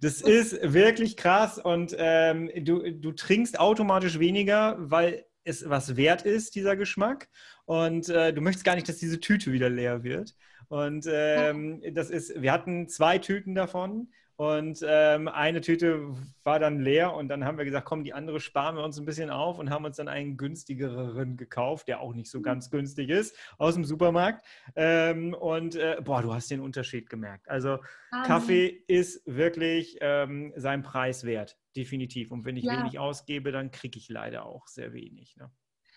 das 0.00 0.20
ist 0.20 0.58
wirklich 0.62 1.16
krass 1.16 1.58
und 1.58 1.94
ähm, 1.98 2.50
du, 2.60 2.92
du 2.92 3.12
trinkst 3.12 3.58
automatisch 3.58 4.18
weniger, 4.18 4.76
weil 4.78 5.24
es 5.44 5.68
was 5.68 5.96
wert 5.96 6.22
ist, 6.22 6.54
dieser 6.54 6.76
Geschmack. 6.76 7.28
Und 7.64 8.08
äh, 8.08 8.32
du 8.32 8.40
möchtest 8.40 8.64
gar 8.64 8.74
nicht, 8.74 8.88
dass 8.88 8.98
diese 8.98 9.20
Tüte 9.20 9.52
wieder 9.52 9.70
leer 9.70 10.02
wird. 10.02 10.34
Und 10.68 11.06
ähm, 11.10 11.82
das 11.92 12.10
ist, 12.10 12.40
wir 12.40 12.52
hatten 12.52 12.88
zwei 12.88 13.18
Tüten 13.18 13.54
davon 13.54 14.08
und 14.36 14.84
ähm, 14.86 15.28
eine 15.28 15.60
Tüte 15.60 16.14
war 16.42 16.58
dann 16.58 16.80
leer 16.80 17.14
und 17.14 17.28
dann 17.28 17.44
haben 17.44 17.58
wir 17.58 17.64
gesagt, 17.64 17.86
komm, 17.86 18.02
die 18.04 18.12
andere 18.12 18.40
sparen 18.40 18.76
wir 18.76 18.84
uns 18.84 18.98
ein 18.98 19.04
bisschen 19.04 19.30
auf 19.30 19.58
und 19.58 19.70
haben 19.70 19.84
uns 19.84 19.96
dann 19.96 20.08
einen 20.08 20.36
günstigeren 20.36 21.36
gekauft, 21.36 21.88
der 21.88 22.00
auch 22.00 22.14
nicht 22.14 22.30
so 22.30 22.40
ganz 22.40 22.70
günstig 22.70 23.10
ist, 23.10 23.36
aus 23.58 23.74
dem 23.74 23.84
Supermarkt. 23.84 24.44
Ähm, 24.74 25.34
und 25.34 25.76
äh, 25.76 25.96
boah, 26.02 26.22
du 26.22 26.32
hast 26.32 26.50
den 26.50 26.60
Unterschied 26.60 27.08
gemerkt. 27.08 27.48
Also 27.48 27.78
Amen. 28.10 28.26
Kaffee 28.26 28.84
ist 28.86 29.22
wirklich 29.26 29.98
ähm, 30.00 30.52
seinen 30.56 30.82
Preis 30.82 31.24
wert, 31.24 31.56
definitiv. 31.76 32.32
Und 32.32 32.44
wenn 32.44 32.56
ich 32.56 32.64
ja. 32.64 32.78
wenig 32.78 32.98
ausgebe, 32.98 33.52
dann 33.52 33.70
kriege 33.70 33.98
ich 33.98 34.08
leider 34.08 34.46
auch 34.46 34.66
sehr 34.66 34.92
wenig. 34.92 35.36
Ne? 35.36 35.50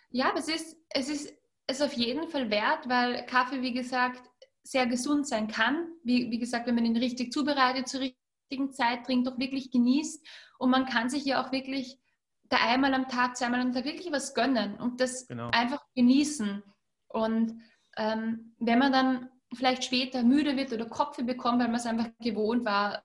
Ja, 0.09 0.33
es 0.38 0.47
ist, 0.47 0.77
es 0.89 1.09
ist 1.09 1.33
es 1.67 1.81
auf 1.81 1.93
jeden 1.93 2.27
Fall 2.29 2.49
wert, 2.49 2.88
weil 2.88 3.25
Kaffee, 3.25 3.61
wie 3.61 3.73
gesagt, 3.73 4.21
sehr 4.63 4.88
gesund 4.88 5.27
sein 5.27 5.47
kann. 5.47 5.88
Wie, 6.03 6.29
wie 6.31 6.39
gesagt, 6.39 6.67
wenn 6.67 6.75
man 6.75 6.86
ihn 6.86 6.97
richtig 6.97 7.31
zubereitet, 7.31 7.88
zur 7.88 8.01
richtigen 8.01 8.24
Zeit 8.72 9.06
trinkt, 9.06 9.28
auch 9.28 9.38
wirklich 9.38 9.72
genießt. 9.72 10.26
Und 10.58 10.70
man 10.70 10.86
kann 10.86 11.10
sich 11.10 11.26
ja 11.26 11.43
auch 11.43 11.52
wirklich 11.52 11.98
da 12.50 12.58
einmal 12.58 12.93
am 12.93 13.08
Tag, 13.08 13.36
zweimal 13.36 13.62
am 13.62 13.74
Tag 13.74 13.86
wirklich 13.86 14.12
was 14.12 14.34
gönnen 14.34 14.76
und 14.80 15.02
das 15.02 15.28
genau. 15.28 15.50
einfach 15.52 15.84
genießen. 15.96 16.64
Und 17.08 17.62
ähm, 17.98 18.56
wenn 18.60 18.80
man 18.80 18.91
dann 18.91 19.30
vielleicht 19.54 19.84
später 19.84 20.24
müde 20.24 20.58
wird 20.58 20.74
oder 20.74 20.86
Kopf 20.86 21.18
bekommt, 21.18 21.60
weil 21.60 21.68
man 21.68 21.78
es 21.78 21.86
einfach 21.86 22.10
gewohnt 22.20 22.66
war, 22.66 23.04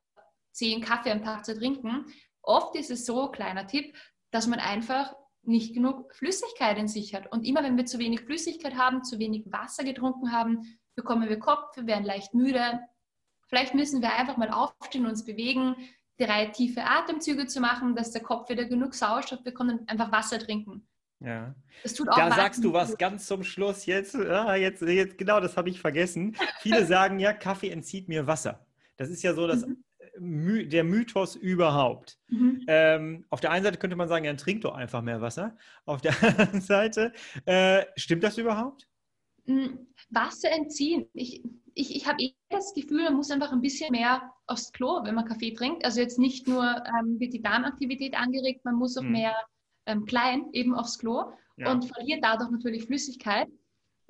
zehn 0.52 0.80
Kaffee 0.80 1.12
am 1.12 1.22
Tag 1.22 1.44
zu 1.44 1.56
trinken, 1.56 2.06
oft 2.42 2.74
ist 2.76 2.90
es 2.90 3.06
so, 3.06 3.30
kleiner 3.30 3.66
Tipp, 3.66 3.96
dass 4.30 4.46
man 4.46 4.58
einfach 4.58 5.14
nicht 5.42 5.74
genug 5.74 6.14
Flüssigkeit 6.14 6.76
in 6.76 6.88
sich 6.88 7.14
hat. 7.14 7.32
Und 7.32 7.46
immer 7.46 7.62
wenn 7.62 7.76
wir 7.76 7.86
zu 7.86 7.98
wenig 7.98 8.20
Flüssigkeit 8.22 8.76
haben, 8.76 9.04
zu 9.04 9.18
wenig 9.18 9.50
Wasser 9.50 9.84
getrunken 9.84 10.32
haben, 10.32 10.78
bekommen 10.96 11.28
wir 11.28 11.38
Kopf, 11.38 11.76
wir 11.76 11.86
werden 11.86 12.04
leicht 12.04 12.34
müde, 12.34 12.80
Vielleicht 13.50 13.74
müssen 13.74 14.00
wir 14.00 14.14
einfach 14.14 14.36
mal 14.36 14.50
aufstehen 14.50 15.04
und 15.04 15.10
uns 15.10 15.24
bewegen, 15.24 15.76
drei 16.18 16.46
tiefe 16.46 16.84
Atemzüge 16.84 17.46
zu 17.46 17.60
machen, 17.60 17.94
dass 17.94 18.12
der 18.12 18.22
Kopf 18.22 18.48
wieder 18.48 18.64
genug 18.64 18.94
Sauerstoff 18.94 19.42
bekommt 19.42 19.72
und 19.72 19.88
einfach 19.88 20.10
Wasser 20.10 20.38
trinken. 20.38 20.86
Ja. 21.18 21.54
Das 21.82 21.92
tut 21.92 22.08
auch 22.08 22.16
Da 22.16 22.30
sagst 22.34 22.64
du 22.64 22.72
was 22.72 22.90
gut. 22.90 22.98
ganz 22.98 23.26
zum 23.26 23.42
Schluss 23.42 23.84
jetzt. 23.84 24.14
Ah, 24.14 24.54
jetzt, 24.54 24.80
jetzt 24.82 25.18
genau, 25.18 25.40
das 25.40 25.56
habe 25.56 25.68
ich 25.68 25.80
vergessen. 25.80 26.36
Viele 26.60 26.86
sagen 26.86 27.18
ja, 27.18 27.34
Kaffee 27.34 27.70
entzieht 27.70 28.08
mir 28.08 28.26
Wasser. 28.26 28.64
Das 28.96 29.10
ist 29.10 29.22
ja 29.22 29.34
so 29.34 29.46
das, 29.46 29.66
Mhm. 30.20 30.68
Der 30.68 30.84
Mythos 30.84 31.34
überhaupt. 31.34 32.18
Mhm. 32.28 32.64
Ähm, 32.66 33.24
auf 33.30 33.40
der 33.40 33.50
einen 33.50 33.64
Seite 33.64 33.78
könnte 33.78 33.96
man 33.96 34.08
sagen, 34.08 34.24
ja, 34.24 34.30
dann 34.30 34.38
trink 34.38 34.62
doch 34.62 34.74
einfach 34.74 35.02
mehr 35.02 35.20
Wasser. 35.20 35.56
Auf 35.86 36.00
der 36.02 36.12
anderen 36.22 36.60
Seite, 36.60 37.12
äh, 37.46 37.86
stimmt 37.96 38.22
das 38.22 38.36
überhaupt? 38.36 38.86
Mm, 39.50 39.86
Wasser 40.10 40.50
entziehen. 40.50 41.06
Ich, 41.12 41.42
ich, 41.74 41.96
ich 41.96 42.06
habe 42.06 42.22
eh 42.22 42.34
das 42.50 42.72
Gefühl, 42.74 43.04
man 43.04 43.14
muss 43.16 43.30
einfach 43.30 43.52
ein 43.52 43.60
bisschen 43.60 43.90
mehr 43.90 44.32
aufs 44.46 44.72
Klo, 44.72 45.00
wenn 45.04 45.14
man 45.14 45.24
Kaffee 45.24 45.52
trinkt. 45.54 45.84
Also 45.84 46.00
jetzt 46.00 46.18
nicht 46.18 46.46
nur 46.46 46.64
ähm, 46.64 47.18
wird 47.18 47.32
die 47.32 47.42
Darmaktivität 47.42 48.14
angeregt, 48.14 48.64
man 48.64 48.76
muss 48.76 48.96
auch 48.96 49.02
Mhm. 49.02 49.12
mehr 49.12 49.34
ähm, 49.86 50.04
klein 50.04 50.46
eben 50.52 50.74
aufs 50.74 50.98
Klo 50.98 51.32
Ja. 51.56 51.72
und 51.72 51.84
verliert 51.86 52.22
dadurch 52.22 52.50
natürlich 52.50 52.84
Flüssigkeit 52.84 53.48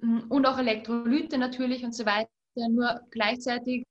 mm, 0.02 0.20
und 0.28 0.46
auch 0.46 0.58
Elektrolyte 0.58 1.38
natürlich 1.38 1.84
und 1.84 1.94
so 1.94 2.04
weiter. 2.04 2.28
Nur 2.56 3.00
gleichzeitig, 3.10 3.86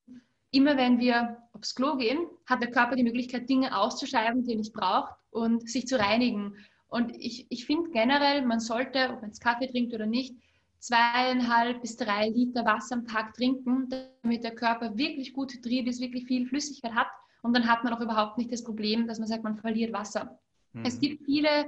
immer 0.52 0.78
wenn 0.78 1.00
wir 1.00 1.38
aufs 1.54 1.74
Klo 1.74 1.96
gehen, 1.96 2.20
hat 2.46 2.62
der 2.62 2.72
Körper 2.72 2.96
die 2.96 3.04
Möglichkeit, 3.04 3.50
Dinge 3.50 3.76
auszuscheiden, 3.76 4.44
die 4.44 4.52
er 4.54 4.58
nicht 4.58 4.74
braucht 4.74 5.14
und 5.32 5.68
sich 5.70 5.88
zu 5.88 5.98
reinigen. 5.98 6.54
Und 6.88 7.16
ich, 7.16 7.46
ich 7.50 7.66
finde 7.66 7.90
generell, 7.92 8.46
man 8.46 8.60
sollte, 8.60 9.10
ob 9.12 9.22
man 9.22 9.30
jetzt 9.30 9.42
Kaffee 9.42 9.68
trinkt 9.68 9.94
oder 9.94 10.06
nicht, 10.08 10.36
zweieinhalb 10.80 11.82
bis 11.82 11.96
drei 11.98 12.30
Liter 12.30 12.66
Wasser 12.66 12.96
am 12.96 13.06
Tag 13.06 13.34
trinken, 13.34 13.90
damit 14.22 14.44
der 14.44 14.56
Körper 14.56 14.98
wirklich 14.98 15.34
gut 15.34 15.54
hydriert 15.54 15.88
ist, 15.88 16.02
wirklich 16.02 16.26
viel 16.26 16.46
Flüssigkeit 16.46 16.94
hat. 16.94 17.08
Und 17.42 17.56
dann 17.56 17.68
hat 17.68 17.84
man 17.84 17.94
auch 17.94 18.02
überhaupt 18.02 18.38
nicht 18.38 18.52
das 18.52 18.64
Problem, 18.64 19.08
dass 19.08 19.20
man 19.20 19.28
sagt, 19.28 19.44
man 19.44 19.58
verliert 19.58 19.94
Wasser. 19.94 20.40
Mhm. 20.74 20.86
Es 20.86 21.00
gibt 21.00 21.24
viele, 21.26 21.68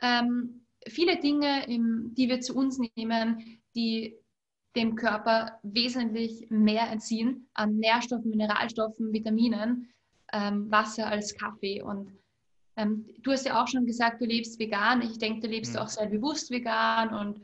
ähm, 0.00 0.66
viele 0.88 1.18
Dinge, 1.18 1.64
die 1.68 2.28
wir 2.28 2.40
zu 2.40 2.56
uns 2.56 2.80
nehmen, 2.96 3.60
die 3.74 4.16
dem 4.74 4.96
Körper 4.96 5.58
wesentlich 5.62 6.46
mehr 6.48 6.90
entziehen 6.90 7.48
an 7.54 7.76
Nährstoffen, 7.76 8.30
Mineralstoffen, 8.30 9.12
Vitaminen, 9.12 9.92
ähm, 10.32 10.70
Wasser 10.70 11.06
als 11.06 11.34
Kaffee. 11.36 11.82
Und 11.82 12.10
ähm, 12.76 13.06
du 13.22 13.32
hast 13.32 13.44
ja 13.44 13.62
auch 13.62 13.68
schon 13.68 13.86
gesagt, 13.86 14.20
du 14.20 14.24
lebst 14.24 14.58
vegan. 14.58 15.02
Ich 15.02 15.18
denke, 15.18 15.40
du 15.40 15.48
lebst 15.48 15.74
Mhm. 15.74 15.80
auch 15.80 15.88
sehr 15.88 16.06
bewusst 16.06 16.50
vegan 16.50 17.12
und 17.14 17.40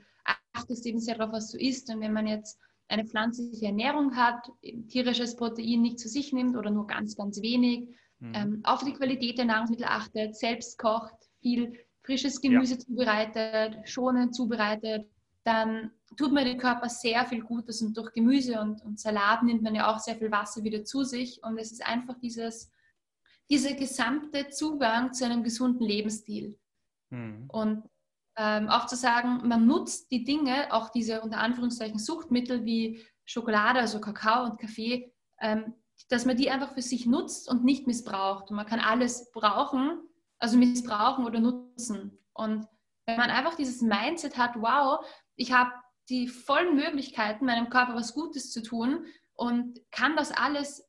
achtest 0.59 0.87
eben 0.87 1.01
sehr 1.01 1.17
darauf, 1.17 1.33
was 1.33 1.51
du 1.51 1.59
isst. 1.59 1.91
Und 1.91 2.01
wenn 2.01 2.13
man 2.13 2.27
jetzt 2.27 2.59
eine 2.89 3.05
pflanzliche 3.05 3.67
Ernährung 3.67 4.17
hat, 4.17 4.51
tierisches 4.89 5.37
Protein 5.37 5.83
nicht 5.83 5.99
zu 5.99 6.09
sich 6.09 6.33
nimmt 6.33 6.57
oder 6.57 6.71
nur 6.71 6.87
ganz, 6.87 7.17
ganz 7.17 7.41
wenig, 7.43 7.89
Mhm. 8.21 8.33
ähm, 8.35 8.61
auf 8.65 8.83
die 8.83 8.93
Qualität 8.93 9.39
der 9.39 9.45
Nahrungsmittel 9.45 9.87
achtet, 9.87 10.37
selbst 10.37 10.79
kocht, 10.79 11.15
viel 11.41 11.73
frisches 12.03 12.41
Gemüse 12.41 12.79
zubereitet, 12.79 13.89
schonend 13.89 14.35
zubereitet, 14.35 15.09
dann 15.45 15.93
tut 16.17 16.33
man 16.33 16.45
dem 16.45 16.59
Körper 16.59 16.89
sehr 16.89 17.25
viel 17.27 17.43
Gutes 17.43 17.81
und 17.81 17.97
durch 17.97 18.13
Gemüse 18.13 18.61
und, 18.61 18.83
und 18.83 18.99
Salat 18.99 19.43
nimmt 19.43 19.63
man 19.63 19.75
ja 19.75 19.93
auch 19.93 19.99
sehr 19.99 20.17
viel 20.17 20.31
Wasser 20.31 20.65
wieder 20.65 20.85
zu 20.85 21.05
sich 21.05 21.41
und 21.43 21.59
es 21.59 21.71
ist 21.71 21.87
einfach 21.87 22.19
dieses, 22.19 22.71
dieser 23.49 23.75
gesamte 23.75 24.49
Zugang 24.49 25.13
zu 25.13 25.25
einem 25.25 25.45
gesunden 25.45 25.87
Lebensstil. 25.87 26.59
Mhm. 27.11 27.45
Und 27.49 27.85
ähm, 28.39 28.69
auch 28.69 28.87
zu 28.87 28.95
sagen, 28.95 29.47
man 29.49 29.67
nutzt 29.67 30.13
die 30.13 30.23
Dinge, 30.25 30.73
auch 30.73 30.91
diese 30.91 31.21
unter 31.23 31.39
Anführungszeichen 31.39 31.99
Suchtmittel 31.99 32.65
wie 32.65 33.05
Schokolade, 33.25 33.81
also 33.81 34.01
Kakao 34.01 34.45
und 34.45 34.61
Kaffee, 34.61 35.13
ähm, 35.41 35.75
dass 36.09 36.25
man 36.25 36.37
die 36.37 36.49
einfach 36.49 36.73
für 36.73 36.83
sich 36.83 37.05
nutzt 37.05 37.51
und 37.51 37.65
nicht 37.65 37.89
missbraucht. 37.89 38.51
Man 38.53 38.65
kann 38.65 38.79
alles 38.79 39.33
brauchen, 39.33 39.99
also 40.39 40.57
missbrauchen 40.57 41.27
oder 41.27 41.41
nutzen. 41.41 42.17
Und 42.33 42.67
wenn 43.07 43.17
man 43.17 43.31
einfach 43.31 43.57
dieses 43.57 43.83
Mindset 43.83 44.39
hat, 44.39 44.53
wow, 44.57 45.05
ich 45.35 45.53
habe 45.53 45.73
die 46.09 46.29
vollen 46.29 46.77
Möglichkeiten, 46.77 47.47
meinem 47.47 47.69
Körper 47.71 47.95
was 47.95 48.15
Gutes 48.15 48.53
zu 48.53 48.63
tun 48.63 49.05
und 49.35 49.81
kann 49.91 50.17
das 50.17 50.31
alles 50.31 50.89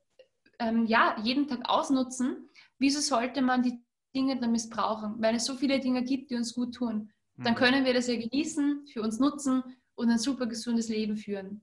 ähm, 0.59 0.85
ja, 0.85 1.15
jeden 1.23 1.47
Tag 1.47 1.67
ausnutzen, 1.67 2.49
wieso 2.77 2.99
sollte 2.99 3.41
man 3.41 3.63
die 3.63 3.83
Dinge 4.15 4.39
dann 4.39 4.51
missbrauchen? 4.51 5.15
Weil 5.19 5.35
es 5.35 5.45
so 5.45 5.55
viele 5.55 5.79
Dinge 5.79 6.03
gibt, 6.03 6.29
die 6.29 6.35
uns 6.35 6.53
gut 6.53 6.75
tun. 6.75 7.11
Dann 7.43 7.53
Mhm. 7.53 7.57
können 7.57 7.85
wir 7.85 7.93
das 7.93 8.07
ja 8.07 8.15
genießen, 8.17 8.87
für 8.91 9.01
uns 9.01 9.19
nutzen 9.19 9.63
und 9.95 10.09
ein 10.09 10.17
super 10.19 10.45
gesundes 10.47 10.89
Leben 10.89 11.15
führen. 11.17 11.61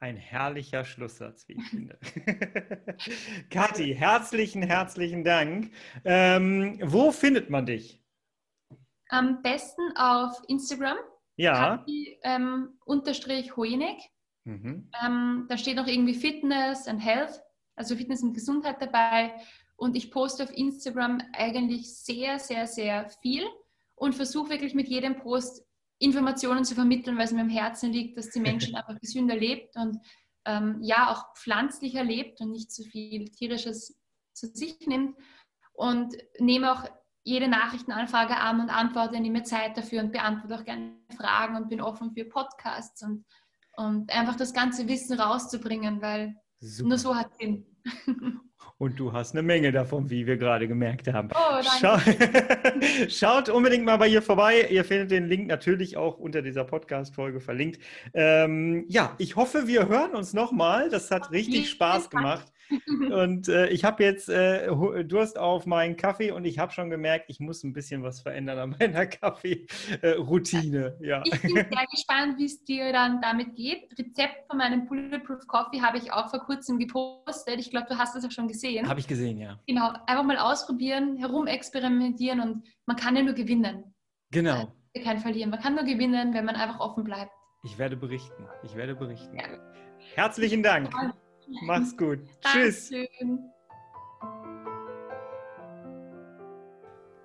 Ein 0.00 0.16
herrlicher 0.16 0.84
Schlusssatz, 0.84 1.46
wie 1.48 1.54
ich 1.54 1.64
finde. 1.70 1.98
Kathi, 3.50 3.94
herzlichen, 3.94 4.62
herzlichen 4.62 5.24
Dank. 5.24 5.70
Ähm, 6.04 6.78
wo 6.82 7.10
findet 7.10 7.50
man 7.50 7.66
dich? 7.66 8.02
Am 9.08 9.42
besten 9.42 9.82
auf 9.96 10.42
Instagram, 10.48 10.96
Ja. 11.36 11.76
Kathi, 11.76 12.18
ähm, 12.22 12.78
unterstrich 12.84 13.56
Hoenig. 13.56 14.10
Mhm. 14.44 14.90
Ähm, 15.04 15.46
da 15.48 15.56
steht 15.56 15.76
noch 15.76 15.86
irgendwie 15.86 16.14
Fitness 16.14 16.86
and 16.86 17.02
Health, 17.04 17.40
also 17.76 17.96
Fitness 17.96 18.22
und 18.22 18.34
Gesundheit 18.34 18.80
dabei. 18.80 19.34
Und 19.76 19.96
ich 19.96 20.10
poste 20.10 20.44
auf 20.44 20.50
Instagram 20.52 21.20
eigentlich 21.32 21.94
sehr, 21.94 22.38
sehr, 22.38 22.66
sehr 22.66 23.08
viel 23.22 23.44
und 23.94 24.14
versuche 24.14 24.50
wirklich 24.50 24.74
mit 24.74 24.88
jedem 24.88 25.16
Post 25.16 25.64
Informationen 25.98 26.64
zu 26.64 26.74
vermitteln, 26.74 27.16
weil 27.16 27.24
es 27.24 27.32
mir 27.32 27.42
am 27.42 27.48
Herzen 27.48 27.92
liegt, 27.92 28.18
dass 28.18 28.30
die 28.30 28.40
Menschen 28.40 28.74
einfach 28.76 29.00
gesünder 29.00 29.36
lebt 29.36 29.76
und 29.76 29.98
ähm, 30.44 30.78
ja 30.82 31.10
auch 31.10 31.34
pflanzlicher 31.36 32.04
lebt 32.04 32.40
und 32.40 32.50
nicht 32.50 32.72
so 32.72 32.82
viel 32.84 33.30
tierisches 33.30 33.98
zu 34.34 34.48
sich 34.48 34.86
nimmt. 34.86 35.16
Und 35.72 36.14
nehme 36.38 36.72
auch 36.72 36.88
jede 37.24 37.48
Nachrichtenanfrage 37.48 38.36
an 38.36 38.60
und 38.60 38.70
antworte, 38.70 39.18
nehme 39.18 39.42
Zeit 39.44 39.76
dafür 39.76 40.02
und 40.02 40.12
beantworte 40.12 40.56
auch 40.56 40.64
gerne 40.64 40.96
Fragen 41.16 41.56
und 41.56 41.68
bin 41.68 41.80
offen 41.80 42.12
für 42.12 42.24
Podcasts 42.24 43.02
und 43.02 43.24
und 43.76 44.12
einfach 44.12 44.36
das 44.36 44.52
ganze 44.52 44.88
Wissen 44.88 45.18
rauszubringen, 45.18 46.00
weil 46.00 46.36
Super. 46.60 46.88
nur 46.88 46.98
so 46.98 47.14
hat 47.14 47.36
Sinn. 47.36 47.66
Und 48.78 48.98
du 48.98 49.12
hast 49.12 49.34
eine 49.34 49.42
Menge 49.42 49.70
davon, 49.70 50.10
wie 50.10 50.26
wir 50.26 50.36
gerade 50.36 50.66
gemerkt 50.66 51.06
haben. 51.12 51.28
Oh, 51.32 51.62
Schau, 51.80 51.96
schaut 53.08 53.48
unbedingt 53.48 53.84
mal 53.84 53.96
bei 53.98 54.08
ihr 54.08 54.20
vorbei. 54.20 54.66
Ihr 54.68 54.84
findet 54.84 55.12
den 55.12 55.28
Link 55.28 55.46
natürlich 55.46 55.96
auch 55.96 56.18
unter 56.18 56.42
dieser 56.42 56.64
Podcast-Folge 56.64 57.40
verlinkt. 57.40 57.78
Ähm, 58.14 58.84
ja, 58.88 59.14
ich 59.18 59.36
hoffe, 59.36 59.68
wir 59.68 59.88
hören 59.88 60.14
uns 60.14 60.32
nochmal. 60.32 60.90
Das 60.90 61.10
hat 61.10 61.30
richtig 61.30 61.70
Spaß 61.70 62.10
gemacht. 62.10 62.52
Und 63.12 63.48
äh, 63.48 63.68
ich 63.68 63.84
habe 63.84 64.02
jetzt 64.02 64.28
äh, 64.28 64.68
Durst 65.04 65.38
auf 65.38 65.66
meinen 65.66 65.96
Kaffee 65.96 66.30
und 66.30 66.44
ich 66.44 66.58
habe 66.58 66.72
schon 66.72 66.90
gemerkt, 66.90 67.26
ich 67.28 67.40
muss 67.40 67.62
ein 67.62 67.72
bisschen 67.72 68.02
was 68.02 68.20
verändern 68.20 68.58
an 68.58 68.76
meiner 68.78 69.06
Kaffee-Routine. 69.06 70.96
ja. 71.00 71.22
Ich 71.24 71.42
bin 71.42 71.54
sehr 71.54 71.86
gespannt, 71.90 72.38
wie 72.38 72.46
es 72.46 72.64
dir 72.64 72.92
dann 72.92 73.20
damit 73.20 73.54
geht. 73.56 73.92
Rezept 73.98 74.46
von 74.48 74.58
meinem 74.58 74.86
Bulletproof 74.86 75.46
Coffee 75.46 75.80
habe 75.82 75.98
ich 75.98 76.12
auch 76.12 76.30
vor 76.30 76.40
kurzem 76.40 76.78
gepostet. 76.78 77.58
Ich 77.58 77.70
glaube, 77.70 77.86
du 77.88 77.98
hast 77.98 78.16
es 78.16 78.24
auch 78.24 78.30
schon 78.30 78.48
gesehen. 78.48 78.88
Habe 78.88 79.00
ich 79.00 79.06
gesehen, 79.06 79.38
ja. 79.38 79.58
Genau, 79.66 79.92
einfach 80.06 80.24
mal 80.24 80.38
ausprobieren, 80.38 81.16
herumexperimentieren 81.16 82.40
und 82.40 82.66
man 82.86 82.96
kann 82.96 83.16
ja 83.16 83.22
nur 83.22 83.34
gewinnen. 83.34 83.94
Genau. 84.30 84.72
Kein 85.02 85.18
Verlieren. 85.18 85.50
Man 85.50 85.60
kann 85.60 85.74
nur 85.74 85.84
gewinnen, 85.84 86.34
wenn 86.34 86.44
man 86.44 86.54
einfach 86.56 86.80
offen 86.80 87.04
bleibt. 87.04 87.32
Ich 87.64 87.78
werde 87.78 87.96
berichten. 87.96 88.46
Ich 88.62 88.76
werde 88.76 88.94
berichten. 88.94 89.36
Ja. 89.36 89.44
Herzlichen 90.14 90.62
Dank. 90.62 90.90
Mach's 91.62 91.96
gut. 91.96 92.20
Tschüss. 92.42 92.90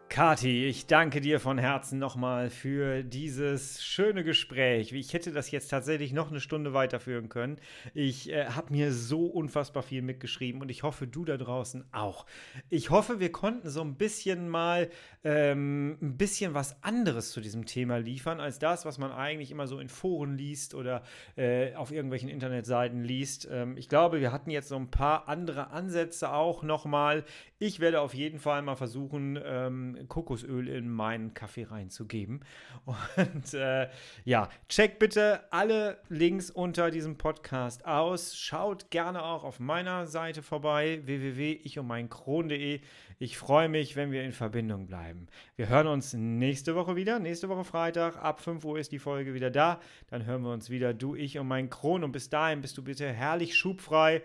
Kati, 0.10 0.66
ich 0.66 0.88
danke 0.88 1.22
dir 1.22 1.40
von 1.40 1.60
Herzen 1.60 2.00
nochmal 2.00 2.50
für 2.50 3.04
dieses 3.04 3.84
schöne 3.84 4.24
Gespräch. 4.24 4.92
Ich 4.92 5.14
hätte 5.14 5.32
das 5.32 5.52
jetzt 5.52 5.68
tatsächlich 5.68 6.14
noch 6.14 6.32
eine 6.32 6.40
Stunde 6.40 6.74
weiterführen 6.74 7.30
können. 7.30 7.58
Ich 7.94 8.32
äh, 8.32 8.48
habe 8.48 8.74
mir 8.74 8.92
so 8.92 9.28
unfassbar 9.28 9.84
viel 9.84 10.02
mitgeschrieben 10.02 10.62
und 10.62 10.70
ich 10.70 10.82
hoffe, 10.82 11.06
du 11.06 11.26
da 11.26 11.38
draußen 11.38 11.86
auch. 11.92 12.26
Ich 12.70 12.90
hoffe, 12.90 13.20
wir 13.20 13.32
konnten 13.32 13.70
so 13.70 13.82
ein 13.82 13.96
bisschen 13.96 14.50
mal 14.50 14.90
ähm, 15.24 16.00
ein 16.02 16.18
bisschen 16.18 16.56
was 16.56 16.84
anderes 16.84 17.32
zu 17.32 17.40
diesem 17.40 17.68
Thema 17.68 17.98
liefern, 17.98 18.40
als 18.40 18.58
das, 18.58 18.86
was 18.86 18.98
man 18.98 19.12
eigentlich 19.12 19.52
immer 19.52 19.68
so 19.68 19.80
in 19.80 19.90
Foren 19.90 20.38
liest 20.38 20.74
oder 20.74 21.04
äh, 21.36 21.76
auf 21.76 21.92
irgendwelchen 21.92 22.30
Internetseiten 22.30 23.04
liest. 23.04 23.48
Ähm, 23.52 23.78
ich 23.78 23.90
glaube, 23.90 24.22
wir 24.22 24.32
hatten 24.32 24.50
jetzt 24.50 24.70
so 24.70 24.76
ein 24.76 24.90
paar 24.90 25.30
andere 25.30 25.70
Ansätze 25.70 26.34
auch 26.34 26.64
nochmal. 26.64 27.26
Ich 27.60 27.80
werde 27.80 28.02
auf 28.02 28.16
jeden 28.16 28.40
Fall 28.40 28.64
mal 28.64 28.76
versuchen, 28.76 29.40
ähm, 29.44 29.99
Kokosöl 30.08 30.68
in 30.68 30.90
meinen 30.90 31.34
Kaffee 31.34 31.66
reinzugeben. 31.66 32.42
Und 32.86 33.54
äh, 33.54 33.90
ja, 34.26 34.50
checkt 34.68 35.00
bitte 35.00 35.42
alle 35.52 36.00
Links 36.10 36.50
unter 36.50 36.92
diesem 36.92 37.18
Podcast 37.18 37.86
aus. 37.86 38.38
Schaut 38.38 38.92
gerne 38.92 39.24
auch 39.24 39.44
auf 39.44 39.60
meiner 39.60 40.08
Seite 40.08 40.42
vorbei, 40.42 41.02
www.ichundmeinkron.de. 41.06 42.82
Ich 43.22 43.38
freue 43.38 43.68
mich, 43.68 43.98
wenn 43.98 44.12
wir 44.12 44.24
in 44.24 44.32
Verbindung 44.32 44.88
bleiben. 44.88 45.28
Wir 45.58 45.68
hören 45.68 45.88
uns 45.88 46.14
nächste 46.14 46.76
Woche 46.76 46.96
wieder. 46.96 47.20
Nächste 47.20 47.50
Woche 47.50 47.66
Freitag 47.66 48.16
ab 48.16 48.40
5 48.40 48.64
Uhr 48.64 48.80
ist 48.80 48.94
die 48.94 49.00
Folge 49.00 49.34
wieder 49.34 49.52
da. 49.52 49.82
Dann 50.08 50.26
hören 50.26 50.44
wir 50.44 50.54
uns 50.54 50.70
wieder, 50.70 50.94
du, 50.94 51.16
ich 51.16 51.38
und 51.38 51.48
mein 51.48 51.70
Kron. 51.70 52.06
Und 52.06 52.14
bis 52.14 52.30
dahin 52.30 52.62
bist 52.62 52.78
du 52.78 52.84
bitte 52.84 53.12
herrlich 53.12 53.56
schubfrei 53.56 54.24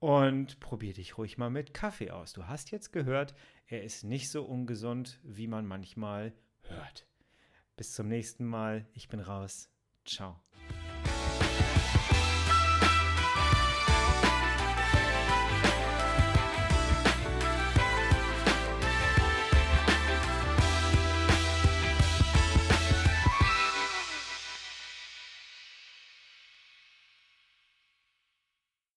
Und 0.00 0.58
probier 0.58 0.92
dich 0.92 1.16
ruhig 1.18 1.38
mal 1.38 1.50
mit 1.50 1.72
Kaffee 1.72 2.10
aus. 2.10 2.32
Du 2.32 2.48
hast 2.48 2.72
jetzt 2.72 2.92
gehört, 2.92 3.34
er 3.72 3.82
ist 3.82 4.04
nicht 4.04 4.30
so 4.30 4.44
ungesund, 4.44 5.18
wie 5.22 5.46
man 5.46 5.66
manchmal 5.66 6.34
hört. 6.60 7.06
Bis 7.74 7.94
zum 7.94 8.06
nächsten 8.06 8.44
Mal. 8.44 8.86
Ich 8.92 9.08
bin 9.08 9.18
raus. 9.18 9.70
Ciao. 10.04 10.38